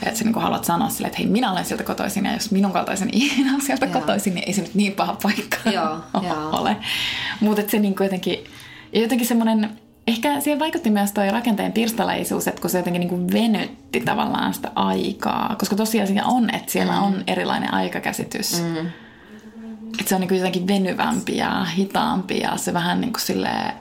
ja 0.03 0.09
että 0.09 0.19
sä 0.19 0.25
niin 0.25 0.33
kuin 0.33 0.43
haluat 0.43 0.65
sanoa 0.65 0.89
silleen, 0.89 1.07
että 1.09 1.19
hei, 1.19 1.27
minä 1.27 1.53
olen 1.53 1.65
sieltä 1.65 1.85
kotoisin 1.85 2.25
ja 2.25 2.33
jos 2.33 2.51
minun 2.51 2.73
kaltaisen 2.73 3.09
ihminen 3.23 3.55
on 3.55 3.61
sieltä 3.61 3.87
kotoisin, 3.87 4.35
niin 4.35 4.45
ei 4.47 4.53
se 4.53 4.63
nyt 4.63 4.75
niin 4.75 4.93
paha 4.93 5.17
paikka 5.23 5.71
Joo, 5.71 6.01
ole. 6.61 6.77
Mutta 7.41 7.63
se 7.71 7.79
niin 7.79 7.97
kuin 7.97 8.05
jotenkin, 8.05 8.45
ja 8.93 9.01
jotenkin 9.01 9.27
semmoinen, 9.27 9.71
ehkä 10.07 10.41
siihen 10.41 10.59
vaikutti 10.59 10.91
myös 10.91 11.13
tuo 11.13 11.31
rakenteen 11.31 11.73
pirstaleisuus, 11.73 12.49
että 12.49 12.61
kun 12.61 12.71
se 12.71 12.79
jotenkin 12.79 13.01
niin 13.01 13.11
kuin 13.11 13.33
venytti 13.33 14.01
tavallaan 14.01 14.55
sitä 14.55 14.73
aikaa, 14.75 15.57
koska 15.59 15.77
tosiasia 15.77 16.27
on, 16.27 16.55
että 16.55 16.73
siellä 16.73 16.93
mm. 16.93 17.03
on 17.03 17.25
erilainen 17.27 17.75
aikakäsitys. 17.75 18.63
Mm. 18.63 18.87
Että 19.99 20.09
se 20.09 20.15
on 20.15 20.21
niin 20.21 20.29
kuin 20.29 20.39
jotenkin 20.39 20.67
venyvämpi 20.67 21.37
ja 21.37 21.65
hitaampi 21.65 22.41
ja 22.41 22.57
se 22.57 22.73
vähän 22.73 23.01
niin 23.01 23.13
kuin 23.13 23.21
silleen, 23.21 23.73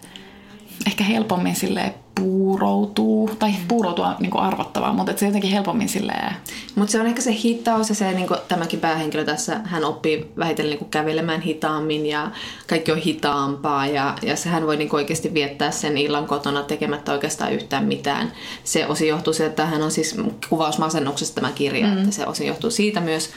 ehkä 0.86 1.04
helpommin 1.04 1.56
sille 1.56 1.94
puuroutuu, 2.20 3.30
tai 3.40 3.52
puuroutua 3.68 4.16
niin 4.20 4.32
kuin 4.32 4.44
arvottavaa, 4.44 4.94
mutta 4.94 5.14
se 5.16 5.26
jotenkin 5.26 5.52
helpommin 5.52 5.90
silleen... 5.90 6.34
Mutta 6.76 6.92
se 6.92 7.00
on 7.00 7.08
ehkä 7.08 7.22
se 7.22 7.34
hitaus 7.44 7.90
ja 7.90 7.96
se, 7.96 8.12
niin 8.12 8.28
kuin 8.28 8.40
tämäkin 8.48 8.80
päähenkilö 8.80 9.24
tässä, 9.24 9.60
hän 9.64 9.84
oppii 9.84 10.32
vähitellen 10.38 10.70
niin 10.70 10.80
kuin 10.80 10.92
kävelemään 10.92 11.42
hitaammin 11.42 12.06
ja 12.06 12.32
kaikki 12.68 12.92
on 12.92 12.98
hitaampaa 12.98 13.88
ja, 13.88 14.16
ja 14.22 14.36
sehän 14.36 14.68
voi 14.68 14.78
niin 14.78 14.90
kuin 14.90 14.98
oikeasti 14.98 15.34
viettää 15.34 15.72
sen 15.72 15.98
illan 15.98 16.28
kotona 16.28 16.64
tekemättä 16.64 17.12
oikeastaan 17.12 17.54
yhtään 17.54 17.86
mitään. 17.86 18.32
Se 18.64 18.88
osi 18.88 19.08
johtuu 19.08 19.34
siitä, 19.34 19.50
että 19.50 19.66
hän 19.66 19.82
on 19.82 19.92
siis 19.92 20.16
kuvausmasennuksesta 20.50 21.42
tämä 21.42 21.54
kirja, 21.54 21.88
mm. 21.88 21.98
että 21.98 22.12
se 22.12 22.28
osi 22.28 22.48
johtuu 22.48 22.72
siitä 22.72 23.02
myös, 23.02 23.30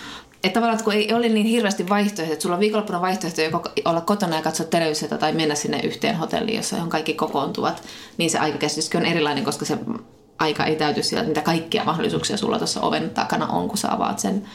Että 0.45 0.55
tavallaan, 0.55 0.75
että 0.75 0.85
kun 0.85 0.93
ei 0.93 1.15
ole 1.15 1.29
niin 1.29 1.47
hirveästi 1.47 1.89
vaihtoehtoja, 1.89 2.33
että 2.33 2.43
sulla 2.43 2.55
on 2.55 2.61
viikonloppuna 2.61 3.01
vaihtoehtoja 3.01 3.47
joko 3.47 3.69
olla 3.85 4.01
kotona 4.01 4.37
ja 4.37 4.43
katsoa 4.43 4.67
televisiota 4.67 5.19
tai 5.19 5.33
mennä 5.33 5.55
sinne 5.55 5.81
yhteen 5.81 6.17
hotelliin, 6.17 6.57
jossa 6.57 6.77
johon 6.77 6.91
kaikki 6.91 7.15
kokoontuvat, 7.15 7.83
niin 8.19 8.31
se 8.31 8.39
aikakäsityskin 8.39 9.01
on 9.01 9.07
erilainen, 9.07 9.45
koska 9.45 9.65
se 9.65 9.79
aika 10.39 10.65
ei 10.65 10.77
täyty 10.77 11.03
sillä, 11.03 11.23
mitä 11.23 11.41
kaikkia 11.41 11.85
mahdollisuuksia 11.85 12.37
sulla 12.37 12.59
tuossa 12.59 12.81
oven 12.81 13.11
takana 13.11 13.47
on, 13.47 13.69
kun 13.69 13.79
sä 13.79 13.93
avaat 13.93 14.19
sen 14.19 14.49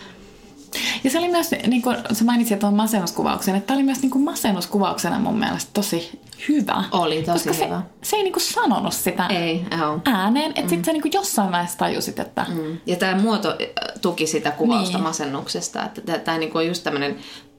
ja 1.03 1.09
se 1.09 1.17
oli 1.19 1.28
myös, 1.28 1.51
niin 1.67 1.82
kuin 1.82 1.97
sä 2.13 2.26
mainitsit 2.26 2.59
tuon 2.59 2.73
masennuskuvauksen, 2.73 3.55
että 3.55 3.67
tämä 3.67 3.78
oli 3.78 3.84
myös 3.86 4.01
niin 4.01 4.09
kuin 4.09 4.23
masennuskuvauksena 4.23 5.19
mun 5.19 5.39
mielestä 5.39 5.69
tosi 5.73 6.19
hyvä. 6.49 6.84
Oli 6.91 7.23
tosi 7.23 7.49
koska 7.49 7.65
hyvä. 7.65 7.82
Se, 8.01 8.09
se 8.09 8.15
ei 8.15 8.23
niin 8.23 8.34
kuin 8.34 8.43
sanonut 8.43 8.93
sitä 8.93 9.26
Ei, 9.28 9.65
ääneen, 10.05 10.49
että 10.49 10.61
mm. 10.61 10.69
sitten 10.69 10.86
sä 10.86 10.91
niin 10.93 11.01
kuin 11.01 11.13
jossain 11.13 11.51
vaiheessa 11.51 11.78
tajusit, 11.78 12.19
että... 12.19 12.45
Mm. 12.49 12.78
Ja 12.86 12.95
tämä 12.95 13.21
muoto 13.21 13.49
äh, 13.49 13.55
tuki 14.01 14.28
sitä 14.28 14.51
kuvausta 14.51 14.97
Niin. 14.97 15.03
masennuksesta. 15.03 15.84
Että 15.84 16.19
tämä 16.19 16.38
niinku 16.38 16.57
on 16.57 16.67
just 16.67 16.84
tämmöinen 16.84 17.15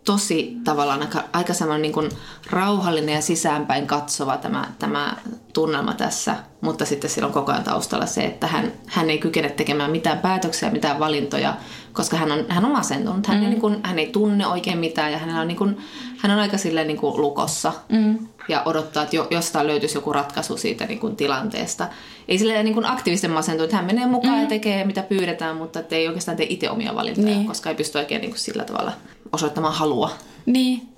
tosi 0.06 0.56
tavallaan 0.64 1.00
aika, 1.00 1.24
aika 1.32 1.54
semmoinen 1.54 1.82
niin 1.82 1.92
kuin 1.92 2.10
rauhallinen 2.50 3.14
ja 3.14 3.20
sisäänpäin 3.20 3.86
katsova 3.86 4.36
tämä, 4.36 4.64
tämä 4.78 5.16
tunnelma 5.52 5.94
tässä, 5.94 6.36
mutta 6.60 6.84
sitten 6.84 7.10
sillä 7.10 7.26
on 7.26 7.32
koko 7.32 7.52
ajan 7.52 7.64
taustalla 7.64 8.06
se, 8.06 8.24
että 8.24 8.46
hän, 8.46 8.72
hän 8.86 9.10
ei 9.10 9.18
kykene 9.18 9.48
tekemään 9.50 9.90
mitään 9.90 10.18
päätöksiä, 10.18 10.70
mitään 10.70 10.98
valintoja, 10.98 11.54
koska 11.92 12.16
hän 12.16 12.32
on, 12.32 12.44
hän 12.48 12.64
on 12.64 12.72
masentunut. 12.72 13.26
Hän, 13.26 13.36
mm. 13.36 13.42
ei, 13.42 13.50
niin 13.50 13.60
kuin, 13.60 13.80
hän 13.82 13.98
ei 13.98 14.06
tunne 14.06 14.46
oikein 14.46 14.78
mitään 14.78 15.12
ja 15.12 15.18
hänellä 15.18 15.40
on, 15.40 15.48
niin 15.48 15.58
kuin, 15.58 15.76
hän 16.18 16.32
on 16.32 16.38
aika 16.38 16.58
silleen 16.58 16.86
niin 16.86 16.98
kuin 16.98 17.20
lukossa 17.20 17.72
mm. 17.88 18.18
ja 18.48 18.62
odottaa, 18.64 19.02
että 19.02 19.16
jo, 19.16 19.26
jostain 19.30 19.66
löytyisi 19.66 19.98
joku 19.98 20.12
ratkaisu 20.12 20.56
siitä 20.56 20.86
niin 20.86 21.00
kuin 21.00 21.16
tilanteesta. 21.16 21.88
Ei 22.28 22.38
silleen 22.38 22.64
niin 22.64 22.74
kuin 22.74 22.86
aktiivisten 22.86 23.30
masentunut, 23.30 23.64
että 23.64 23.76
hän 23.76 23.86
menee 23.86 24.06
mukaan 24.06 24.34
mm. 24.34 24.42
ja 24.42 24.48
tekee 24.48 24.84
mitä 24.84 25.02
pyydetään, 25.02 25.56
mutta 25.56 25.82
ei 25.90 26.08
oikeastaan 26.08 26.36
tee 26.36 26.46
itse 26.48 26.70
omia 26.70 26.94
valintoja, 26.94 27.26
Niin. 27.26 27.46
koska 27.46 27.70
ei 27.70 27.76
pysty 27.76 27.98
oikein 27.98 28.20
niin 28.20 28.30
kuin 28.30 28.40
sillä 28.40 28.64
tavalla 28.64 28.92
osoittamaan 29.36 29.74
halua. 29.74 30.10
Niin. 30.46 30.88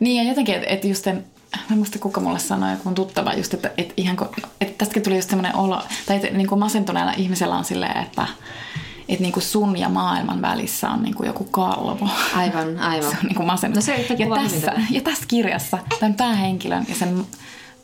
Niin 0.00 0.16
ja 0.16 0.28
jotenkin, 0.28 0.54
että 0.54 0.68
et 0.68 0.84
just 0.84 1.04
sen, 1.04 1.24
mä 1.56 1.62
en 1.70 1.76
muista 1.76 1.98
kuka 1.98 2.20
mulle 2.20 2.38
sanoi, 2.38 2.72
joku 2.72 2.90
tuttava 2.90 3.32
just, 3.32 3.54
että 3.54 3.70
et 3.78 3.92
ihan 3.96 4.16
kun, 4.16 4.28
että 4.60 4.74
tästäkin 4.78 5.02
tuli 5.02 5.16
just 5.16 5.30
semmoinen 5.30 5.56
olo, 5.56 5.82
tai 6.06 6.16
että 6.16 6.30
niin 6.30 6.48
kuin 6.48 6.58
masentuneella 6.58 7.12
ihmisellä 7.16 7.56
on 7.56 7.64
silleen, 7.64 8.02
että 8.02 8.26
että 9.08 9.22
niin 9.22 9.32
kuin 9.32 9.42
sun 9.42 9.78
ja 9.78 9.88
maailman 9.88 10.42
välissä 10.42 10.90
on 10.90 11.02
niin 11.02 11.14
kuin 11.14 11.26
joku 11.26 11.44
kalvo. 11.44 12.08
Aivan, 12.36 12.78
aivan. 12.92 13.10
Se 13.10 13.16
on 13.16 13.26
niin 13.26 13.34
kuin 13.34 13.46
masennus. 13.46 13.76
No 13.76 13.82
se 13.82 14.06
ja, 14.18 14.26
tässä, 14.42 14.72
ja 14.90 15.00
tässä 15.00 15.24
kirjassa 15.28 15.78
tämän 16.00 16.14
päähenkilön 16.14 16.86
ja 16.88 16.94
sen 16.94 17.26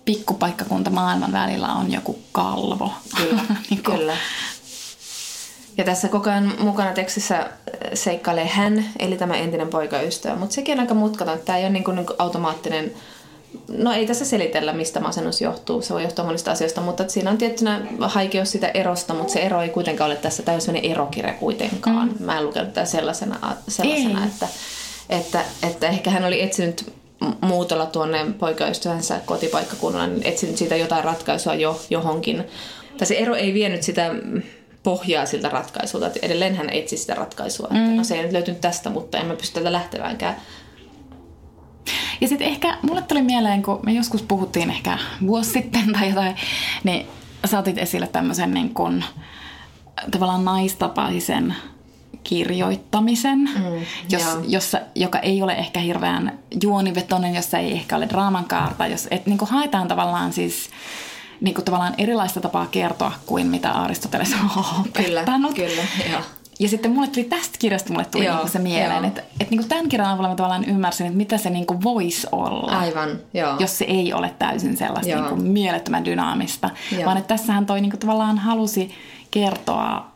pikkupaikkakunta 0.05 0.91
maailman 0.91 1.33
välillä 1.33 1.69
on 1.73 1.93
joku 1.93 2.19
kalvo. 2.33 2.93
Kyllä, 3.17 3.43
niin 3.71 3.83
kuin, 3.83 3.99
kyllä. 3.99 4.17
Ja 5.77 5.85
tässä 5.85 6.09
koko 6.09 6.31
ajan 6.31 6.53
mukana 6.59 6.93
tekstissä 6.93 7.39
äh, 7.39 7.49
seikkailee 7.95 8.47
hän, 8.47 8.85
eli 8.99 9.17
tämä 9.17 9.37
entinen 9.37 9.69
poikaystävä. 9.69 10.37
Mutta 10.37 10.55
sekin 10.55 10.73
on 10.73 10.81
aika 10.81 10.95
mutkaton, 10.95 11.35
että 11.35 11.47
tämä 11.47 11.59
ei 11.59 11.65
ole 11.65 11.73
niin 11.73 11.85
kuin, 11.85 11.95
niin 11.95 12.07
kuin 12.07 12.17
automaattinen... 12.19 12.93
No 13.69 13.93
ei 13.93 14.07
tässä 14.07 14.25
selitellä, 14.25 14.73
mistä 14.73 15.01
masennus 15.01 15.41
johtuu. 15.41 15.83
Se 15.83 15.95
voi 15.95 16.03
johtua 16.03 16.25
monista 16.25 16.53
asioista, 16.53 16.81
mutta 16.81 17.09
siinä 17.09 17.31
on 17.31 17.39
tiettynä 17.39 17.81
haikeus 18.01 18.51
sitä 18.51 18.69
erosta, 18.69 19.15
mutta 19.15 19.33
se 19.33 19.41
ero 19.41 19.63
ei 19.63 19.69
kuitenkaan 19.69 20.11
ole 20.11 20.17
tässä 20.17 20.43
täysin 20.43 20.77
erokirja 20.77 21.33
kuitenkaan. 21.33 22.09
Mm. 22.09 22.25
Mä 22.25 22.39
en 22.39 22.47
lukenut 22.47 22.73
tätä 22.73 22.87
sellaisena, 22.87 23.57
sellaisena 23.69 24.21
Ei. 24.21 24.27
että, 24.27 24.49
että, 25.11 25.45
että 25.63 25.89
ehkä 25.89 26.11
hän 26.11 26.25
oli 26.25 26.43
etsinyt 26.43 26.93
muutolla 27.41 27.87
tuonne 27.87 28.27
poikaystävänsä 28.39 29.21
kotipaikkakunnalle, 29.27 30.15
niin 30.15 30.27
etsinyt 30.27 30.57
siitä 30.57 30.77
jotain 30.77 31.05
ratkaisua 31.05 31.55
jo 31.55 31.81
johonkin. 31.91 32.45
Tai 32.99 33.07
se 33.07 33.15
ero 33.15 33.35
ei 33.35 33.55
vienyt 33.55 33.83
sitä 33.83 34.11
pohjaa 34.85 35.27
siltä 35.27 35.49
ratkaisulta, 35.49 36.07
että 36.07 36.19
edelleen 36.23 36.57
hän 36.57 36.71
etsi 36.71 36.97
sitä 36.97 37.15
ratkaisua. 37.15 37.69
Mm. 37.71 37.77
Että 37.77 37.97
no 37.97 38.05
se 38.05 38.15
ei 38.15 38.23
nyt 38.23 38.33
löytynyt 38.33 38.61
tästä, 38.61 38.91
mutta 38.91 39.19
en 39.19 39.27
mä 39.27 39.35
pysty 39.35 39.55
täältä 39.55 39.73
lähteväänkään. 39.73 40.37
Ja 42.21 42.29
sitten 42.29 42.49
ehkä 42.49 42.79
mulle 42.83 43.03
tuli 43.03 43.23
mieleen, 43.23 43.63
kun 43.63 43.81
me 43.83 43.93
joskus 43.93 44.23
puhuttiin 44.23 44.71
ehkä 44.71 44.99
vuosi 45.27 45.51
sitten 45.51 45.93
tai 45.93 46.09
jotain, 46.09 46.37
niin 46.85 47.07
sä 47.45 47.59
otit 47.59 47.79
esille 47.79 48.07
tämmöisen 48.07 48.55
niin 48.55 48.75
kuin, 48.75 49.05
tavallaan 50.11 50.45
naistapaisen 50.45 51.55
kirjoittamisen, 52.25 53.39
mm, 53.39 53.87
jos, 54.11 54.23
joo. 54.23 54.43
jossa, 54.49 54.81
joka 54.95 55.19
ei 55.19 55.43
ole 55.43 55.53
ehkä 55.53 55.81
hirveän 55.81 56.39
juonivetoinen, 56.63 57.35
jossa 57.35 57.59
ei 57.59 57.73
ehkä 57.73 57.97
ole 57.97 58.09
draaman 58.09 58.45
kaarta, 58.45 58.87
jos, 58.87 59.09
et 59.11 59.27
niin 59.27 59.39
haetaan 59.49 59.89
tavallaan 59.89 60.33
siis 60.33 60.71
niin 61.41 61.55
kuin 61.55 61.65
tavallaan 61.65 61.95
erilaista 61.99 62.41
tapaa 62.41 62.67
kertoa 62.67 63.13
kuin 63.27 63.47
mitä 63.47 63.71
Aristoteles 63.71 64.33
on 64.33 64.65
opettanut. 64.81 65.55
kyllä, 65.55 65.83
joo. 66.13 66.21
Ja 66.61 66.69
sitten 66.69 66.91
mulle 66.91 67.09
tuli 67.09 67.25
tästä 67.25 67.59
kirjasta 67.59 67.93
mulle 67.93 68.05
tuli 68.05 68.25
Joo, 68.25 68.35
niinku 68.35 68.53
se 68.53 68.59
mieleen, 68.59 69.05
että, 69.05 69.21
että 69.21 69.51
niinku 69.51 69.69
tämän 69.69 69.89
kirjan 69.89 70.11
avulla 70.11 70.29
mä 70.29 70.35
tavallaan 70.35 70.65
ymmärsin, 70.65 71.07
että 71.07 71.17
mitä 71.17 71.39
se 71.39 71.51
niinku 71.51 71.83
voisi 71.83 72.27
olla. 72.33 72.79
Aivan, 72.79 73.19
joo. 73.35 73.57
Jos 73.59 73.79
se 73.79 73.85
ei 73.85 74.13
ole 74.13 74.35
täysin 74.39 74.77
sellaista 74.77 75.13
Joo. 75.13 75.21
niinku 75.21 75.37
mielettömän 75.37 76.05
dynaamista. 76.05 76.71
Joo. 76.93 77.05
Vaan 77.05 77.17
että 77.17 77.37
tässähän 77.37 77.67
toi 77.67 77.81
niinku 77.81 77.97
tavallaan 77.97 78.39
halusi 78.39 78.91
kertoa, 79.31 80.07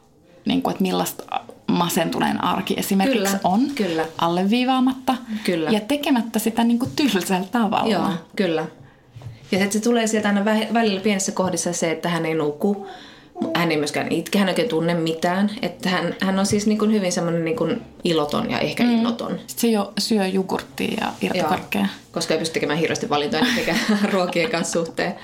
niinku, 0.45 0.71
että 0.71 0.83
millaista 0.83 1.41
masentuneen 1.67 2.45
arki 2.45 2.75
esimerkiksi 2.77 3.19
Kyllä, 3.37 3.41
on. 3.45 3.61
kyllä. 3.75 4.05
Alleviivaamatta. 4.19 5.15
Kyllä. 5.45 5.71
Ja 5.71 5.81
tekemättä 5.81 6.39
sitä 6.39 6.65
niinku 6.65 6.87
tylsällä 6.97 7.47
tavalla. 7.53 7.93
Joo, 7.93 8.09
kyllä. 8.37 8.67
Ja 9.53 9.59
sitten 9.59 9.73
se 9.73 9.81
tulee 9.81 10.07
sieltä 10.07 10.29
aina 10.29 10.45
vä- 10.45 10.75
välillä 10.75 11.01
pienessä 11.01 11.33
kohdissa 11.33 11.73
se, 11.73 11.91
että 11.91 12.09
hän 12.09 12.27
ei 12.27 12.35
nuku. 12.35 12.87
Hän 13.55 13.71
ei 13.71 13.77
myöskään 13.77 14.13
itke, 14.13 14.39
hän 14.39 14.49
ei 14.49 14.53
oikein 14.53 14.69
tunne 14.69 14.95
mitään. 14.95 15.51
Että 15.63 15.89
hän, 15.89 16.15
hän 16.21 16.39
on 16.39 16.47
siis 16.47 16.67
niin 16.67 16.79
kuin 16.79 16.93
hyvin 16.93 17.13
semmoinen 17.13 17.45
niin 17.45 17.57
kuin 17.57 17.83
iloton 18.05 18.51
ja 18.51 18.59
ehkä 18.59 18.85
mm. 18.85 18.91
innoton. 18.91 19.31
Sitten 19.31 19.61
se 19.61 19.69
jo 19.69 19.93
syö 19.99 20.27
jogurttia 20.27 20.97
ja 21.01 21.13
irtokarkkeja. 21.23 21.87
Koska 22.19 22.35
ei 22.35 22.39
pysty 22.39 22.55
tekemään 22.55 22.79
hirveästi 22.79 23.09
valintoja 23.09 23.45
niinkään 23.55 23.79
ruokien 24.13 24.51
kanssa 24.51 24.73
suhteen. 24.73 25.15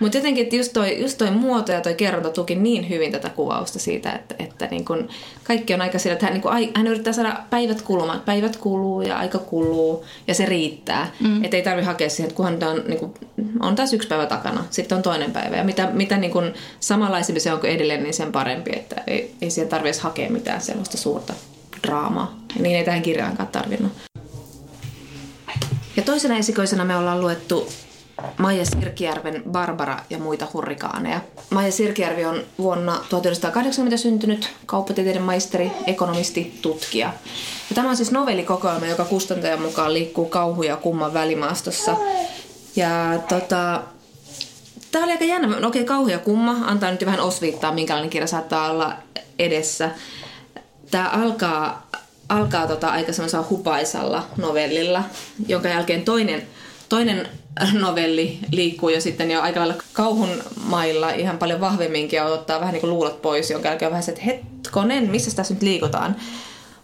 Mutta 0.00 0.18
jotenkin, 0.18 0.42
että 0.42 0.56
just 0.56 0.72
toi, 0.72 1.00
just 1.02 1.18
toi 1.18 1.30
muoto 1.30 1.72
ja 1.72 1.80
toi 1.80 1.94
kerronta 1.94 2.30
tuki 2.30 2.54
niin 2.54 2.88
hyvin 2.88 3.12
tätä 3.12 3.28
kuvausta 3.28 3.78
siitä, 3.78 4.12
että, 4.12 4.34
että 4.38 4.66
niin 4.66 4.84
kun 4.84 5.08
kaikki 5.44 5.74
on 5.74 5.80
aika 5.80 5.98
sillä, 5.98 6.12
että 6.12 6.26
hän, 6.26 6.32
niin 6.32 6.42
kun, 6.42 6.52
hän 6.74 6.86
yrittää 6.86 7.12
saada 7.12 7.40
päivät 7.50 7.82
kulumaan. 7.82 8.20
Päivät 8.20 8.56
kuluu 8.56 9.02
ja 9.02 9.18
aika 9.18 9.38
kuluu 9.38 10.04
ja 10.28 10.34
se 10.34 10.46
riittää. 10.46 11.10
Mm. 11.20 11.44
Että 11.44 11.56
ei 11.56 11.62
tarvi 11.62 11.82
hakea 11.82 12.10
siihen, 12.10 12.28
että 12.28 12.36
kunhan 12.36 12.64
on, 12.64 12.82
niin 12.88 12.98
kun, 12.98 13.14
on 13.60 13.76
taas 13.76 13.92
yksi 13.92 14.08
päivä 14.08 14.26
takana, 14.26 14.64
sitten 14.70 14.96
on 14.96 15.02
toinen 15.02 15.30
päivä. 15.30 15.56
Ja 15.56 15.64
mitä, 15.64 15.90
mitä 15.92 16.16
niin 16.16 16.32
kun 16.32 16.54
samanlaisempi 16.80 17.40
se 17.40 17.52
on 17.52 17.60
kuin 17.60 17.72
edelleen, 17.72 18.02
niin 18.02 18.14
sen 18.14 18.32
parempi. 18.32 18.70
Että 18.76 18.96
ei, 19.06 19.34
ei 19.42 19.50
siihen 19.50 19.68
tarvitse 19.68 20.00
hakea 20.00 20.30
mitään 20.30 20.60
sellaista 20.60 20.96
suurta 20.96 21.34
draamaa. 21.86 22.38
Ja 22.56 22.62
niin 22.62 22.76
ei 22.76 22.84
tähän 22.84 23.02
kirjaankaan 23.02 23.48
tarvinnut. 23.48 23.92
Toisena 26.04 26.36
esikoisena 26.36 26.84
me 26.84 26.96
ollaan 26.96 27.20
luettu 27.20 27.68
Maija 28.38 28.64
Sirkijärven 28.64 29.42
Barbara 29.50 29.98
ja 30.10 30.18
muita 30.18 30.46
hurrikaaneja. 30.52 31.20
Maija 31.50 31.72
Sirkijärvi 31.72 32.24
on 32.24 32.42
vuonna 32.58 32.92
1980 33.08 33.96
syntynyt 33.96 34.50
kauppatieteiden 34.66 35.22
maisteri, 35.22 35.72
ekonomisti, 35.86 36.58
tutkija. 36.62 37.06
Ja 37.70 37.74
tämä 37.74 37.90
on 37.90 37.96
siis 37.96 38.10
novellikokoelma, 38.10 38.86
joka 38.86 39.04
kustantajan 39.04 39.62
mukaan 39.62 39.94
liikkuu 39.94 40.26
kauhu 40.26 40.62
ja 40.62 40.76
kumman 40.76 41.14
välimaastossa. 41.14 41.96
Ja 42.76 43.18
tota, 43.28 43.82
Tämä 44.94 45.04
oli 45.04 45.12
aika 45.12 45.24
jännä. 45.24 45.60
No 45.60 45.68
okei, 45.68 45.84
kauhu 45.84 46.08
ja 46.08 46.18
kumma. 46.18 46.56
Antaa 46.66 46.90
nyt 46.90 47.06
vähän 47.06 47.20
osviittaa, 47.20 47.72
minkälainen 47.72 48.10
kirja 48.10 48.26
saattaa 48.26 48.70
olla 48.70 48.92
edessä. 49.38 49.90
Tämä 50.90 51.08
alkaa, 51.08 51.83
alkaa 52.28 52.66
tota 52.66 52.88
aika 52.88 53.12
semmoisella 53.12 53.46
hupaisalla 53.50 54.26
novellilla, 54.36 55.02
jonka 55.48 55.68
jälkeen 55.68 56.04
toinen, 56.04 56.42
toinen 56.88 57.28
novelli 57.72 58.38
liikkuu 58.52 58.88
jo 58.88 59.00
sitten 59.00 59.30
jo 59.30 59.40
aika 59.40 59.60
lailla 59.60 59.82
kauhun 59.92 60.28
mailla 60.64 61.10
ihan 61.10 61.38
paljon 61.38 61.60
vahvemminkin 61.60 62.16
ja 62.16 62.24
ottaa 62.24 62.60
vähän 62.60 62.72
niin 62.72 62.80
kuin 62.80 62.90
luulot 62.90 63.22
pois, 63.22 63.50
jonka 63.50 63.68
jälkeen 63.68 63.86
on 63.86 63.92
vähän 63.92 64.02
se, 64.02 64.12
että 64.12 64.24
hetkonen, 64.24 65.10
missä 65.10 65.36
tässä 65.36 65.54
nyt 65.54 65.62
liikutaan. 65.62 66.16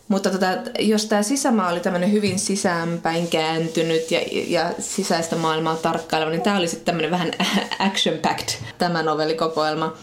Mutta 0.09 0.31
tota, 0.31 0.47
jos 0.79 1.07
tämä 1.07 1.23
sisämaa 1.23 1.71
oli 1.71 1.81
tämmöinen 1.81 2.13
hyvin 2.13 2.39
sisäänpäin 2.39 3.29
kääntynyt 3.29 4.11
ja, 4.11 4.21
ja 4.47 4.71
sisäistä 4.79 5.37
maailmaa 5.37 5.77
tarkkaileva, 5.77 6.31
niin 6.31 6.43
tämä 6.43 6.57
oli 6.57 6.69
sitten 6.69 6.85
tämmöinen 6.85 7.11
vähän 7.11 7.31
action-packed 7.89 8.55
tämä 8.79 9.03
novellikokoelma. 9.03 9.95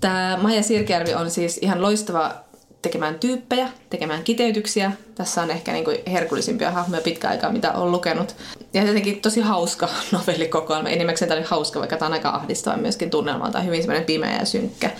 Tämä 0.00 0.38
Maija 0.42 0.62
Sirkjärvi 0.62 1.14
on 1.14 1.30
siis 1.30 1.58
ihan 1.62 1.82
loistava 1.82 2.34
tekemään 2.82 3.18
tyyppejä, 3.18 3.68
tekemään 3.90 4.24
kiteytyksiä. 4.24 4.92
Tässä 5.14 5.42
on 5.42 5.50
ehkä 5.50 5.72
niin 5.72 5.84
kuin 5.84 5.98
herkullisimpia 6.06 6.70
hahmoja 6.70 7.02
pitkä 7.02 7.28
aikaa, 7.28 7.52
mitä 7.52 7.72
olen 7.72 7.92
lukenut. 7.92 8.36
Ja 8.74 8.84
jotenkin 8.84 9.20
tosi 9.20 9.40
hauska 9.40 9.88
novellikokoelma. 10.12 10.88
Enimmäkseen 10.88 11.28
tämä 11.28 11.38
oli 11.38 11.48
hauska, 11.50 11.80
vaikka 11.80 11.96
tämä 11.96 12.06
on 12.06 12.12
aika 12.12 12.28
ahdistava 12.28 12.76
myöskin 12.76 13.10
tunnelmalta. 13.10 13.60
Hyvin 13.60 13.82
semmoinen 13.82 14.06
pimeä 14.06 14.36
ja 14.38 14.44
synkkä, 14.44 14.90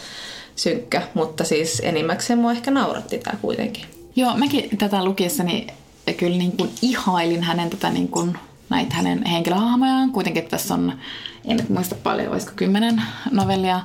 synkkä. 0.56 1.02
mutta 1.14 1.44
siis 1.44 1.82
enimmäkseen 1.84 2.38
mua 2.38 2.52
ehkä 2.52 2.70
nauratti 2.70 3.18
tämä 3.18 3.38
kuitenkin. 3.42 3.84
Joo, 4.16 4.36
mäkin 4.36 4.78
tätä 4.78 5.04
lukiessani 5.04 5.66
kyllä 6.16 6.36
niin 6.36 6.56
kuin 6.56 6.70
ihailin 6.82 7.42
hänen 7.42 7.70
tätä 7.70 7.90
niin 7.90 8.08
kuin, 8.08 8.38
näitä 8.68 8.94
hänen 8.94 9.26
henkilöhahmojaan. 9.26 10.12
Kuitenkin 10.12 10.44
tässä 10.44 10.74
on, 10.74 10.92
en 11.44 11.66
muista 11.68 11.94
paljon, 11.94 12.32
olisiko 12.32 12.52
kymmenen 12.56 13.02
novellia, 13.30 13.80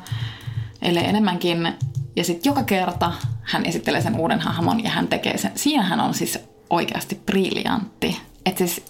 ellei 0.81 1.05
enemmänkin. 1.05 1.73
Ja 2.17 2.23
sitten 2.23 2.49
joka 2.49 2.63
kerta 2.63 3.11
hän 3.41 3.65
esittelee 3.65 4.01
sen 4.01 4.19
uuden 4.19 4.39
hahmon 4.39 4.83
ja 4.83 4.89
hän 4.89 5.07
tekee 5.07 5.37
sen. 5.37 5.51
Siinä 5.55 5.83
hän 5.83 5.99
on 5.99 6.13
siis 6.13 6.39
oikeasti 6.69 7.15
briljantti. 7.25 8.21
Että 8.45 8.57
siis 8.57 8.85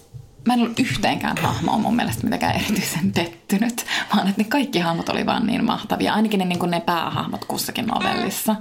mä 0.46 0.54
en 0.54 0.60
ollut 0.60 0.80
yhteenkään 0.80 1.36
hahmoa 1.42 1.78
mun 1.78 1.96
mielestä 1.96 2.24
mitenkään 2.24 2.56
erityisen 2.56 3.12
pettynyt, 3.12 3.86
vaan 4.14 4.28
että 4.28 4.42
ne 4.42 4.48
kaikki 4.48 4.78
hahmot 4.78 5.08
oli 5.08 5.26
vaan 5.26 5.46
niin 5.46 5.64
mahtavia. 5.64 6.14
Ainakin 6.14 6.38
ne, 6.38 6.44
niin 6.44 6.58
kuin 6.58 6.70
ne 6.70 6.80
päähahmot 6.80 7.44
kussakin 7.44 7.86
novellissa. 7.86 8.56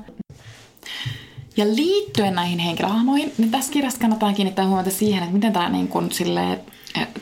Ja 1.58 1.66
liittyen 1.66 2.36
näihin 2.36 2.60
henkilöhahmoihin, 2.60 3.34
niin 3.38 3.52
tässä 3.52 3.74
kirjassa 3.74 4.00
kannattaa 4.00 4.34
kiinnittää 4.34 4.68
huomiota 4.68 4.92
siihen, 4.92 5.24
että 5.24 5.36
miten 5.36 5.54
tämä 5.54 5.70
niin 5.70 5.88
kuin 5.88 6.12
sille 6.12 6.60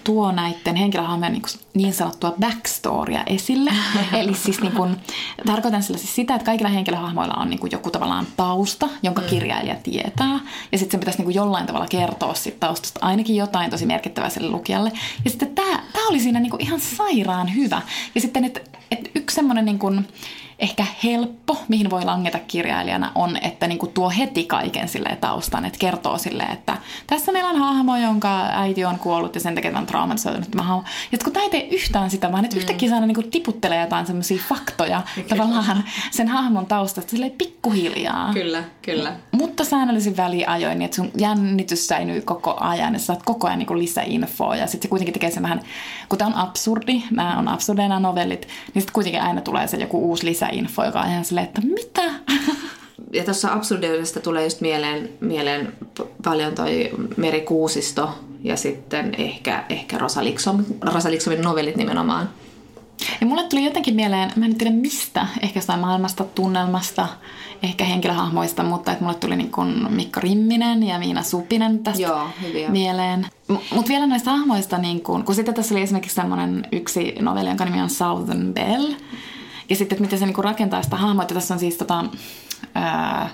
tuo 0.04 0.32
näiden 0.32 0.76
henkilöhahmojen 0.76 1.34
niin, 1.34 1.44
niin 1.74 1.94
sanottua 1.94 2.34
backstorya 2.40 3.24
esille. 3.28 3.72
Eli 4.20 4.34
siis 4.34 4.62
niin 4.62 4.72
kuin, 4.72 4.96
tarkoitan 5.46 5.84
sillä 5.84 5.98
siis 5.98 6.16
sitä, 6.16 6.36
että 6.36 6.46
kaikilla 6.46 6.70
henkilöhahmoilla 6.70 7.34
on 7.34 7.50
niin 7.50 7.60
kuin 7.60 7.72
joku 7.72 7.92
tavallaan 7.92 8.28
tausta, 8.38 8.90
jonka 9.04 9.22
mm. 9.22 9.28
kirjailija 9.28 9.76
tietää. 9.76 10.40
Ja 10.72 10.78
sitten 10.78 10.92
sen 10.92 11.00
pitäisi 11.00 11.20
niin 11.20 11.26
kuin 11.26 11.36
jollain 11.36 11.66
tavalla 11.66 11.88
kertoa 11.88 12.34
siitä 12.34 12.60
taustasta 12.60 13.00
ainakin 13.06 13.36
jotain 13.36 13.72
tosi 13.72 13.86
merkittävää 13.86 14.30
sille 14.30 14.50
lukijalle. 14.50 14.92
Ja 15.26 15.30
sitten 15.30 15.56
tämä, 15.56 15.80
tämä 15.94 16.08
oli 16.10 16.20
siinä 16.20 16.40
niin 16.40 16.52
kuin 16.52 16.62
ihan 16.62 16.80
sairaan 16.80 17.56
hyvä. 17.56 17.82
Ja 18.16 18.22
sitten, 18.22 18.46
että, 18.46 18.60
että 18.92 19.10
yksi 19.16 19.36
semmoinen 19.36 19.66
niin 19.66 19.80
kuin, 19.80 20.08
ehkä 20.60 20.86
helppo, 21.04 21.58
mihin 21.68 21.90
voi 21.90 22.06
langeta 22.06 22.40
kirjailijana, 22.40 23.12
on, 23.16 23.38
että 23.42 23.68
niin 23.68 23.78
kuin 23.78 23.92
tuo 23.92 24.10
heti 24.10 24.44
kaiken 24.44 24.88
sille 24.88 25.18
taustan, 25.22 25.66
että 25.66 25.80
kertoo 25.80 26.18
sille, 26.18 26.44
että 26.44 26.78
tässä 27.08 27.32
meillä 27.32 27.50
on 27.50 27.60
hahmo, 27.60 27.98
jonka 27.98 28.42
äiti 28.52 28.86
on 28.86 29.00
kuollut 29.00 29.36
ja 29.36 29.42
sen 29.42 29.56
takia 29.56 29.78
on 29.78 29.86
traumatisoitunut 29.86 30.52
tämä 30.52 30.64
hahmo. 30.64 30.84
Ja 31.12 31.18
kun 31.24 31.34
tämä 31.34 31.44
ei 31.44 31.50
tee 31.50 31.68
yhtään 31.72 32.10
sitä, 32.10 32.32
vaan 32.32 32.46
että 32.46 32.56
mm. 32.56 32.60
yhtäkkiä 32.60 32.90
saada 32.90 33.06
niin 33.06 33.16
kuin 33.16 33.32
tiputtelee 33.32 33.82
jotain 33.82 34.06
semmoisia 34.06 34.42
faktoja 34.50 35.02
kyllä. 35.16 35.28
tavallaan 35.28 35.84
sen 36.12 36.28
hahmon 36.28 36.66
taustasta 36.66 37.12
sille 37.12 37.30
pikkuhiljaa. 37.30 38.34
Kyllä, 38.34 38.64
kyllä. 38.82 39.14
Mutta 39.32 39.64
säännöllisin 39.64 40.18
väliajoin, 40.18 40.80
niin 40.80 40.86
että 40.86 40.96
sun 40.96 41.12
jännitys 41.18 41.88
säilyy 41.88 42.22
koko 42.22 42.58
ajan 42.60 42.94
ja 42.94 43.00
saat 43.00 43.24
koko 43.24 43.48
ajan 43.48 43.60
niin 43.60 43.68
kuin 43.68 43.80
lisäinfoa 43.80 44.56
ja 44.56 44.68
sitten 44.68 44.88
se 44.88 44.90
kuitenkin 44.90 45.14
tekee 45.14 45.32
sen 45.32 45.44
vähän, 45.44 45.62
kun 46.10 46.18
tämä 46.18 46.28
on 46.28 46.36
absurdi, 46.36 47.04
nämä 47.12 47.38
on 47.38 47.48
absurdeja 47.48 47.88
nämä 47.88 48.00
novellit, 48.00 48.48
niin 48.74 48.82
sitten 48.82 48.94
kuitenkin 48.94 49.22
aina 49.22 49.42
tulee 49.42 49.68
se 49.68 49.78
joku 49.78 50.10
uusi 50.10 50.26
lisä 50.26 50.45
lisäinfo, 50.52 50.84
joka 50.84 51.02
on 51.02 51.10
ihan 51.10 51.26
silleen, 51.26 51.48
että 51.48 51.62
mitä? 51.62 52.02
Ja 53.14 53.24
tuossa 53.24 53.54
absurdeudesta 53.54 54.20
tulee 54.20 54.44
just 54.44 54.62
mieleen, 54.62 55.10
mieleen 55.22 55.74
paljon 56.24 56.56
toi 56.56 56.92
Meri 57.18 57.42
Kuusisto 57.42 58.10
ja 58.44 58.58
sitten 58.58 59.16
ehkä, 59.18 59.64
ehkä 59.70 59.98
Rosa, 59.98 60.24
Liksom, 60.24 60.66
Rosa 60.82 61.10
novellit 61.44 61.76
nimenomaan. 61.76 62.30
Ja 63.22 63.28
mulle 63.28 63.44
tuli 63.44 63.66
jotenkin 63.66 63.96
mieleen, 63.96 64.32
mä 64.36 64.46
en 64.46 64.56
tiedä 64.56 64.72
mistä, 64.76 65.28
ehkä 65.42 65.58
jostain 65.58 65.80
maailmasta, 65.80 66.24
tunnelmasta, 66.24 67.08
ehkä 67.64 67.84
henkilöhahmoista, 67.84 68.64
mutta 68.64 68.92
että 68.92 69.04
mulle 69.04 69.18
tuli 69.18 69.36
niin 69.36 69.52
kuin 69.52 69.94
Mikko 69.94 70.20
Rimminen 70.20 70.84
ja 70.84 71.00
Miina 71.00 71.24
Supinen 71.24 71.80
tästä 71.80 72.02
Joo, 72.02 72.28
hyviä. 72.42 72.70
mieleen. 72.70 73.28
Mutta 73.48 73.90
vielä 73.90 74.08
näistä 74.08 74.32
hahmoista, 74.32 74.78
niin 74.78 75.02
kun, 75.02 75.24
kun 75.24 75.36
sitten 75.36 75.54
tässä 75.54 75.74
oli 75.76 75.82
esimerkiksi 75.82 76.16
semmoinen 76.16 76.68
yksi 76.72 77.16
novelli, 77.22 77.50
jonka 77.50 77.66
nimi 77.66 77.82
on 77.82 77.90
Southern 77.90 78.54
Bell, 78.54 78.86
ja 79.70 79.76
sitten, 79.76 79.96
että 79.96 80.02
miten 80.02 80.20
se 80.20 80.26
niinku 80.26 80.42
rakentaa 80.42 80.84
sitä 80.84 80.96
hahmoa. 80.96 81.26
Tässä 81.26 81.54
on 81.54 81.60
siis 81.60 81.78
tota, 81.78 82.06
ää, 82.76 83.30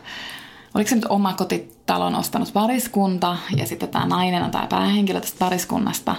oliko 0.74 0.90
se 0.90 0.96
nyt 0.96 1.06
oma 1.06 1.34
kotitalon 1.34 2.16
ostanut 2.16 2.54
pariskunta 2.54 3.38
ja 3.58 3.68
sitten 3.68 3.90
tämä 3.90 4.06
nainen 4.06 4.44
on 4.44 4.52
tämä 4.52 4.68
päähenkilö 4.68 5.22
tästä 5.22 5.40
pariskunnasta. 5.40 6.16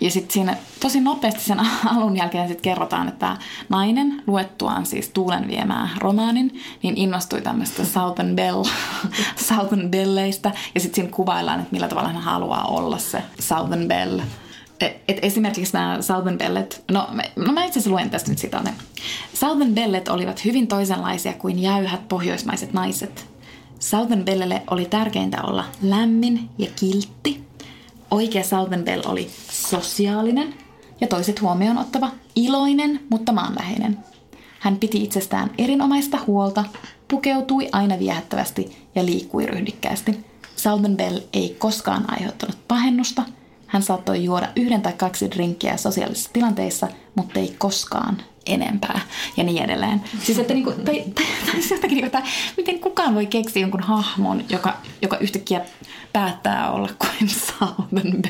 Ja 0.00 0.10
sitten 0.10 0.32
siinä 0.32 0.56
tosi 0.80 1.00
nopeasti 1.00 1.40
sen 1.40 1.60
alun 1.96 2.16
jälkeen 2.16 2.48
sitten 2.48 2.62
kerrotaan, 2.62 3.08
että 3.08 3.36
nainen 3.68 4.22
luettuaan 4.26 4.86
siis 4.86 5.08
Tuulen 5.08 5.48
viemää 5.48 5.88
romaanin, 5.98 6.60
niin 6.82 6.96
innostui 6.96 7.40
tämmöistä 7.40 7.84
Southern 7.84 8.36
Bell, 8.36 8.64
Southern 9.48 9.90
Belleistä. 9.90 10.52
Ja 10.74 10.80
sitten 10.80 10.94
siinä 10.94 11.16
kuvaillaan, 11.16 11.60
että 11.60 11.72
millä 11.72 11.88
tavalla 11.88 12.08
hän 12.08 12.22
haluaa 12.22 12.64
olla 12.64 12.98
se 12.98 13.22
Southern 13.40 13.88
Bell 13.88 14.20
et 14.80 15.18
esimerkiksi 15.22 15.72
nämä 15.72 16.02
Southern 16.02 16.38
Bellet, 16.38 16.84
no, 16.90 17.08
no 17.36 17.52
mä 17.52 17.64
itse 17.64 17.78
asiassa 17.78 17.90
luen 17.90 18.10
tästä 18.10 18.30
nyt 18.30 18.38
sitä. 18.38 18.62
Southern 19.34 19.74
Bellet 19.74 20.08
olivat 20.08 20.44
hyvin 20.44 20.66
toisenlaisia 20.66 21.32
kuin 21.32 21.58
jäyhät 21.58 22.08
pohjoismaiset 22.08 22.72
naiset. 22.72 23.26
Southern 23.78 24.24
Bellelle 24.24 24.62
oli 24.70 24.84
tärkeintä 24.84 25.42
olla 25.42 25.64
lämmin 25.82 26.50
ja 26.58 26.68
kiltti. 26.76 27.44
Oikea 28.10 28.44
Southern 28.44 28.84
Bell 28.84 29.02
oli 29.06 29.30
sosiaalinen 29.50 30.54
ja 31.00 31.06
toiset 31.06 31.40
huomioon 31.40 31.78
ottava, 31.78 32.10
iloinen, 32.36 33.00
mutta 33.10 33.32
maanläheinen. 33.32 33.98
Hän 34.58 34.76
piti 34.76 35.02
itsestään 35.02 35.50
erinomaista 35.58 36.18
huolta, 36.26 36.64
pukeutui 37.08 37.68
aina 37.72 37.98
viehättävästi 37.98 38.76
ja 38.94 39.06
liikkui 39.06 39.46
ryhdikkäästi. 39.46 40.24
Southern 40.56 40.96
Bell 40.96 41.18
ei 41.32 41.56
koskaan 41.58 42.04
aiheuttanut 42.08 42.58
pahennusta– 42.68 43.22
hän 43.66 43.82
saattoi 43.82 44.24
juoda 44.24 44.48
yhden 44.56 44.82
tai 44.82 44.92
kaksi 44.92 45.30
drinkkiä 45.30 45.76
sosiaalisissa 45.76 46.30
tilanteissa, 46.32 46.88
mutta 47.14 47.40
ei 47.40 47.54
koskaan 47.58 48.22
enempää 48.46 49.00
ja 49.36 49.44
niin 49.44 49.64
edelleen. 49.64 50.02
Siis 50.22 50.38
että 50.38 50.54
niinku, 50.54 50.72
tai, 50.72 51.04
tai, 51.14 51.24
tai, 51.46 51.60
jotakin, 51.70 51.88
niinku, 51.88 52.06
että 52.06 52.22
miten 52.56 52.78
kukaan 52.80 53.14
voi 53.14 53.26
keksiä 53.26 53.62
jonkun 53.62 53.82
hahmon, 53.82 54.44
joka, 54.48 54.76
joka 55.02 55.16
yhtäkkiä 55.16 55.60
päättää 56.16 56.72
olla 56.72 56.88
kuin 56.98 57.28
Southern. 57.28 58.22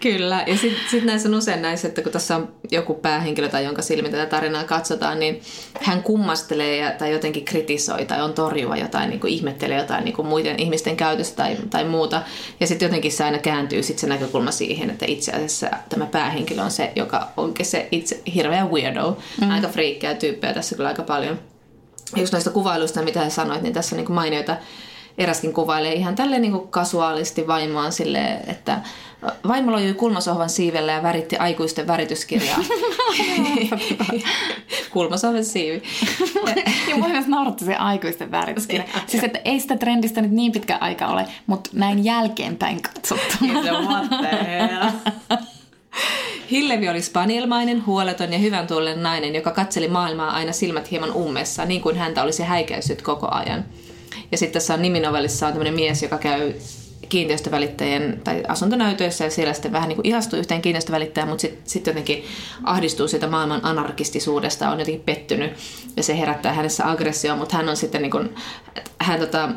Kyllä, 0.00 0.44
ja 0.46 0.56
sitten 0.56 0.90
sit 0.90 1.04
näissä 1.04 1.28
on 1.28 1.34
usein 1.34 1.62
näissä, 1.62 1.88
että 1.88 2.02
kun 2.02 2.12
tässä 2.12 2.36
on 2.36 2.54
joku 2.70 2.94
päähenkilö 2.94 3.48
tai 3.48 3.64
jonka 3.64 3.82
silmin 3.82 4.10
tätä 4.10 4.26
tarinaa 4.26 4.64
katsotaan, 4.64 5.20
niin 5.20 5.40
hän 5.80 6.02
kummastelee 6.02 6.76
ja, 6.76 6.90
tai 6.90 7.12
jotenkin 7.12 7.44
kritisoi 7.44 8.04
tai 8.04 8.22
on 8.22 8.32
torjuva 8.32 8.76
jotain, 8.76 9.10
niin 9.10 9.20
kuin 9.20 9.32
ihmettelee 9.32 9.78
jotain 9.78 10.04
niin 10.04 10.14
kuin 10.14 10.28
muiden 10.28 10.58
ihmisten 10.58 10.96
käytöstä 10.96 11.36
tai, 11.36 11.56
tai 11.70 11.84
muuta. 11.84 12.22
Ja 12.60 12.66
sitten 12.66 12.86
jotenkin 12.86 13.12
se 13.12 13.24
aina 13.24 13.38
kääntyy 13.38 13.82
sit 13.82 13.98
se 13.98 14.06
näkökulma 14.06 14.50
siihen, 14.50 14.90
että 14.90 15.06
itse 15.08 15.32
asiassa 15.32 15.70
tämä 15.88 16.06
päähenkilö 16.06 16.62
on 16.62 16.70
se, 16.70 16.92
joka 16.96 17.28
onkin 17.36 17.66
se 17.66 17.88
itse 17.92 18.20
hirveä 18.34 18.66
weirdo. 18.66 19.18
Mm. 19.40 19.50
Aika 19.50 19.68
friikkejä 19.68 20.14
tyyppejä 20.14 20.54
tässä 20.54 20.76
kyllä 20.76 20.88
aika 20.88 21.02
paljon. 21.02 21.38
Just 22.16 22.32
näistä 22.32 22.50
kuvailuista, 22.50 23.02
mitä 23.02 23.20
hän 23.20 23.30
sanoit, 23.30 23.62
niin 23.62 23.74
tässä 23.74 23.96
on 23.96 24.02
niin 24.02 24.12
mainioita 24.12 24.56
eräskin 25.18 25.52
kuvailee 25.52 25.92
ihan 25.92 26.14
tälleen 26.14 26.42
niin 26.42 26.52
kuin 26.52 26.68
kasuaalisti 26.68 27.46
vaimoaan 27.46 27.92
sille, 27.92 28.34
että 28.46 28.80
vaimo 29.48 29.72
lojui 29.72 29.94
kulmasohvan 29.94 30.50
siivellä 30.50 30.92
ja 30.92 31.02
väritti 31.02 31.36
aikuisten 31.36 31.86
värityskirjaa. 31.86 32.58
kulmasohvan 34.92 35.44
siivi. 35.44 35.82
ja 36.88 36.96
mun 36.96 37.06
mielestä 37.06 37.30
nauratti 37.30 37.64
se 37.64 37.74
aikuisten 37.74 38.30
värityskirja. 38.30 38.84
siis 39.06 39.24
että 39.24 39.40
ei 39.44 39.60
sitä 39.60 39.76
trendistä 39.76 40.22
nyt 40.22 40.30
niin 40.30 40.52
pitkä 40.52 40.78
aika 40.80 41.06
ole, 41.06 41.26
mutta 41.46 41.70
näin 41.72 42.04
jälkeenpäin 42.04 42.82
katsottuna. 42.82 43.60
Hillevi 46.50 46.88
oli 46.88 47.02
spanielmainen, 47.02 47.86
huoleton 47.86 48.32
ja 48.32 48.38
hyvän 48.38 48.66
tuolen 48.66 49.02
nainen, 49.02 49.34
joka 49.34 49.50
katseli 49.50 49.88
maailmaa 49.88 50.30
aina 50.30 50.52
silmät 50.52 50.90
hieman 50.90 51.12
ummessa, 51.12 51.64
niin 51.64 51.80
kuin 51.80 51.96
häntä 51.96 52.22
olisi 52.22 52.42
häikäissyt 52.42 53.02
koko 53.02 53.28
ajan. 53.30 53.64
Ja 54.34 54.38
sitten 54.38 54.52
tässä 54.52 54.74
on 54.74 54.82
niminovellissa 54.82 55.46
on 55.46 55.52
tämmöinen 55.52 55.74
mies, 55.74 56.02
joka 56.02 56.18
käy 56.18 56.52
kiinteistövälittäjien 57.08 58.20
tai 58.24 58.42
asuntonäytöissä 58.48 59.24
ja 59.24 59.30
siellä 59.30 59.52
sitten 59.52 59.72
vähän 59.72 59.88
niin 59.88 59.96
kuin 59.96 60.06
ihastuu 60.06 60.38
yhteen 60.38 60.62
kiinteistövälittäjään, 60.62 61.28
mutta 61.28 61.40
sitten 61.40 61.62
sit 61.64 61.86
jotenkin 61.86 62.24
ahdistuu 62.64 63.08
siitä 63.08 63.26
maailman 63.26 63.60
anarkistisuudesta, 63.64 64.70
on 64.70 64.78
jotenkin 64.78 65.04
pettynyt 65.06 65.52
ja 65.96 66.02
se 66.02 66.18
herättää 66.18 66.52
hänessä 66.52 66.90
aggressioa, 66.90 67.36
mutta 67.36 67.56
hän 67.56 67.68
on 67.68 67.76
sitten 67.76 68.02
niin 68.02 68.10
kuin, 68.10 68.34
hän 68.98 69.20
tota, 69.20 69.48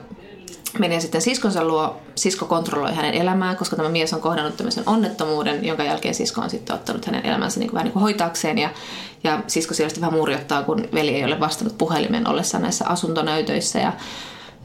menee 0.80 1.00
sitten 1.00 1.22
siskonsa 1.22 1.64
luo, 1.64 2.02
sisko 2.16 2.46
kontrolloi 2.46 2.96
hänen 2.96 3.14
elämään, 3.14 3.58
koska 3.58 3.76
tämä 3.76 3.90
mies 3.90 4.14
on 4.14 4.22
kohdannut 4.22 4.58
tämmöisen 4.58 4.84
onnettomuuden, 4.86 5.66
jonka 5.66 5.84
jälkeen 5.84 6.16
sisko 6.16 6.42
on 6.42 6.50
sitten 6.50 6.76
ottanut 6.76 7.06
hänen 7.06 7.26
elämänsä 7.26 7.60
niin 7.60 7.70
kuin 7.70 7.76
vähän 7.76 7.86
niin 7.86 7.94
kuin 7.94 8.04
hoitaakseen 8.04 8.58
ja, 8.58 8.70
ja 9.24 9.44
sisko 9.48 9.74
siellä 9.74 9.90
sitten 9.90 10.02
vähän 10.02 10.20
murjottaa, 10.20 10.64
kun 10.64 10.88
veli 10.94 11.16
ei 11.16 11.26
ole 11.26 11.40
vastannut 11.40 11.78
puhelimen 11.78 12.28
ollessa 12.28 12.60
näissä 12.60 12.86
asuntonäytöissä 12.88 13.80
ja 13.80 13.94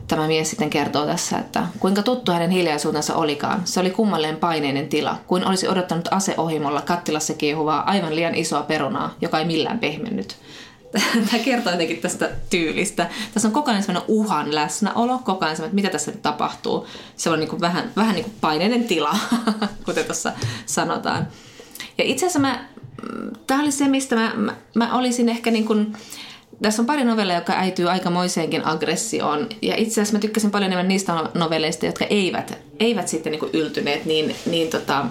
Tämä 0.08 0.26
mies 0.26 0.50
sitten 0.50 0.70
kertoo 0.70 1.06
tässä, 1.06 1.38
että 1.38 1.66
kuinka 1.78 2.02
tuttu 2.02 2.32
hänen 2.32 2.50
hiljaisuutensa 2.50 3.14
olikaan. 3.14 3.62
Se 3.64 3.80
oli 3.80 3.90
kummalleen 3.90 4.36
paineinen 4.36 4.88
tila, 4.88 5.18
kuin 5.26 5.46
olisi 5.46 5.68
odottanut 5.68 6.08
aseohimolla 6.10 6.82
kattilassa 6.82 7.34
kiehuvaa 7.34 7.90
aivan 7.90 8.16
liian 8.16 8.34
isoa 8.34 8.62
perunaa, 8.62 9.14
joka 9.20 9.38
ei 9.38 9.44
millään 9.44 9.78
pehmennyt. 9.78 10.36
Tämä 11.30 11.44
kertoo 11.44 11.72
jotenkin 11.72 11.98
tästä 11.98 12.30
tyylistä. 12.50 13.10
Tässä 13.34 13.48
on 13.48 13.52
koko 13.52 13.70
ajan 13.70 13.82
sellainen 13.82 14.10
uhan 14.10 14.54
läsnäolo, 14.54 15.18
koko 15.18 15.44
ajan 15.44 15.56
että 15.56 15.74
mitä 15.74 15.90
tässä 15.90 16.10
nyt 16.10 16.22
tapahtuu. 16.22 16.86
Se 17.16 17.30
on 17.30 17.38
niin 17.38 17.48
kuin 17.48 17.60
vähän, 17.60 17.92
vähän 17.96 18.14
niin 18.14 18.24
kuin 18.24 18.34
paineinen 18.40 18.84
tila, 18.84 19.16
kuten 19.84 20.04
tuossa 20.04 20.32
sanotaan. 20.66 21.28
Ja 21.98 22.04
itse 22.04 22.26
asiassa 22.26 22.38
mä, 22.38 22.64
tämä 23.46 23.62
oli 23.62 23.72
se, 23.72 23.88
mistä 23.88 24.16
mä, 24.16 24.32
mä, 24.36 24.54
mä 24.74 24.94
olisin 24.94 25.28
ehkä 25.28 25.50
niin 25.50 25.66
kuin, 25.66 25.96
tässä 26.62 26.82
on 26.82 26.86
pari 26.86 27.04
novelleja, 27.04 27.38
jotka 27.38 27.52
äityy 27.52 27.90
aikamoiseenkin 27.90 28.66
aggressioon. 28.66 29.48
Ja 29.62 29.76
itse 29.76 29.92
asiassa 29.92 30.12
mä 30.12 30.20
tykkäsin 30.20 30.50
paljon 30.50 30.66
enemmän 30.66 30.88
niistä 30.88 31.12
novelleista, 31.34 31.86
jotka 31.86 32.04
eivät, 32.04 32.58
eivät 32.80 33.08
sitten 33.08 33.32
niin 33.32 33.50
yltyneet 33.52 34.04
niin, 34.04 34.36
niin 34.46 34.68
tota, 34.68 35.06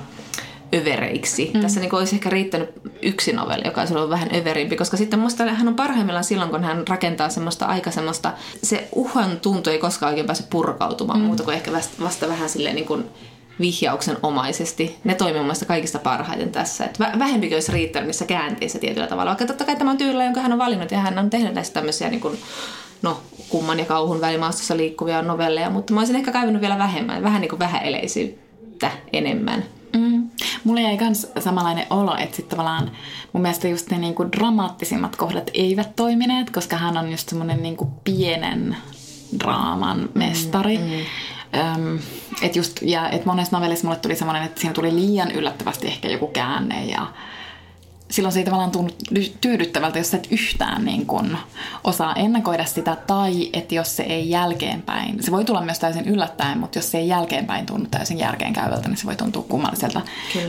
övereiksi. 0.76 1.52
Mm. 1.54 1.62
Tässä 1.62 1.80
niin 1.80 1.96
olisi 1.96 2.16
ehkä 2.16 2.30
riittänyt 2.30 2.70
yksi 3.02 3.34
novelli, 3.34 3.66
joka 3.66 3.82
olisi 3.82 3.96
ollut 3.96 4.10
vähän 4.10 4.30
överimpi, 4.36 4.76
koska 4.76 4.98
sitten 4.98 5.20
musta 5.20 5.46
hän 5.46 5.68
on 5.68 5.76
parhaimmillaan 5.76 6.24
silloin, 6.24 6.52
kun 6.52 6.64
hän 6.64 6.88
rakentaa 6.88 7.30
semmoista 7.30 7.66
aika 7.66 7.92
semmoista, 7.92 8.32
se 8.64 8.88
uhan 8.92 9.40
tuntu 9.40 9.70
ei 9.70 9.78
koskaan 9.78 10.10
oikein 10.10 10.26
pääse 10.26 10.44
purkautumaan 10.50 11.20
mm. 11.20 11.26
muuta 11.26 11.44
kuin 11.44 11.56
ehkä 11.56 11.72
vasta, 11.72 12.04
vasta 12.04 12.28
vähän 12.28 12.50
silleen 12.50 12.76
niin 12.76 12.88
kuin 12.88 13.06
vihjauksen 13.62 14.18
omaisesti. 14.24 14.98
Ne 15.04 15.16
toimii 15.16 15.42
mun 15.42 15.54
kaikista 15.68 16.00
parhaiten 16.00 16.52
tässä. 16.52 16.86
Et 16.86 17.00
vähempi 17.00 17.54
olisi 17.54 17.72
riittänyt 17.72 18.08
niissä 18.08 18.26
käänteissä 18.26 18.80
tietyllä 18.80 19.08
tavalla. 19.08 19.30
Vaikka 19.30 19.46
totta 19.46 19.66
kai 19.66 19.76
tämä 19.76 19.92
on 19.92 19.98
tyylillä, 19.98 20.24
jonka 20.24 20.42
hän 20.42 20.54
on 20.54 20.60
valinnut 20.60 20.92
ja 20.92 20.98
hän 20.98 21.20
on 21.20 21.30
tehnyt 21.30 21.54
näistä 21.54 21.74
tämmöisiä 21.74 22.10
niin 22.10 22.22
kuin, 22.22 22.38
no, 23.02 23.22
kumman 23.50 23.80
ja 23.80 23.86
kauhun 23.86 24.22
välimaastossa 24.22 24.78
liikkuvia 24.78 25.22
novelleja, 25.22 25.70
mutta 25.70 25.94
mä 25.94 26.00
olisin 26.00 26.16
ehkä 26.16 26.32
kaivannut 26.32 26.62
vielä 26.62 26.78
vähemmän, 26.78 27.24
vähän 27.24 27.42
niin 27.42 27.50
kuin 27.50 27.60
vähäeleisyyttä 27.60 28.92
enemmän. 29.14 29.64
Mm. 29.98 30.30
Mulle 30.64 30.82
jäi 30.82 30.98
myös 30.98 31.32
samanlainen 31.40 31.86
olo, 31.90 32.16
että 32.16 32.36
sitten 32.36 32.58
tavallaan 32.58 32.92
mun 33.34 33.42
mielestä 33.42 33.68
just 33.68 33.90
ne 33.92 33.98
niinku 33.98 34.26
dramaattisimmat 34.32 35.16
kohdat 35.16 35.52
eivät 35.54 35.96
toimineet, 35.96 36.50
koska 36.50 36.78
hän 36.78 36.98
on 36.98 37.12
just 37.12 37.30
semmoinen 37.30 37.64
niinku 37.64 37.94
pienen 38.04 38.78
draaman 39.40 40.10
mestari. 40.14 40.78
Mm, 40.78 40.84
mm. 40.84 41.00
Öm, 41.56 42.00
et 42.42 42.56
just, 42.56 42.82
ja 42.82 43.10
et 43.10 43.26
monessa 43.26 43.58
novellissa 43.58 43.88
mulle 43.88 44.00
tuli 44.00 44.16
semmoinen, 44.16 44.44
että 44.44 44.62
siinä 44.62 44.74
tuli 44.74 44.96
liian 44.96 45.32
yllättävästi 45.32 45.88
ehkä 45.88 46.08
joku 46.08 46.28
käänne 46.28 46.86
ja 46.86 47.08
silloin 48.12 48.34
se 48.34 48.40
ei 48.40 48.46
tavallaan 48.46 48.72
tunnu 48.72 48.92
tyydyttävältä, 49.42 49.98
jos 49.98 50.14
et 50.14 50.28
yhtään 50.32 50.86
niin 50.86 51.06
kun 51.06 51.38
osaa 51.84 52.14
ennakoida 52.16 52.66
sitä, 52.66 52.98
tai 53.08 53.50
että 53.54 53.76
jos 53.76 53.96
se 53.96 54.04
ei 54.04 54.30
jälkeenpäin, 54.30 55.24
se 55.24 55.32
voi 55.32 55.46
tulla 55.46 55.62
myös 55.62 55.80
täysin 55.80 56.06
yllättäen, 56.06 56.58
mutta 56.58 56.78
jos 56.78 56.92
se 56.92 56.98
ei 56.98 57.08
jälkeenpäin 57.08 57.66
tunnu 57.66 57.88
täysin 57.92 58.20
järkeenkäyvältä, 58.20 58.88
niin 58.90 58.98
se 58.98 59.06
voi 59.06 59.16
tuntua 59.16 59.46
kummalliselta. 59.50 60.02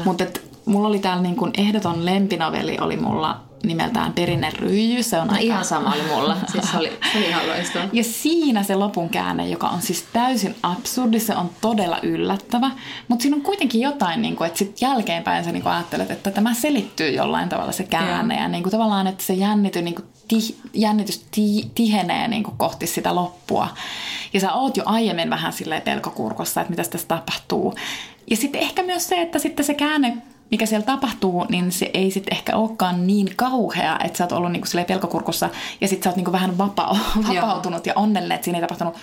Mutta 0.05 0.25
mulla 0.65 0.89
oli 0.89 0.99
täällä 0.99 1.23
niin 1.23 1.37
kun 1.37 1.51
ehdoton 1.59 2.05
lempinovelli 2.05 2.79
oli 2.81 2.97
mulla 2.97 3.41
nimeltään 3.63 4.13
Perinen 4.13 4.53
ryijy. 4.53 5.03
Se 5.03 5.19
on 5.19 5.27
no, 5.27 5.33
aika... 5.33 5.45
ihan 5.45 5.65
sama 5.65 5.93
oli 5.93 6.03
mulla. 6.03 6.37
Siis 6.53 6.71
se 6.71 6.77
oli, 6.77 6.99
se 7.13 7.19
oli 7.19 7.29
ihan 7.29 7.49
loistava. 7.49 7.89
Ja 7.93 8.05
siinä 8.05 8.63
se 8.63 8.75
lopun 8.75 9.09
käänne, 9.09 9.49
joka 9.49 9.69
on 9.69 9.83
siis 9.83 10.05
täysin 10.13 10.55
absurdi, 10.63 11.21
se 11.21 11.37
on 11.37 11.51
todella 11.61 11.99
yllättävä. 12.03 12.71
Mutta 13.09 13.23
siinä 13.23 13.37
on 13.37 13.43
kuitenkin 13.43 13.81
jotain, 13.81 14.23
niin 14.23 14.37
kuin, 14.37 14.47
että 14.47 14.59
sitten 14.59 14.89
jälkeenpäin 14.89 15.45
sä 15.45 15.53
niin 15.53 15.63
kuin 15.63 15.73
ajattelet, 15.73 16.11
että 16.11 16.31
tämä 16.31 16.55
selittyy 16.55 17.11
jollain 17.11 17.49
tavalla 17.49 17.73
se 17.73 17.85
käänne. 17.85 18.35
Ja, 18.35 18.43
ja 18.43 18.49
niin 18.49 18.63
kuin, 18.63 18.71
tavallaan, 18.71 19.07
että 19.07 19.25
se 19.25 19.33
jännity, 19.33 19.83
niin 19.83 19.95
kuin, 19.95 20.07
ti, 20.29 20.57
jännitys 20.75 21.27
ti, 21.31 21.71
tihenee 21.75 22.29
niin 22.29 22.43
kuin, 22.43 22.57
kohti 22.57 22.87
sitä 22.87 23.15
loppua. 23.15 23.69
Ja 24.33 24.41
sä 24.41 24.53
oot 24.53 24.77
jo 24.77 24.83
aiemmin 24.87 25.31
vähän 25.31 25.53
silleen 25.53 25.83
pelkokurkossa, 25.83 26.61
että 26.61 26.71
mitä 26.71 26.83
tässä 26.83 27.09
tapahtuu. 27.09 27.75
Ja 28.31 28.37
sitten 28.37 28.61
ehkä 28.61 28.83
myös 28.83 29.09
se, 29.09 29.23
että 29.23 29.39
sitten 29.39 29.65
se 29.65 29.75
käänne 29.75 30.17
mikä 30.53 30.67
siellä 30.67 30.87
tapahtuu, 30.87 31.47
niin 31.49 31.73
se 31.73 31.91
ei 31.95 32.11
sitten 32.11 32.37
ehkä 32.37 32.57
olekaan 32.57 33.07
niin 33.07 33.33
kauhea, 33.37 33.99
että 34.05 34.19
sä 34.19 34.25
oot 34.25 34.33
ollut 34.33 34.53
niinku 34.53 34.69
pelkokurkussa 34.87 35.51
ja 35.81 35.89
sitten 35.89 36.05
sä 36.05 36.11
oot 36.11 36.17
niinku 36.17 36.33
vähän 36.33 36.59
vapaa, 36.59 36.99
vapautunut 37.35 37.87
ja 37.87 37.93
onnellinen, 37.97 38.35
että 38.35 38.45
siinä 38.45 38.59
ei 38.59 38.63
tapahtunut 38.63 38.95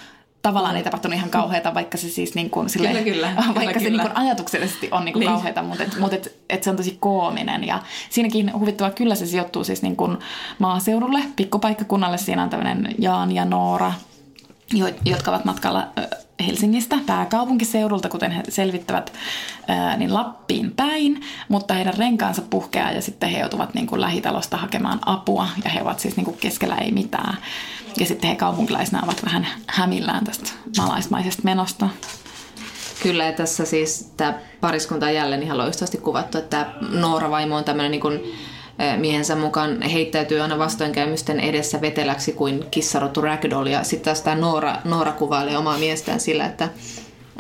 tavallaan 0.42 0.76
ei 0.76 0.84
tapahtunut 0.84 1.18
ihan 1.18 1.30
kauheata, 1.30 1.74
vaikka 1.74 1.98
se 1.98 2.10
siis 2.10 2.36
niin 2.36 2.50
kuin, 2.50 2.70
sille, 2.70 2.88
kyllä, 2.88 3.04
kyllä, 3.04 3.34
vaikka 3.36 3.60
kyllä, 3.60 3.74
se 3.74 3.80
kyllä. 3.80 4.04
Niin 4.04 4.12
kuin 4.12 4.24
ajatuksellisesti 4.24 4.88
on 4.92 5.06
niin 5.06 5.14
kuin 5.14 5.20
niin. 5.20 5.32
kauheata, 5.32 5.64
mutta, 5.64 5.84
et, 5.84 6.00
mutta 6.00 6.16
et, 6.16 6.36
et 6.50 6.64
se 6.64 6.70
on 6.70 6.76
tosi 6.76 6.98
koominen. 7.00 7.64
Ja 7.64 7.80
siinäkin 8.10 8.54
huvittava 8.60 8.90
kyllä 8.90 9.16
se 9.16 9.26
sijoittuu 9.26 9.64
siis 9.64 9.82
niin 9.82 9.96
kuin 9.96 10.18
maaseudulle, 10.60 11.20
pikkupaikkakunnalle. 11.36 12.18
Siinä 12.18 12.44
on 12.44 12.50
tämmöinen 12.50 12.96
Jaan 12.98 13.32
ja 13.32 13.46
Noora, 13.46 13.94
jotka 15.06 15.32
ovat 15.32 15.46
matkalla 15.46 15.88
Helsingistä 16.48 16.98
pääkaupunkiseudulta, 17.06 18.10
kuten 18.10 18.32
he 18.32 18.44
selvittävät, 18.50 19.14
niin 19.98 20.14
Lappiin 20.14 20.72
päin, 20.72 21.22
mutta 21.50 21.74
heidän 21.74 21.94
renkaansa 21.98 22.42
puhkeaa 22.50 22.92
ja 22.92 23.02
sitten 23.02 23.30
he 23.30 23.40
joutuvat 23.40 23.74
niin 23.74 23.88
kuin 23.88 24.02
lähitalosta 24.02 24.58
hakemaan 24.58 25.00
apua 25.06 25.48
ja 25.64 25.70
he 25.70 25.82
ovat 25.82 26.00
siis 26.00 26.16
niin 26.16 26.26
kuin 26.26 26.38
keskellä 26.38 26.76
ei 26.76 26.92
mitään. 26.92 27.38
Ja 28.00 28.06
sitten 28.06 28.30
he 28.30 28.36
kaupunkilaisina 28.36 29.02
ovat 29.04 29.26
vähän 29.26 29.48
hämillään 29.68 30.26
tästä 30.26 30.52
malaismaisesta 30.78 31.42
menosta. 31.44 31.90
Kyllä, 33.04 33.26
ja 33.26 33.32
tässä 33.32 33.66
siis 33.66 34.14
tämä 34.18 34.34
pariskunta 34.62 35.06
on 35.06 35.14
jälleen 35.14 35.44
ihan 35.44 35.58
loistavasti 35.58 35.98
kuvattu, 35.98 36.38
että 36.38 36.66
Noora-vaimo 36.90 37.56
on 37.56 37.64
tämmöinen 37.64 37.92
niin 37.92 38.02
kuin 38.02 38.20
miehensä 38.98 39.36
mukaan 39.36 39.82
heittäytyy 39.82 40.40
aina 40.40 40.60
vastoinkäymysten 40.60 41.40
edessä 41.40 41.82
veteläksi 41.82 42.34
kuin 42.34 42.66
kissarotu 42.72 43.22
ragdoll. 43.22 43.66
Ja 43.66 43.84
sitten 43.84 44.06
taas 44.06 44.22
tämä 44.22 44.36
Noora, 44.36 44.76
Noora 44.86 45.12
kuvailee 45.12 45.58
omaa 45.58 45.78
miestään 45.78 46.20
sillä, 46.20 46.46
että 46.46 46.70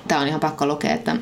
tämä 0.07 0.21
on 0.21 0.27
ihan 0.27 0.39
pakko 0.39 0.65
lukea, 0.65 0.93
että 0.93 1.15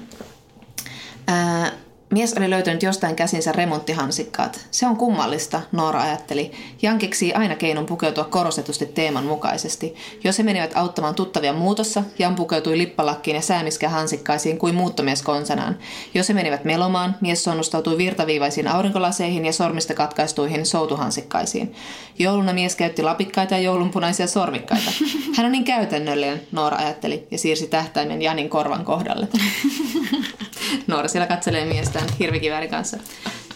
ää, 1.27 1.71
Mies 2.11 2.33
oli 2.33 2.49
löytänyt 2.49 2.83
jostain 2.83 3.15
käsinsä 3.15 3.51
remonttihansikkaat. 3.51 4.67
Se 4.71 4.87
on 4.87 4.97
kummallista, 4.97 5.61
Noora 5.71 6.01
ajatteli. 6.01 6.51
Jan 6.81 6.97
keksii 6.97 7.33
aina 7.33 7.55
keinon 7.55 7.85
pukeutua 7.85 8.23
korostetusti 8.23 8.85
teeman 8.85 9.25
mukaisesti. 9.25 9.95
Jos 10.23 10.37
he 10.37 10.43
menivät 10.43 10.71
auttamaan 10.75 11.15
tuttavia 11.15 11.53
muutossa, 11.53 12.03
Jan 12.19 12.35
pukeutui 12.35 12.77
lippalakkiin 12.77 13.35
ja 13.35 13.41
säämiskä 13.41 13.89
hansikkaisiin 13.89 14.57
kuin 14.57 14.75
muuttomies 14.75 15.21
konsanaan. 15.21 15.77
Jos 16.13 16.29
he 16.29 16.33
menivät 16.33 16.63
melomaan, 16.63 17.15
mies 17.21 17.43
sonnustautui 17.43 17.97
virtaviivaisiin 17.97 18.67
aurinkolaseihin 18.67 19.45
ja 19.45 19.53
sormista 19.53 19.93
katkaistuihin 19.93 20.65
soutuhansikkaisiin. 20.65 21.75
Jouluna 22.19 22.53
mies 22.53 22.75
käytti 22.75 23.03
lapikkaita 23.03 23.53
ja 23.53 23.61
joulunpunaisia 23.61 24.27
sormikkaita. 24.27 24.91
Hän 25.37 25.45
on 25.45 25.51
niin 25.51 25.63
käytännöllinen, 25.63 26.41
Noora 26.51 26.77
ajatteli 26.77 27.27
ja 27.31 27.37
siirsi 27.37 27.67
tähtäimen 27.67 28.21
Janin 28.21 28.49
korvan 28.49 28.85
kohdalle. 28.85 29.27
Noora 30.87 31.07
siellä 31.07 31.27
katselee 31.27 31.65
miestään 31.65 32.05
hirvikiväärin 32.19 32.69
kanssa. 32.69 32.97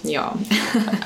Joo. 0.03 0.37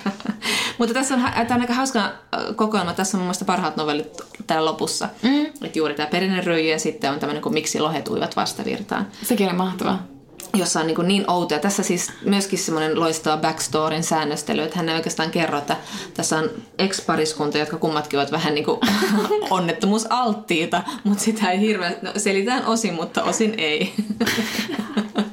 Mutta 0.77 0.93
tässä 0.93 1.15
on, 1.15 1.21
tämä 1.21 1.55
on 1.55 1.61
aika 1.61 1.73
hauska 1.73 2.11
kokoelma. 2.55 2.93
Tässä 2.93 3.17
on 3.17 3.19
mun 3.19 3.25
mielestä 3.25 3.45
parhaat 3.45 3.77
novellit 3.77 4.21
täällä 4.47 4.65
lopussa. 4.65 5.09
Mm. 5.21 5.45
Et 5.45 5.75
juuri 5.75 5.93
tämä 5.93 6.07
perinneröijy 6.07 6.69
ja 6.69 6.79
sitten 6.79 7.11
on 7.11 7.19
tämmöinen 7.19 7.43
kuin 7.43 7.53
Miksi 7.53 7.79
lohet 7.79 8.07
uivat 8.07 8.35
vastavirtaan. 8.35 9.07
Sekin 9.23 9.49
on 9.49 9.55
mahtavaa 9.55 10.15
jossa 10.57 10.79
on 10.79 10.87
niin, 10.87 10.97
niin 11.07 11.31
outoja. 11.31 11.59
Tässä 11.59 11.83
siis 11.83 12.11
myöskin 12.25 12.59
semmoinen 12.59 12.99
loistava 12.99 13.37
backstorin 13.37 14.03
säännöstely, 14.03 14.61
että 14.61 14.77
hän 14.77 14.89
ei 14.89 14.95
oikeastaan 14.95 15.31
kerro, 15.31 15.57
että 15.57 15.77
tässä 16.13 16.37
on 16.37 16.49
ex-pariskunta, 16.77 17.57
jotka 17.57 17.77
kummatkin 17.77 18.19
ovat 18.19 18.31
vähän 18.31 18.55
niin 18.55 18.65
kuin 18.65 18.79
onnettomuusalttiita, 19.49 20.83
mutta 21.03 21.23
sitä 21.23 21.51
ei 21.51 21.59
hirveän, 21.59 21.95
no, 22.01 22.11
selitään 22.17 22.65
osin, 22.65 22.93
mutta 22.93 23.23
osin 23.23 23.53
ei. 23.57 23.93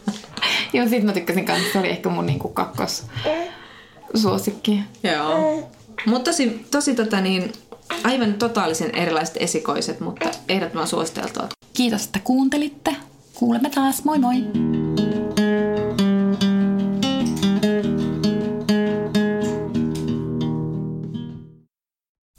Joo, 0.73 0.89
siitä 0.89 1.07
mä 1.07 1.13
tykkäsin 1.13 1.45
kanssa. 1.45 1.73
Se 1.73 1.79
oli 1.79 1.89
ehkä 1.89 2.09
mun 2.09 2.27
niinku 2.27 2.49
kakkos 2.49 3.07
suosikki. 4.15 4.81
Joo. 5.03 5.71
Mutta 6.07 6.31
tosi, 6.31 6.67
tosi 6.71 6.95
tota 6.95 7.21
niin, 7.21 7.53
aivan 8.05 8.35
totaalisen 8.35 8.95
erilaiset 8.95 9.37
esikoiset, 9.41 10.01
mutta 10.01 10.31
ehdottoman 10.49 10.87
suositeltua. 10.87 11.49
Kiitos, 11.73 12.05
että 12.05 12.19
kuuntelitte. 12.25 12.97
Kuulemme 13.35 13.71
taas. 13.71 14.05
Moi 14.05 14.19
moi! 14.19 14.35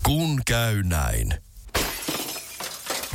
Kun 0.06 0.42
käy 0.48 0.84
näin. 0.84 1.34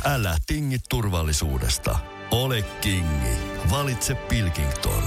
Älä 0.05 0.37
tingi 0.47 0.77
turvallisuudesta. 0.89 2.18
Ole 2.31 2.61
kingi. 2.81 3.37
Valitse 3.71 4.15
Pilkington. 4.15 5.03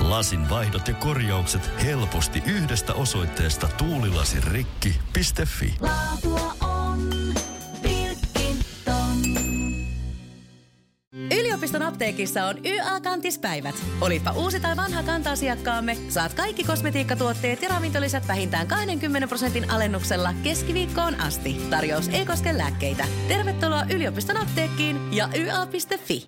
Lasin 0.00 0.50
vaihdot 0.50 0.88
ja 0.88 0.94
korjaukset 0.94 1.70
helposti 1.84 2.42
yhdestä 2.46 2.94
osoitteesta 2.94 3.68
tuulilasirikki.fi. 3.78 5.74
Laatua 5.80 6.54
on 6.60 7.10
Pilkington. 7.82 9.18
Yliopiston 11.12 11.82
apteekissa 11.82 12.44
on 12.46 12.56
YA-kantispäivät. 12.66 13.74
Olipa 14.00 14.32
uusi 14.32 14.60
tai 14.60 14.76
vanha 14.76 15.02
kanta-asiakkaamme, 15.02 15.96
saat 16.08 16.34
kaikki 16.34 16.64
kosmetiikkatuotteet 16.64 17.62
ja 17.62 17.68
ravintolisät 17.68 18.28
vähintään 18.28 18.66
20 18.66 19.28
prosentin 19.28 19.70
alennuksella 19.70 20.34
keskiviikkoon 20.42 21.20
asti. 21.20 21.56
Tarjous 21.70 22.08
ei 22.08 22.26
koske 22.26 22.58
lääkkeitä. 22.58 23.04
Tervetuloa 23.28 23.84
yliopiston 23.94 24.36
apteekkiin 24.36 25.12
ja 25.12 25.28
YA.fi. 25.36 26.26